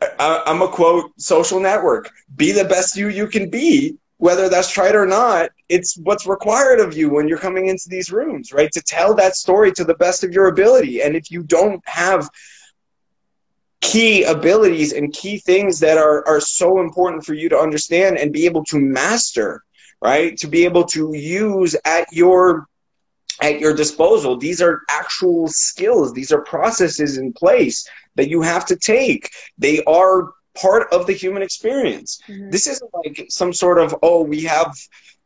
[0.00, 2.04] I, i'm a quote social network
[2.36, 3.96] be the best you you can be.
[4.26, 8.08] Whether that's tried or not it's what's required of you when you're coming into these
[8.20, 8.70] rooms right?
[8.72, 10.94] To tell that story to the best of your ability.
[11.02, 12.22] And if you don't have
[13.80, 18.32] key abilities and key things that are, are so important for you to understand and
[18.32, 19.62] be able to master
[20.00, 20.36] right?
[20.38, 22.66] To be able to use at your
[23.40, 24.36] at your disposal.
[24.36, 26.12] These are actual skills.
[26.12, 29.30] These are processes in place that you have to take.
[29.58, 30.30] They are
[30.60, 32.20] part of the human experience.
[32.28, 32.50] Mhm.
[32.50, 34.74] this isn't like some sort of oh we have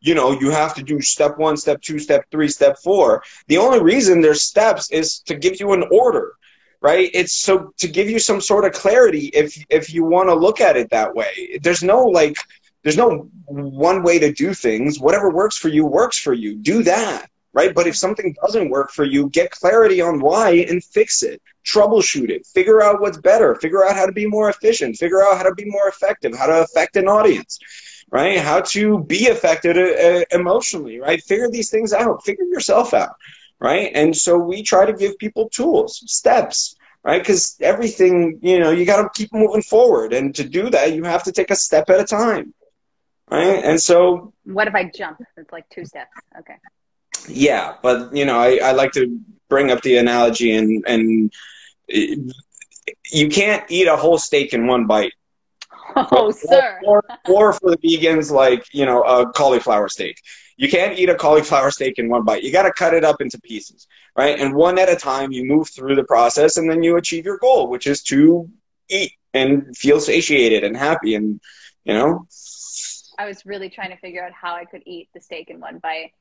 [0.01, 3.23] you know you have to do step one step two step three step four.
[3.49, 6.35] The only reason there's steps is to give you an order
[6.83, 7.11] right?
[7.15, 10.61] It's so to give you some sort of clarity if if you want to look
[10.61, 12.37] at it that way there's no like
[12.83, 14.99] there's no one way to do things.
[14.99, 16.57] Whatever works for you works for you.
[16.57, 17.75] Do that right?
[17.75, 21.41] But if something doesn't work for you get clarity on why and fix it.
[21.67, 22.47] Troubleshoot it.
[22.47, 23.55] Figure out what's better.
[23.57, 24.97] Figure out how to be more efficient.
[24.97, 26.35] Figure out how to be more effective.
[26.35, 27.59] How to affect an audience
[28.11, 28.39] right?
[28.39, 31.23] How to be affected uh, emotionally right?
[31.23, 32.25] Figure these things out.
[32.25, 33.17] Figure yourself out
[33.63, 38.71] right and so we try to give people tools steps right because everything you know
[38.71, 41.57] you got to keep moving forward and to do that you have to take a
[41.57, 42.55] step at a time
[43.31, 45.19] right and so What if I jump?
[45.37, 46.11] It's like two steps.
[46.41, 46.57] Okay.
[47.29, 49.19] yeah but you know i, I like to
[49.49, 51.33] bring up the analogy and and
[53.13, 55.13] you can't eat a whole steak in one bite
[55.97, 56.81] Oh, sir.
[56.85, 60.17] or, or for the vegans like you know a cauliflower steak
[60.57, 62.43] you can't eat a cauliflower steak in one bite.
[62.43, 64.39] You got to cut it up into pieces right?
[64.39, 67.39] And one at a time you move through the process and then you achieve your
[67.39, 68.49] goal which is to
[68.89, 71.41] eat and feel satiated and happy and
[71.85, 72.27] you know?
[73.19, 75.79] I was really trying to figure out how I could eat the steak in one
[75.79, 76.13] bite.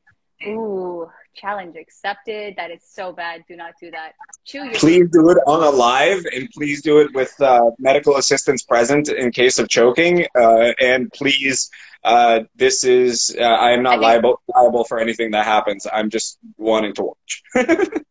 [0.47, 2.55] Ooh, challenge accepted.
[2.57, 3.43] That is so bad.
[3.47, 4.13] Do not do that.
[4.45, 8.17] Chew your Please do it on a live, and please do it with uh, medical
[8.17, 10.25] assistance present in case of choking.
[10.35, 11.69] Uh, and please,
[12.03, 15.85] uh, this is uh, I am not I think- liable liable for anything that happens.
[15.91, 17.43] I'm just wanting to watch.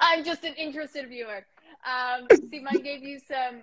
[0.00, 1.46] I'm just an interested viewer.
[1.86, 3.62] Um, Simon gave you some.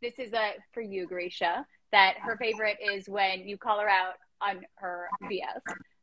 [0.00, 1.64] This is a for you, Grisha.
[1.92, 5.60] That her favorite is when you call her out on her BS.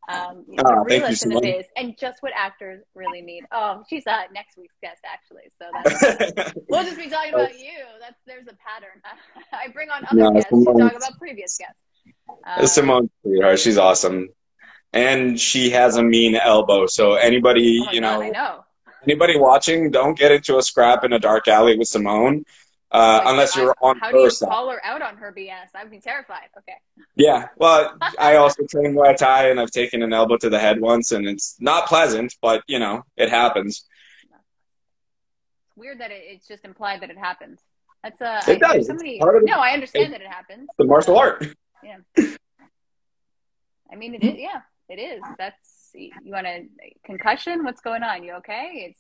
[0.10, 3.44] Um, Oh, the thank you, realist in the biz, and just what actors really need.
[3.52, 5.44] Oh, she's uh, next week's guest actually.
[5.60, 5.68] So
[6.36, 7.70] that's, we'll just be talking about you.
[8.00, 9.02] That's there's a pattern.
[9.54, 11.82] I bring on other No, guests to talk about previous guests.
[12.46, 14.30] Uh, Simone, sweetheart, she's awesome,
[14.94, 16.88] and she has a mean elbow.
[16.88, 18.66] So anybody, oh you God, know.
[19.04, 22.46] anybody watching, don't get into a scrap in a dark alley with Simone,
[22.92, 24.50] uh, unless you're on How do her you side.
[24.50, 25.70] call her out on her BS?
[25.76, 26.50] I'd be terrified.
[26.58, 26.74] Okay.
[27.16, 30.82] Yeah, well, I also train Muay Thai, and I've taken an elbow to the head
[30.82, 33.86] once, and it's not pleasant, but you know, it happens.
[34.24, 37.60] It's weird that it, it's just implied that it happens.
[38.04, 38.72] That's uh, It I, does.
[38.74, 40.68] there's So many, It's part of the- no, I understand that it happens.
[40.78, 41.48] The martial Uh, art.
[41.84, 41.98] Yeah.
[43.92, 44.36] I mean, it is.
[44.38, 45.22] Yeah, it is.
[45.38, 46.68] That's you want a
[47.06, 47.64] concussion?
[47.64, 48.24] What's going on?
[48.24, 48.88] You okay?
[48.90, 49.00] It's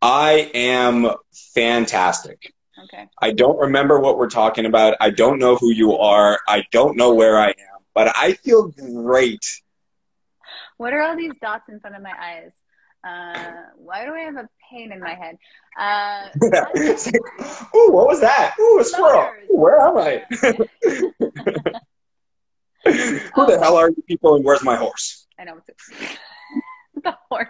[0.00, 1.10] I am
[1.54, 2.52] fantastic.
[2.84, 3.08] Okay.
[3.20, 4.96] I don't remember what we're talking about.
[5.00, 6.38] I don't know who you are.
[6.48, 9.44] I don't know where I am, but I feel great.
[10.76, 12.52] What are all these dots in front of my eyes?
[13.04, 15.36] Uh, why do I have a pain in my head?
[15.78, 16.28] Uh,
[17.76, 18.54] Ooh, what was that?
[18.60, 19.28] Ooh, a squirrel.
[19.50, 20.24] Ooh, where am I?
[22.84, 25.26] Who the hell are you people and where's my horse?
[25.38, 25.88] I know it's
[27.02, 27.48] the horse.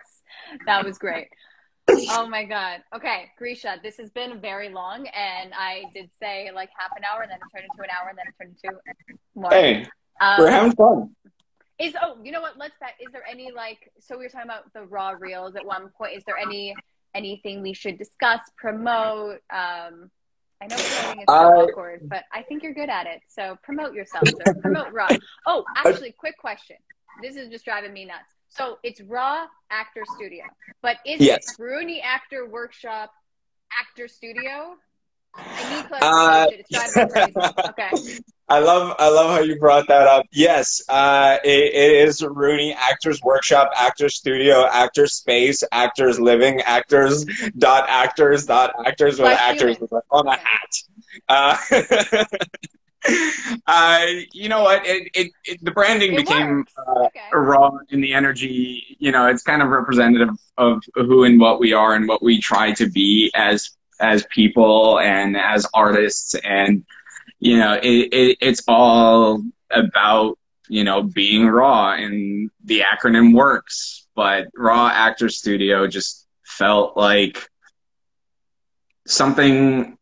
[0.67, 1.29] That was great.
[1.89, 2.83] Oh my god.
[2.95, 7.23] Okay, Grisha, this has been very long, and I did say like half an hour,
[7.23, 9.51] and then it turned into an hour, and then it turned into more.
[9.51, 9.87] Hey,
[10.21, 11.15] Um, we're having fun.
[11.79, 12.57] Is oh, you know what?
[12.57, 12.95] Let's back.
[13.01, 13.91] Is there any like?
[13.99, 16.17] So we were talking about the raw reels at one point.
[16.17, 16.75] Is there any
[17.15, 19.41] anything we should discuss, promote?
[19.51, 20.11] Um,
[20.63, 23.23] I know promoting is so I- awkward, but I think you're good at it.
[23.29, 24.55] So promote yourself, sir.
[24.61, 25.09] promote raw.
[25.47, 26.77] Oh, actually, quick question.
[27.21, 28.21] This is just driving me nuts.
[28.55, 30.45] So it's Raw Actor Studio,
[30.83, 31.39] but is Yes.
[31.59, 33.11] it Rooney Actor Workshop
[33.81, 34.77] Actor Studio?
[35.35, 36.61] I need Uh, clarification.
[36.61, 37.55] it's driving me crazy.
[37.71, 38.21] Okay.
[38.49, 40.27] I love I love how you brought that up.
[40.31, 47.25] Yes, uh, it, it is Rooney Actors Workshop, Actors Studio, Actors Space, Actors Living, Actors
[47.57, 49.79] dot Actors dot Actors with actors
[50.11, 50.73] on a hat.
[51.31, 51.57] Uh,
[53.67, 54.87] uh, you know what?
[54.87, 57.33] It, it, it the branding It became uh, Okay.
[57.33, 58.97] raw in the energy.
[58.99, 62.41] You know, it's kind of representative of who and what we are and what we
[62.41, 63.71] try to be as
[64.01, 66.85] as people and as artists and
[67.41, 70.39] you know it, it it's all about
[70.69, 77.49] you know being raw and the acronym works but raw actor studio just felt like
[79.07, 79.97] something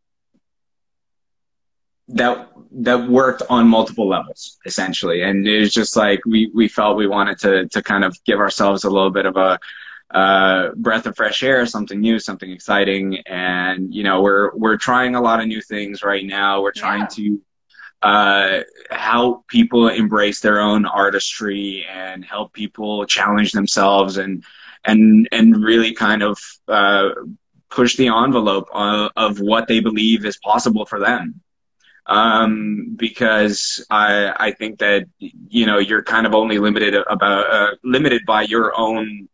[2.15, 6.97] that that worked on multiple levels essentially and it was just like we we felt
[6.97, 9.59] we wanted to to kind of give ourselves a little bit of a
[10.13, 15.15] uh, breath of fresh air, something new, something exciting, and you know we're we're trying
[15.15, 16.63] a lot of new things right now.
[16.63, 17.07] We're trying Yeah.
[17.07, 17.41] to
[18.03, 18.61] uh,
[18.91, 24.43] help people embrace their own artistry and help people challenge themselves and
[24.85, 27.11] and and really kind of uh,
[27.71, 31.41] push the envelope of, of what they believe is possible for them.
[32.07, 37.75] Um, because I I think that you know you're kind of only limited about uh,
[37.85, 39.29] limited by your own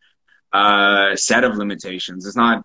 [0.52, 2.26] uh, set of limitations.
[2.26, 2.64] It's not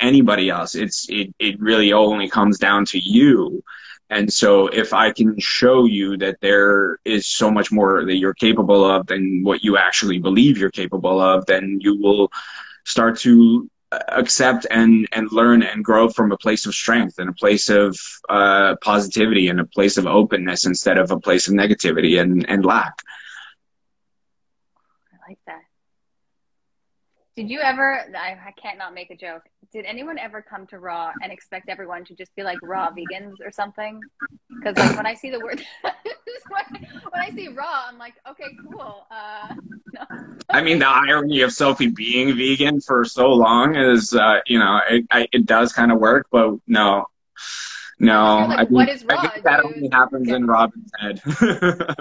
[0.00, 0.74] anybody else.
[0.74, 3.62] It's it it really only comes down to you.
[4.10, 8.34] And so if I can show you that there is so much more that you're
[8.34, 12.30] capable of than what you actually believe you're capable of, then you will
[12.84, 13.68] start to
[14.08, 17.98] accept and and learn and grow from a place of strength and a place of
[18.28, 22.64] uh, positivity and a place of openness instead of a place of negativity and and
[22.64, 22.94] lack.
[25.12, 25.63] I like that.
[27.36, 28.00] Did you ever?
[28.16, 29.42] I, I can't not make a joke.
[29.72, 33.34] Did anyone ever come to Raw and expect everyone to just be like raw vegans
[33.44, 34.00] or something?
[34.54, 38.44] Because like when I see the word, when, when I see raw, I'm like, okay,
[38.70, 39.06] cool.
[39.10, 39.54] Uh,
[39.92, 40.00] no.
[40.48, 44.80] I mean, the irony of Sophie being vegan for so long is, uh, you know,
[44.88, 47.06] it, I, it does kind of work, but no,
[47.98, 48.46] no.
[48.48, 49.74] Like, I think, what is I raw, think that dude?
[49.74, 51.20] only happens in Robin's head.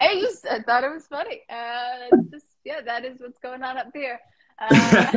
[0.00, 1.42] I just I thought it was funny.
[1.48, 4.18] Uh, it's just yeah, that is what's going on up here.
[4.58, 5.12] Uh,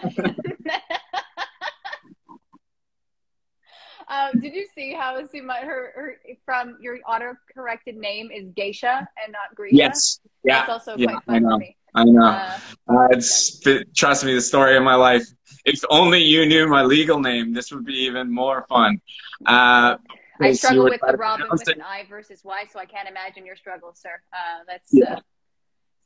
[4.07, 9.31] uh, did you see how her, her from your auto corrected name is Geisha and
[9.31, 9.75] not Grisha?
[9.75, 10.19] yes.
[10.43, 10.59] Yeah.
[10.59, 11.75] That's also yeah, quite I fun for me.
[11.95, 12.23] I know.
[12.23, 13.59] Uh, uh, it's
[13.95, 15.25] trust me, the story of my life.
[15.65, 19.01] If only you knew my legal name, this would be even more fun.
[19.47, 19.97] Uh,
[20.39, 21.77] I struggle with the Robin with it.
[21.77, 24.21] an I versus Y, so I can't imagine your struggle, sir.
[24.31, 25.19] Uh, that's yeah.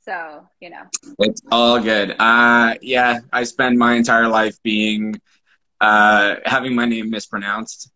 [0.05, 0.84] So you know.
[1.19, 2.15] It's all good.
[2.19, 5.21] Uh, yeah, I spend my entire life being
[5.80, 7.91] uh, having my name mispronounced.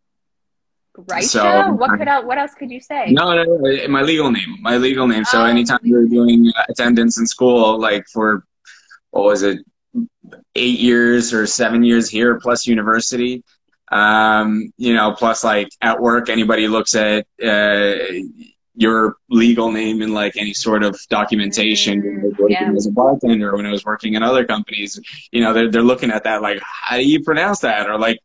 [0.97, 1.23] Right.
[1.23, 3.11] So, what could I, what else could you say?
[3.11, 4.57] No, no, no, my legal name.
[4.61, 5.25] My legal name.
[5.25, 8.43] So oh, anytime we are doing attendance in school, like for
[9.11, 9.59] what was it,
[10.55, 13.43] eight years or seven years here plus university,
[13.91, 17.93] um, you know, plus like at work, anybody looks at uh,
[18.77, 22.71] your legal name in like any sort of documentation mm, yeah.
[22.75, 24.99] as a bartender when I was working in other companies,
[25.31, 27.89] you know, they're, they're looking at that like, how do you pronounce that?
[27.89, 28.19] Or like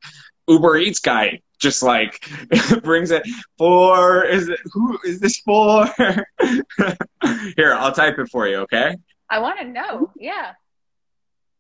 [0.47, 2.29] Uber Eats guy just like
[2.83, 3.23] brings it
[3.57, 5.87] for, is it, who is this for?
[7.57, 8.59] Here, I'll type it for you.
[8.59, 8.97] Okay.
[9.31, 10.13] I want to know.
[10.19, 10.53] Yeah.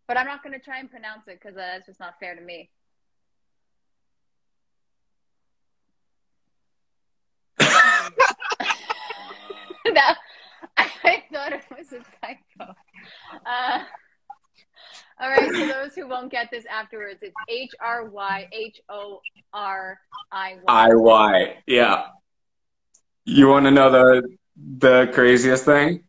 [0.06, 2.34] But I'm not going to try and pronounce it because uh, that's just not fair
[2.34, 2.68] to me.
[9.94, 10.18] that
[10.76, 12.74] I thought it was a typo.
[13.46, 13.84] Uh,
[15.20, 19.20] all right, so those who won't get this afterwards, it's H R Y H O
[19.52, 19.98] R
[20.30, 20.62] I Y.
[20.66, 22.06] I Y, yeah.
[23.24, 24.28] You want to know the
[24.78, 26.04] the craziest thing?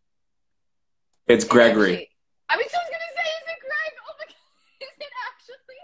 [1.26, 2.08] It's Gregory.
[2.48, 3.92] I was just gonna say, is it Greg?
[4.00, 5.80] Oh my god, is it actually?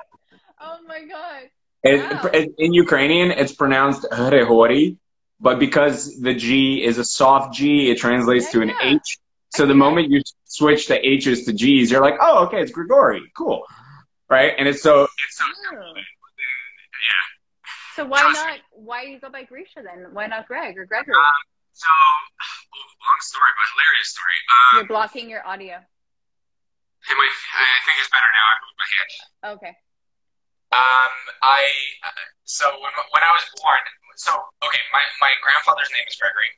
[0.61, 1.51] Oh my god.
[1.83, 2.31] Wow.
[2.33, 4.97] It, in Ukrainian, it's pronounced Hrehori,
[5.41, 8.95] but because the G is a soft G, it translates yeah, to an yeah.
[8.97, 9.19] H.
[9.51, 13.23] So the moment you switch the H's to G's, you're like, oh, okay, it's Grigori,
[13.37, 13.65] cool,
[14.29, 14.55] right?
[14.59, 15.93] And it's so it's so oh.
[15.97, 16.03] yeah.
[17.97, 18.55] So why Trust not?
[18.55, 18.61] Me.
[18.73, 20.13] Why do you go by Grisha then?
[20.13, 21.15] Why not Greg or Gregory?
[21.15, 21.33] Um,
[21.73, 24.39] so long story, but hilarious story.
[24.51, 25.81] Um, you're blocking your audio.
[27.11, 28.47] My, I think it's better now.
[28.47, 29.11] I moved my hand.
[29.57, 29.75] Okay.
[30.71, 31.13] Um,
[31.43, 31.61] I
[32.07, 33.83] uh, so when when I was born,
[34.17, 34.33] so
[34.65, 36.53] okay, my, my grandfather's name is Gregory.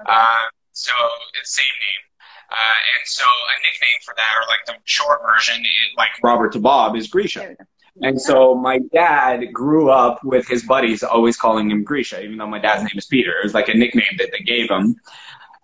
[0.00, 0.10] Okay.
[0.10, 0.92] Uh, so
[1.38, 2.02] it's same name.
[2.50, 6.52] Uh, and so a nickname for that, or like the short version, is like Robert
[6.52, 7.54] to Bob, is Grisha.
[8.02, 12.46] And so my dad grew up with his buddies always calling him Grisha, even though
[12.46, 13.32] my dad's name is Peter.
[13.38, 14.96] It was like a nickname that they gave him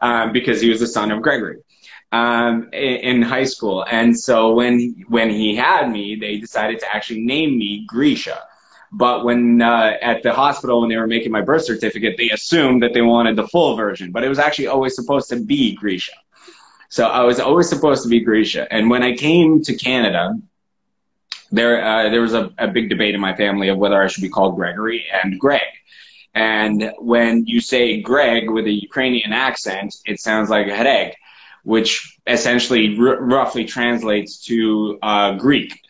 [0.00, 1.62] um, because he was the son of Gregory
[2.12, 3.84] um, in, in high school.
[3.90, 8.42] And so when when he had me, they decided to actually name me Grisha.
[8.92, 12.82] But when uh, at the hospital when they were making my birth certificate, they assumed
[12.82, 16.12] that they wanted the full version, but it was actually always supposed to be Grisha.
[16.88, 18.72] So I was always supposed to be Grisha.
[18.72, 20.34] And when I came to Canada,
[21.50, 24.22] there uh, there was a, a big debate in my family of whether I should
[24.22, 25.62] be called Gregory and Greg.
[26.34, 31.14] And when you say Greg with a Ukrainian accent, it sounds like Greg,
[31.64, 35.80] which essentially r- roughly translates to uh, Greek.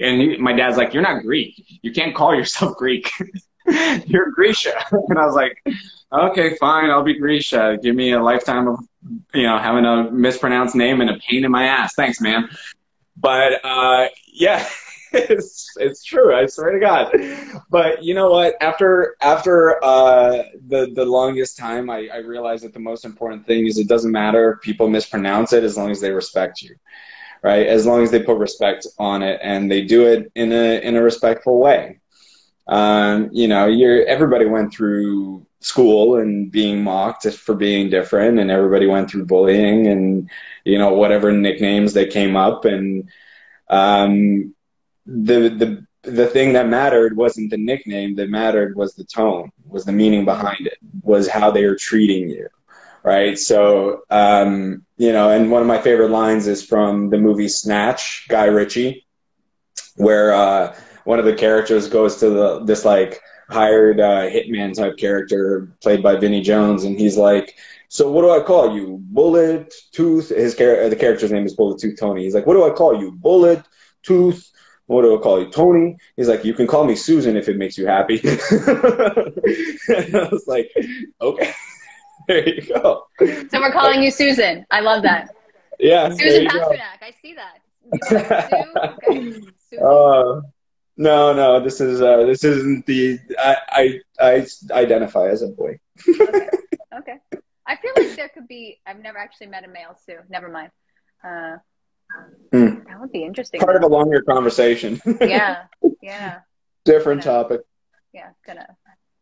[0.00, 1.54] And my dad's like, "You're not Greek.
[1.82, 3.10] You can't call yourself Greek.
[4.06, 4.74] You're Grisha."
[5.08, 5.62] And I was like,
[6.12, 6.90] "Okay, fine.
[6.90, 7.78] I'll be Grisha.
[7.82, 8.80] Give me a lifetime of,
[9.34, 11.94] you know, having a mispronounced name and a pain in my ass.
[11.94, 12.48] Thanks, man."
[13.16, 14.66] But uh, yeah,
[15.12, 16.34] it's it's true.
[16.34, 17.14] I swear to God.
[17.70, 18.56] But you know what?
[18.60, 23.66] After after uh, the the longest time, I, I realized that the most important thing
[23.66, 26.74] is it doesn't matter if people mispronounce it as long as they respect you
[27.44, 27.66] right?
[27.66, 30.96] As long as they put respect on it and they do it in a in
[30.96, 32.00] a respectful way.
[32.66, 38.50] Um, you know, you're everybody went through school and being mocked for being different, and
[38.50, 40.30] everybody went through bullying and
[40.64, 43.10] you know whatever nicknames that came up, and
[43.68, 44.54] um,
[45.04, 49.84] the the the thing that mattered wasn't the nickname that mattered was the tone was
[49.84, 52.48] the meaning behind it was how they were treating you
[53.04, 53.38] right?
[53.38, 58.26] So, um, you know, and one of my favorite lines is from the movie Snatch,
[58.28, 59.06] Guy Ritchie,
[59.96, 60.74] where uh,
[61.04, 66.02] one of the characters goes to the this like hired uh, hitman type character played
[66.02, 67.54] by Vinnie Jones, and he's like,
[67.88, 68.98] "So what do I call you?
[69.02, 72.24] Bullet Tooth?" His char- the character's name is Bullet Tooth Tony.
[72.24, 73.12] He's like, "What do I call you?
[73.12, 73.62] Bullet
[74.02, 74.50] Tooth?"
[74.86, 75.50] What do I call you?
[75.50, 75.96] Tony?
[76.14, 78.20] He's like, you can call me Susan if it makes you happy.
[78.26, 78.28] I
[80.30, 80.70] was like,
[81.22, 81.54] okay.
[82.28, 83.06] there you go.
[83.18, 84.64] So we're calling you Susan.
[84.70, 85.28] I love that.
[85.78, 86.08] Yeah.
[86.10, 87.02] Susan Pasternak.
[87.02, 87.60] I see that.
[89.08, 89.42] okay.
[89.76, 90.40] Uh,
[90.96, 91.60] no, no.
[91.60, 93.18] This is uh, this isn't the.
[93.38, 95.78] I, I I identify as a boy.
[96.08, 96.48] okay.
[96.94, 97.18] Okay.
[97.66, 98.80] I feel like there could be.
[98.86, 100.18] I've never actually met a male Sue.
[100.28, 100.70] Never mind.
[101.22, 101.56] Uh,
[102.52, 102.86] mm.
[102.86, 103.60] That would be interesting.
[103.60, 103.86] Part though.
[103.86, 105.00] of a longer conversation.
[105.20, 105.64] yeah.
[106.00, 106.40] Yeah.
[106.84, 107.60] Different gonna, topic.
[108.12, 108.28] Yeah.
[108.46, 108.66] Gonna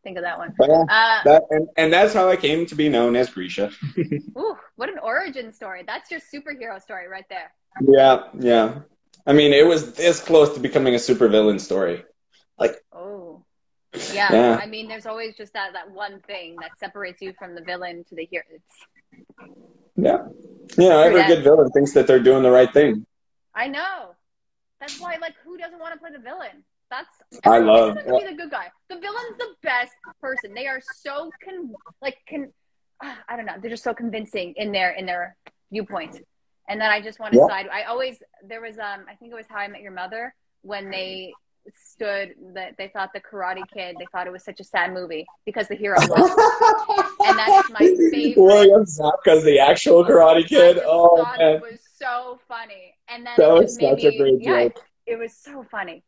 [0.02, 0.54] think of that one.
[0.60, 3.70] uh, that, and, and that's how I came to be known as Grisha.
[4.36, 5.84] ooh, what an origin story.
[5.86, 7.52] That's your superhero story right there.
[7.80, 8.80] Yeah, yeah.
[9.26, 12.04] I mean, it was this close to becoming a supervillain story.
[12.58, 13.44] Like, oh,
[14.12, 14.32] yeah.
[14.32, 14.58] Yeah.
[14.60, 18.04] I mean, there's always just that that one thing that separates you from the villain
[18.08, 18.44] to the hero.
[18.52, 19.50] It's,
[19.96, 20.18] yeah,
[20.78, 21.28] you know, every Yeah.
[21.28, 23.06] good villain thinks that they're doing the right thing.
[23.54, 24.14] I know.
[24.80, 26.64] That's why, like, who doesn't want to play the villain?
[26.92, 28.66] That's I love- to be the good guy.
[28.90, 30.52] The villain's the best person.
[30.54, 32.52] They are so con like con.
[33.02, 33.54] ah, I don't know.
[33.60, 35.36] They're just so convincing in their in their
[35.72, 36.14] viewpoint.
[36.68, 37.46] And then I just want to Yeah.
[37.46, 37.66] side.
[37.72, 40.90] I always there was um I think it was How I Met Your Mother when
[40.90, 41.32] they
[41.92, 45.24] stood that they thought the Karate Kid they thought it was such a sad movie
[45.46, 46.38] because the hero lost.
[47.26, 48.36] And that's my favorite.
[48.36, 50.78] William Zabka's the actual Karate Kid.
[50.84, 52.94] Oh man, it was so funny.
[53.08, 54.84] And then that it was such a great yeah, joke.
[55.06, 56.02] it was so funny.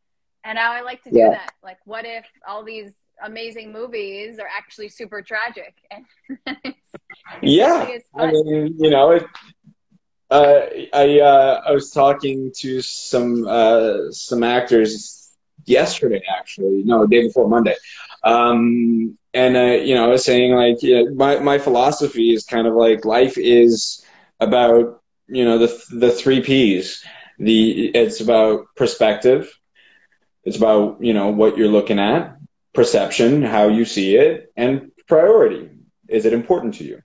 [0.44, 1.30] And now I like to do Yeah.
[1.30, 1.52] that.
[1.62, 2.92] Like, what if all these
[3.24, 5.74] amazing movies are actually super tragic?
[6.46, 6.96] And it's,
[7.42, 9.24] Yeah, really I mean, you know, it,
[10.30, 10.60] uh,
[10.92, 15.30] I uh, I was talking to some uh, some actors
[15.66, 17.74] yesterday, actually, no, day before Monday,
[18.24, 22.66] um, and uh, you know, I was saying like, yeah, my my philosophy is kind
[22.66, 24.04] of like life is
[24.40, 27.02] about you know the the three P's.
[27.38, 29.50] The it's about perspective.
[30.44, 32.36] It's about you know what you're looking at,
[32.72, 35.70] perception, how you see it, and priority.
[36.08, 37.00] Is it important to you?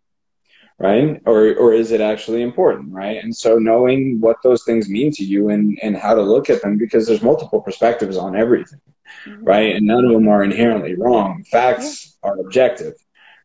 [0.79, 1.21] right?
[1.25, 2.93] Or or is it actually important?
[2.93, 3.21] Right?
[3.21, 6.61] And so knowing what those things mean to you and and how to look at
[6.61, 8.79] them because there's multiple perspectives on everything.
[9.25, 9.39] Mhm.
[9.41, 9.75] right?
[9.75, 11.43] And none of them are inherently wrong.
[11.51, 12.93] Facts are objective.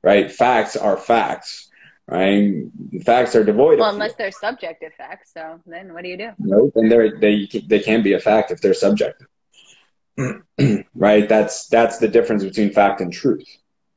[0.02, 0.30] Right?
[0.30, 1.70] Facts are facts.
[2.06, 2.64] Right?
[3.04, 5.32] Facts are devoid Well, of unless they're subjective facts.
[5.32, 6.30] So then what do you do?
[6.38, 9.26] Nope, and they're, they they can be a fact if they're subjective,
[10.94, 11.28] right?
[11.28, 13.46] That's that's the difference between fact and truth,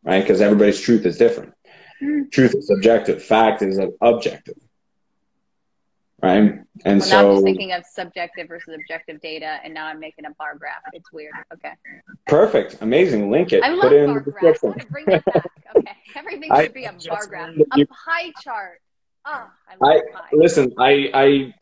[0.04, 0.22] right?
[0.22, 1.54] Because everybody's truth is different.
[2.02, 2.32] Mm.
[2.32, 3.24] Truth is subjective.
[3.24, 4.58] Fact is objective,
[6.22, 6.60] right?
[6.86, 10.00] And Well, now I'm so, just thinking of subjective versus objective data, and now I'm
[10.00, 10.82] making a bar graph.
[10.94, 11.34] It's weird.
[11.54, 11.74] Okay.
[12.28, 13.32] perfect, amazing.
[13.32, 13.64] Link it.
[13.64, 14.46] I love Put it in bar the graphs.
[14.46, 14.70] I description.
[14.70, 15.46] want to bring that back.
[15.76, 15.92] Okay.
[16.16, 17.50] Everything I should be a bar graph.
[17.50, 18.82] learned A pie chart.
[19.26, 20.30] Oh, I I love pie.
[20.32, 20.74] listen.
[20.78, 21.10] I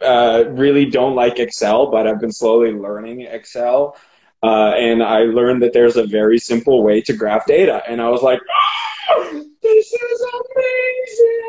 [0.02, 3.98] I uh, really don't like Excel, but I've been slowly learning Excel,
[4.46, 8.10] uh, and I learned that there's a very simple way to graph data, and I
[8.10, 8.40] was like,
[9.10, 11.46] "Oh, "This is amazing!"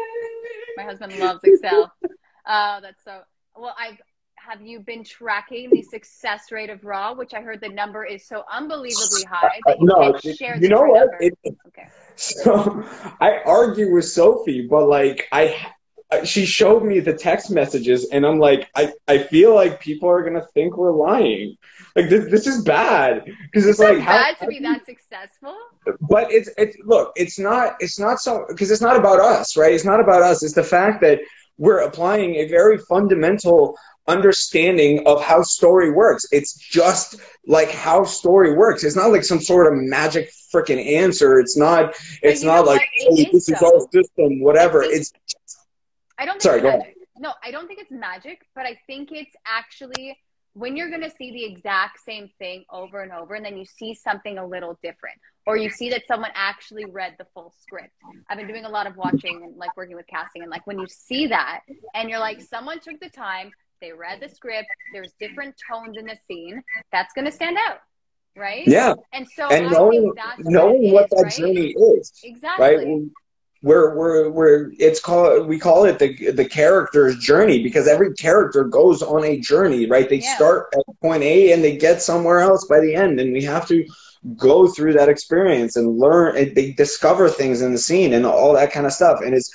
[0.78, 1.93] My husband loves Excel.
[2.48, 3.23] Oh, that's so.
[3.56, 4.01] Well, I've.
[4.36, 8.24] Have you been tracking the success rate of Raw, which I heard the number is
[8.24, 11.09] so unbelievably high that you no, can't share you know what?
[11.18, 11.35] It,
[11.66, 11.89] okay.
[12.14, 12.85] So
[13.20, 15.56] I argue with Sophie, but like I,
[16.24, 20.23] she showed me the text messages, and I'm like, I, I feel like people are
[20.23, 21.57] gonna think we're lying.
[21.97, 24.85] Like this, this is bad because it's It's like not how, bad to be that
[24.87, 25.57] successful.
[26.01, 29.73] but it's it's look, it's not it's not so because it's not about us, right?
[29.73, 30.43] It's not about us.
[30.43, 31.20] It's the fact that
[31.59, 33.77] we're applying a very fundamental
[34.09, 36.27] understanding of how story works.
[36.33, 37.16] It's just
[37.47, 38.85] like how story works.
[38.85, 41.39] It's not like some sort of magic freaking answer.
[41.41, 42.83] It's not it's not like?
[42.95, 43.73] It is, this is though.
[43.74, 44.83] our system, whatever.
[44.83, 45.12] It's
[46.19, 46.95] I don't think Sorry, go ahead.
[47.19, 50.19] No, I don't think it's magic, but I think it's actually
[50.57, 53.67] when you're going to see the exact same thing over and over, and then you
[53.67, 57.93] see something a little different, or you see that someone actually read the full script.
[58.31, 60.79] I've been doing a lot of watching and like working with casting, and like when
[60.79, 61.61] you see that,
[61.95, 63.51] and you're like, someone took the time,
[63.83, 67.81] they read the script, there's different tones in the scene, that's going to stand out,
[68.35, 68.67] right?
[68.67, 71.33] yeah, And so and knowing knowing it what is, that right?
[71.35, 72.77] journey is, exactly.
[72.77, 73.03] right?
[73.67, 78.63] We're we're we're it's called we call it the the character's journey because every character
[78.63, 80.09] goes on a journey, right?
[80.09, 80.37] They Yeah.
[80.37, 83.67] start at point A and they get somewhere else by the end, and we have
[83.67, 83.85] to
[84.37, 86.37] go through that experience and learn.
[86.37, 89.51] And they discover things in the scene and all that kind of stuff, and it's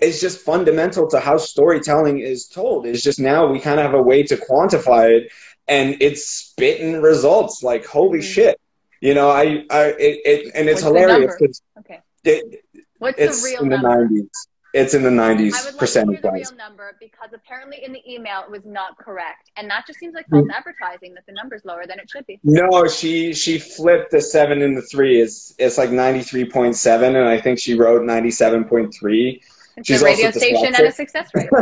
[0.00, 2.84] it's just fundamental to how storytelling is told.
[2.84, 5.32] It's just now we kind of have a way to quantify it,
[5.66, 8.34] and it's spitting results like holy Mhm.
[8.34, 8.60] shit.
[9.00, 11.36] You know, I, I, it, it and it's What's hilarious
[11.78, 12.00] Okay.
[12.24, 12.64] it,
[12.98, 14.04] What's it's the real in the number?
[14.04, 14.48] nineties.
[14.74, 17.82] It's in the nineties I would like to hear percentage the real number because apparently
[17.82, 20.36] in the email it was not correct, and that just seems like hmm.
[20.36, 22.38] false advertising that the number's lower than it should be.
[22.44, 25.20] No, she she flipped the seven and the three.
[25.20, 28.94] It's it's like ninety three point seven, and I think she wrote ninety seven point
[28.98, 29.40] three.
[29.76, 31.48] It's She's a radio station and a success rate.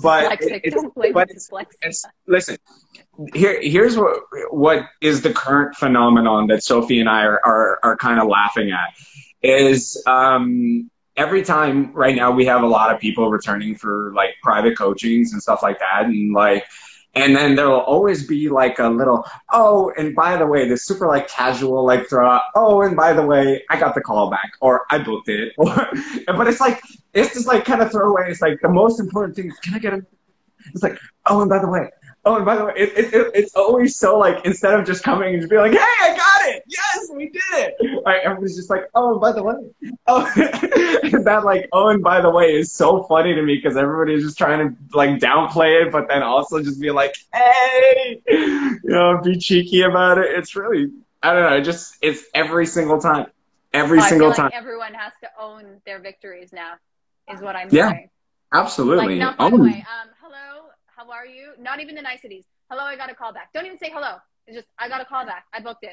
[0.00, 0.94] But dyslexic.
[0.94, 1.50] blame but it's,
[1.82, 2.56] it's listen.
[3.34, 4.20] Here here's what
[4.50, 8.70] what is the current phenomenon that Sophie and I are are, are kind of laughing
[8.70, 8.94] at
[9.44, 14.30] is um every time right now we have a lot of people returning for like
[14.42, 16.64] private coachings and stuff like that and like
[17.16, 21.06] and then there'll always be like a little oh and by the way this super
[21.06, 24.52] like casual like throw out oh and by the way i got the call back
[24.60, 25.74] or i booked it or
[26.26, 26.80] but it's like
[27.12, 29.78] it's just like kind of throwaway it's like the most important thing is can i
[29.78, 30.04] get a
[30.72, 31.90] It's like, oh, and by the way,
[32.26, 35.02] oh, and by the way, it, it, it, it's always so like instead of just
[35.02, 37.74] coming and just be like, hey, I got it, yes, we did it.
[38.04, 38.20] Right?
[38.24, 39.54] Everybody's just like, oh, and by the way,
[40.06, 40.24] oh,
[41.24, 44.38] that like, oh, and by the way, is so funny to me because everybody's just
[44.38, 49.38] trying to like downplay it, but then also just be like, hey, you know, be
[49.38, 50.26] cheeky about it.
[50.30, 50.88] It's really,
[51.22, 53.26] I don't know, it just it's every single time,
[53.72, 54.46] every I single time.
[54.46, 56.74] like everyone has to own their victories now,
[57.32, 57.90] is what I'm Yeah.
[57.90, 58.10] hearing.
[58.52, 59.16] Absolutely.
[59.18, 60.63] Like, not by the way, um, hello,
[60.96, 61.52] how are you?
[61.58, 62.44] Not even the niceties.
[62.70, 63.52] Hello, I got a call back.
[63.52, 64.16] Don't even say hello.
[64.46, 65.46] It's just, I got a call back.
[65.52, 65.90] I booked it.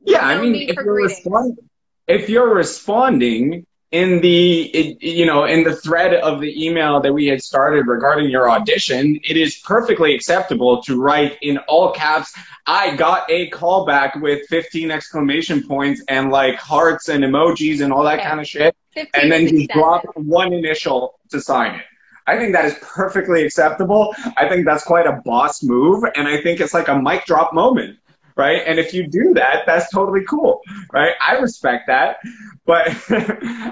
[0.00, 1.68] Yeah, I mean, if you're, responding,
[2.08, 7.12] if you're responding in the, it, you know, in the thread of the email that
[7.12, 12.32] we had started regarding your audition, it is perfectly acceptable to write in all caps,
[12.66, 18.04] I got a callback with 15 exclamation points and like hearts and emojis and all
[18.04, 18.28] that Okay.
[18.28, 18.76] kind of shit,
[19.14, 21.84] and then just drop one initial to sign it.
[22.30, 24.14] I think that is perfectly acceptable.
[24.36, 27.52] I think that's quite a boss move, and I think it's like a mic drop
[27.52, 27.98] moment,
[28.36, 28.62] right?
[28.64, 30.60] And if you do that, that's totally cool,
[30.92, 31.14] right?
[31.20, 32.18] I respect that,
[32.66, 32.86] but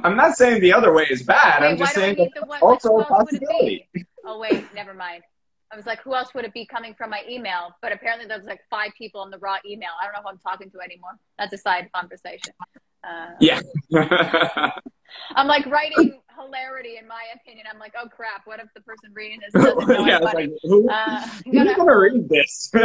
[0.04, 1.60] I'm not saying the other way is bad.
[1.60, 3.88] Wait, I'm just why do I saying what, also a else would it possibility.
[4.26, 5.22] Oh wait, never mind.
[5.72, 7.76] I was like, who else would it be coming from my email?
[7.80, 9.90] But apparently there's like five people in the raw email.
[10.00, 11.12] I don't know who I'm talking to anymore.
[11.38, 12.54] That's a side conversation.
[13.04, 13.60] Uh, Yeah.
[15.36, 17.66] I'm like writing hilarity in my opinion.
[17.72, 20.50] I'm like, oh crap, what if the person reading this doesn't know yeah, I'm like,
[20.62, 22.70] who, Uh, who's gonna- gonna read this?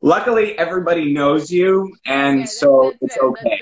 [0.00, 3.58] Luckily, everybody knows you, and Okay, so it's fair, okay.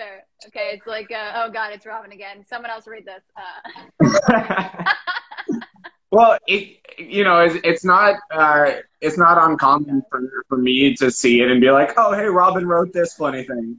[0.49, 2.45] Okay, it's like, uh, oh god, it's Robin again.
[2.47, 3.23] Someone else read this.
[3.37, 4.93] Uh,
[6.11, 11.11] well, it you know it's, it's not uh, it's not uncommon for for me to
[11.11, 13.79] see it and be like, oh hey, Robin wrote this funny thing.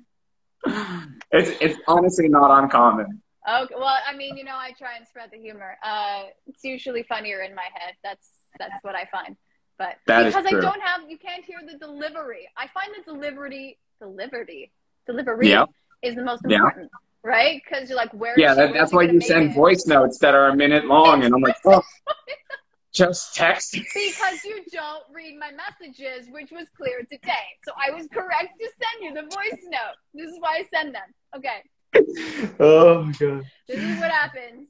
[1.31, 3.21] It's it's honestly not uncommon.
[3.47, 5.77] Okay, well, I mean, you know, I try and spread the humor.
[5.83, 7.95] Uh, it's usually funnier in my head.
[8.03, 8.27] That's
[8.59, 9.35] that's what I find.
[9.77, 12.49] But That is because I don't have, you can't hear the delivery.
[12.57, 14.71] I find the delivery, delivery,
[15.05, 15.65] delivery Yeah.
[16.01, 16.57] is the most Yeah.
[16.57, 16.91] important,
[17.23, 17.61] right?
[17.63, 18.37] Because you're like, where?
[18.39, 19.55] Yeah, that, that's why you send it?
[19.55, 21.83] voice notes that are a minute long, and I'm like, oh,
[22.91, 23.73] just text.
[23.93, 27.47] Because you don't read my messages, which was clear today.
[27.63, 29.95] So I was correct to send you the voice note.
[30.15, 31.13] This is why I send them.
[31.35, 31.61] Okay.
[32.59, 33.43] Oh my god.
[33.67, 34.67] This is what happens.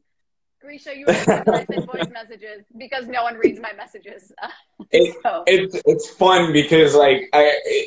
[0.62, 4.32] Grisha, you were the reason send voice messages because no one reads my messages.
[4.92, 7.44] It- so it's it's fun because like I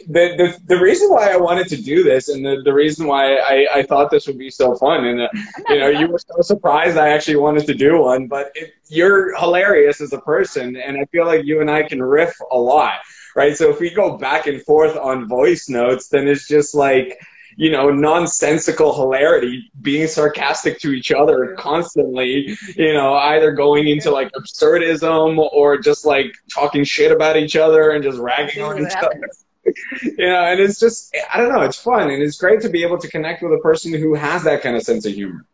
[0.09, 3.37] the, the the reason why I wanted to do this and the, the reason why
[3.37, 5.29] I, I thought this would be so fun and uh,
[5.71, 9.35] you know you were so surprised I actually wanted to do one but it, you're
[9.39, 12.99] hilarious as a person and I feel like you and I can riff a lot
[13.35, 17.19] right so if we go back and forth on voice notes then it's just like
[17.61, 24.11] you know nonsensical hilarity being sarcastic to each other constantly you know either going into
[24.11, 28.97] like absurdism or just like talking shit about each other and just ragging on each
[29.03, 29.29] other
[30.03, 32.83] you know, and it's just I don't know, it's fun and it's great to be
[32.83, 35.45] able to connect with a person who has that kind of sense of humor.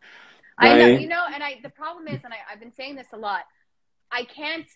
[0.58, 3.08] I know, you know, and I the problem is, and I, I've been saying this
[3.12, 3.42] a lot,
[4.12, 4.66] I can't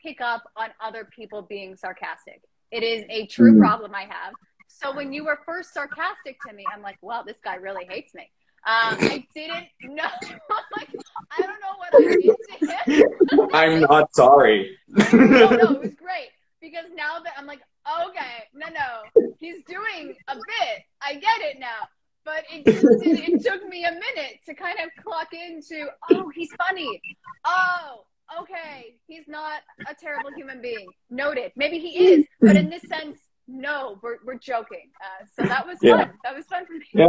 [0.00, 2.42] pick up on other people being sarcastic.
[2.70, 3.58] It is a true Mhm.
[3.58, 4.34] problem I have.
[4.68, 8.14] So when you were first sarcastic to me, I'm like, well, this guy really hates
[8.14, 8.30] me.
[8.66, 10.10] Um, I didn't know.
[10.76, 10.88] like,
[11.30, 13.48] I don't know what I did to him.
[13.54, 14.76] I'm not sorry.
[14.88, 16.30] no, no, it was great
[16.60, 17.60] because now that I'm like,
[18.08, 20.82] okay, no, no, he's doing a bit.
[21.00, 21.88] I get it now.
[22.24, 26.28] But it just did, it took me a minute to kind of clock into, oh,
[26.34, 27.00] he's funny.
[27.44, 28.02] Oh,
[28.40, 30.88] okay, he's not a terrible human being.
[31.08, 31.52] Noted.
[31.54, 33.16] Maybe he is, but in this sense,
[33.48, 34.90] no, we're, we're joking.
[35.00, 35.96] Uh, so that was Yeah.
[35.98, 36.12] fun.
[36.24, 36.84] That was fun for me.
[36.92, 37.06] Yeah.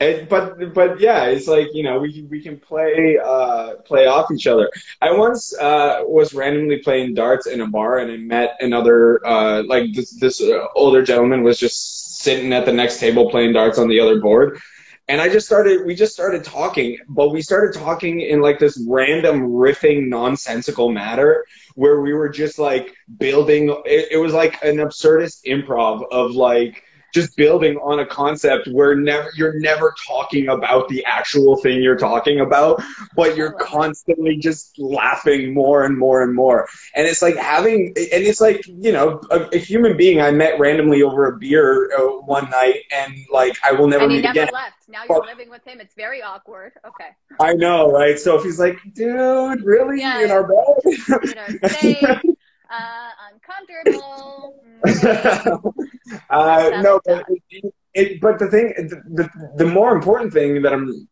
[0.00, 4.06] And, but but yeah, it's like you know we can- we can play uh, play
[4.06, 4.70] off each other.
[5.02, 9.62] I once uh, was randomly playing darts in a bar and I met another uh,
[9.64, 13.78] like this this uh, older gentleman was just sitting at the next table playing darts
[13.78, 14.58] on the other board.
[15.06, 18.82] And I just started, we just started talking, but we started talking in like this
[18.88, 21.44] random riffing nonsensical matter
[21.74, 26.84] where we were just like building, it, it was like an absurdist improv of like,
[27.14, 31.96] just building on a concept where never you're never talking about the actual thing you're
[31.96, 32.82] talking about,
[33.16, 36.68] but you're constantly just laughing more and more and more.
[36.94, 40.58] And it's like having, and it's like you know, a, a human being I met
[40.58, 44.22] randomly over a beer uh, one night, and like I will never And he meet
[44.22, 44.48] never again.
[44.50, 44.88] left.
[44.88, 45.80] Now you're living with him.
[45.80, 46.72] It's very awkward.
[46.86, 47.10] Okay.
[47.40, 48.18] I know, right?
[48.18, 50.94] So if he's like, dude, really Yeah, in our bed?
[51.22, 52.22] You know, safe,
[52.70, 54.56] uh, uncomfortable.
[56.30, 60.72] uh, no, but, it, it, but the thing, the, the, the more important thing that
[60.72, 61.08] I'm,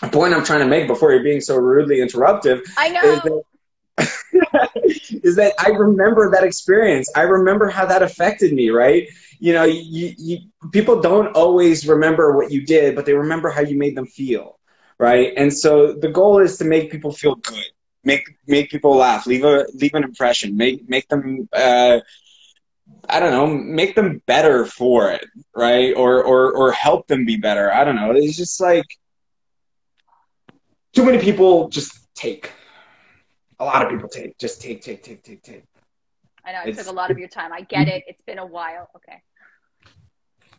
[0.00, 3.22] the point I'm trying to make before you're being so rudely interruptive I is know.
[3.24, 3.42] that
[5.24, 7.10] is that I remember that experience.
[7.16, 9.08] I remember how that affected me, right?
[9.38, 10.38] You know, you, you,
[10.72, 14.58] people don't always remember what you did, but they remember how you made them feel,
[14.98, 15.32] right?
[15.36, 17.66] And so the goal is to make people feel good,
[18.04, 21.48] make make people laugh, leave a leave an impression, make make them.
[21.52, 22.00] Uh,
[23.08, 25.24] I don't know, make them better for it,
[25.54, 25.94] right?
[25.96, 27.72] Or or or help them be better.
[27.72, 28.12] I don't know.
[28.12, 28.84] It's just like
[30.92, 32.52] too many people just take.
[33.60, 34.38] A lot of people take.
[34.38, 35.64] Just take, take, take, take, take.
[36.44, 37.52] I know it it's, took a lot of your time.
[37.52, 38.04] I get it.
[38.06, 38.88] It's been a while.
[38.96, 39.22] Okay.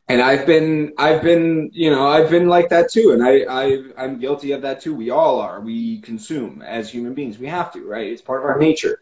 [0.07, 3.83] And I've been, I've been, you know, I've been like that too, and I, I,
[3.95, 4.95] I'm guilty of that too.
[4.95, 5.61] We all are.
[5.61, 7.37] We consume as human beings.
[7.37, 8.07] We have to, right?
[8.07, 8.99] It's part of our nature.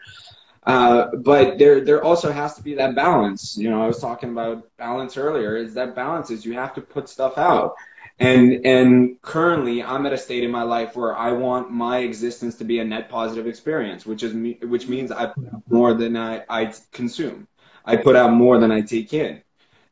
[0.68, 3.58] Uh, but there, there also has to be that balance.
[3.58, 5.56] You know, I was talking about balance earlier.
[5.56, 7.76] Is that balance is you have to put stuff out,
[8.20, 12.56] and and currently I'm at a state in my life where I want my existence
[12.56, 15.94] to be a net positive experience, which is me, which means I put out more
[15.94, 17.48] than I, I consume.
[17.86, 19.42] I put out more than I take in,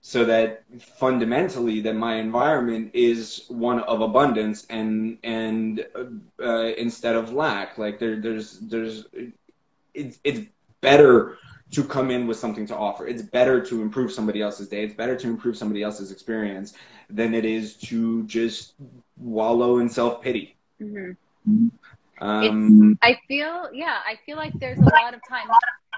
[0.02, 0.65] so that
[0.97, 5.85] fundamentally that my environment is one of abundance and and
[6.43, 7.77] uh, instead of lack.
[7.77, 9.06] Like there, there's there's
[9.93, 10.49] it's it's
[10.81, 11.38] better
[11.72, 13.07] to come in with something to offer.
[13.07, 14.84] It's better to improve somebody else's day.
[14.84, 16.73] It's better to improve somebody else's experience
[17.10, 18.73] than it is to just
[19.18, 20.56] wallow in self pity.
[20.81, 21.68] Mm-hmm.
[22.22, 25.49] Um, I feel, yeah, I feel like there's a lot of times,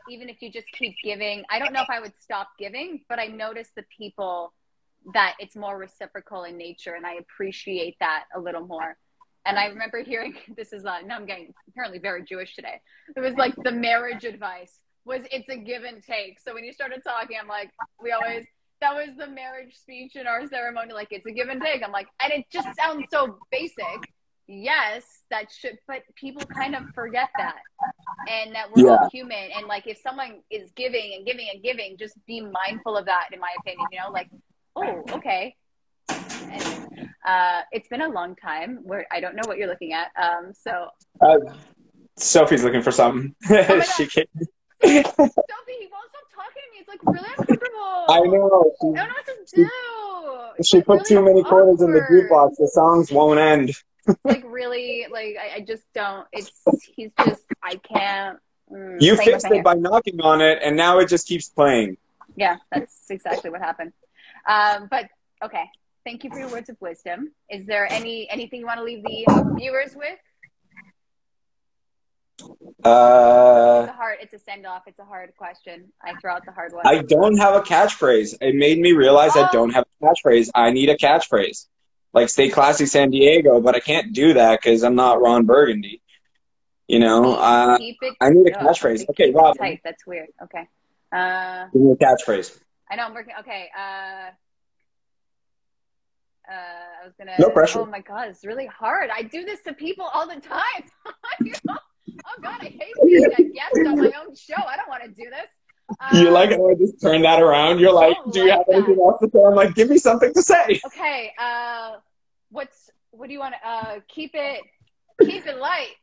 [0.10, 3.20] even if you just keep giving, I don't know if I would stop giving, but
[3.20, 4.54] I notice the people
[5.14, 8.98] that it's more reciprocal in nature, and I appreciate that a little more.
[9.48, 12.82] And I remember hearing this is uh, now I'm getting apparently very Jewish today.
[13.16, 16.40] It was like the marriage advice was it's a give and take.
[16.40, 17.72] So when you started talking, I'm like,
[18.04, 18.46] we always
[18.82, 20.94] that was the marriage speech in our ceremony.
[20.94, 21.82] Like it's a give and take.
[21.84, 24.12] I'm like, and it just sounds so basic.
[24.50, 27.58] Yes, that should, but people kind of forget that,
[28.30, 28.96] and that we're yeah.
[28.96, 29.50] all human.
[29.54, 33.28] And like, if someone is giving and giving and giving, just be mindful of that.
[33.34, 34.30] In my opinion, you know, like,
[34.78, 35.54] oh, okay,
[36.44, 40.12] and, uh, it's been a long time where I don't know what you're looking at.
[40.22, 40.88] Um, so
[41.22, 41.38] uh,
[42.16, 43.36] Sophie's looking for something.
[43.50, 44.30] Oh she can't.
[44.82, 46.80] Sophie, he won't stop talking to me.
[46.80, 48.06] It's like really uncomfortable.
[48.10, 48.72] I know.
[48.82, 50.64] She, I don't know what to do.
[50.64, 52.56] She, put really too many quarters in the jukebox.
[52.58, 53.72] The songs won't end.
[54.24, 56.26] like really, like I, I, just don't.
[56.32, 56.52] It's
[56.96, 58.40] he's just I can't.
[58.72, 61.98] Mm, you fixed it by knocking on it, and now it just keeps playing.
[62.36, 63.94] Yeah, that's exactly what happened.
[64.48, 65.10] Um, but
[65.44, 65.66] okay,
[66.08, 67.32] thank you for your words of wisdom.
[67.50, 70.18] Is there any anything you want to leave the viewers with?
[72.84, 74.18] Uh, it's a hard.
[74.22, 74.84] It's a send off.
[74.88, 75.92] It's a hard question.
[76.02, 76.88] I throw out the hard one.
[76.88, 78.36] I don't have a catchphrase.
[78.40, 79.44] It made me realize oh.
[79.44, 80.50] I don't have a catchphrase.
[80.56, 81.66] I need a catchphrase,
[82.14, 86.02] like "Stay classy, San Diego," but I can't do that because I'm not Ron Burgundy.
[86.88, 87.78] You know, uh,
[88.22, 89.10] I need a catchphrase.
[89.10, 89.58] Okay, Rob.
[89.84, 90.30] That's weird.
[90.44, 90.68] Okay.
[91.12, 92.58] Uh, Give me a catchphrase.
[92.90, 93.34] I know I'm working.
[93.42, 93.70] Okay.
[93.78, 94.30] Uh,
[96.50, 97.34] uh, I was gonna.
[97.40, 97.80] No pressure.
[97.80, 99.10] Oh my god, it's really hard.
[99.14, 100.84] I do this to people all the time.
[101.42, 101.78] you know?
[102.26, 104.56] Oh god, I hate being a guest on my own show.
[104.56, 105.50] I don't want to do this.
[106.00, 107.80] Um, you like how I just turn that around?
[107.80, 108.76] You're like, do you have that.
[108.76, 109.44] anything else to say?
[109.44, 110.82] I'm like, give me something to say.
[110.86, 111.32] Okay.
[111.40, 111.98] Uh,
[112.50, 114.62] what's what do you want to uh, keep it
[115.22, 115.96] keep it light?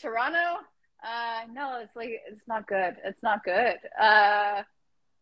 [0.00, 0.60] Toronto?
[1.04, 2.96] Uh, no, it's like it's not good.
[3.04, 3.76] It's not good.
[4.00, 4.62] Uh,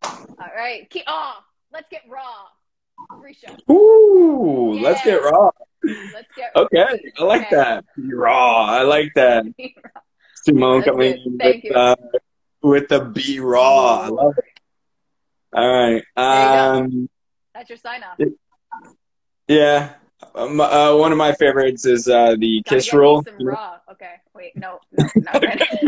[0.03, 0.89] all right.
[0.91, 1.35] Keep, oh,
[1.73, 2.47] let's get raw.
[3.09, 3.57] Grisha.
[3.71, 4.83] Ooh, yeah.
[4.83, 5.51] let's get raw.
[5.83, 6.85] Let's get okay.
[7.19, 7.57] I like okay.
[7.57, 7.85] that.
[7.97, 8.67] Raw.
[8.67, 9.45] I like that.
[10.45, 11.97] Simone coming in with, uh,
[12.63, 14.01] with the B raw.
[14.01, 14.61] I love it.
[15.55, 16.05] All right.
[16.17, 17.09] Um,
[17.55, 18.19] That's your sign off.
[19.49, 19.95] Yeah.
[20.35, 23.23] Um, uh, one of my favorites is uh, the Gotta kiss rule.
[23.23, 23.77] Some raw.
[23.93, 24.15] Okay.
[24.35, 24.57] Wait.
[24.57, 24.81] No.
[24.93, 25.07] No.
[25.15, 25.65] Not ready.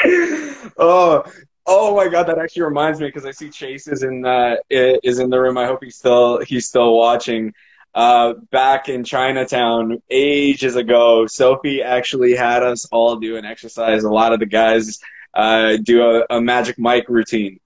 [0.78, 1.24] oh,
[1.68, 2.24] oh my god!
[2.24, 5.56] That actually reminds me because I see Chase is in uh, is in the room.
[5.56, 7.54] I hope he's still he's still watching
[7.94, 14.04] uh, back in Chinatown ages ago, Sophie actually had us all do an exercise.
[14.04, 15.00] A lot of the guys
[15.34, 17.58] uh, do a, a, magic Mike routine.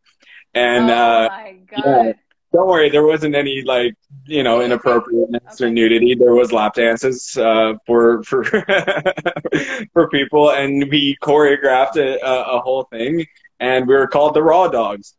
[0.55, 1.83] And oh uh, my God.
[1.85, 2.13] Yeah,
[2.53, 3.95] don't worry, there wasn't any like
[4.27, 5.65] you know inappropriateness okay.
[5.65, 6.15] or nudity.
[6.15, 8.45] There was lap dances uh, for for
[9.93, 13.27] for people, and we choreographed a, a, whole thing,
[13.63, 15.15] and we were called the Raw Dogs.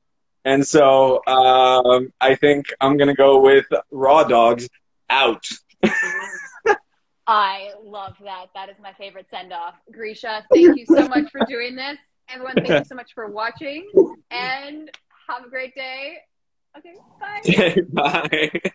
[0.45, 4.67] And so um, I think I'm gonna go with Raw Dogs
[5.09, 5.47] out.
[7.25, 8.47] I love that.
[8.53, 9.75] That is my favorite send off.
[9.91, 11.97] Grisha, thank you so much for doing this.
[12.29, 13.89] Everyone, thank you so much for watching
[14.29, 14.91] and
[15.29, 16.17] have a great day.
[16.77, 16.95] Okay,
[17.93, 18.51] bye.
[18.61, 18.71] bye.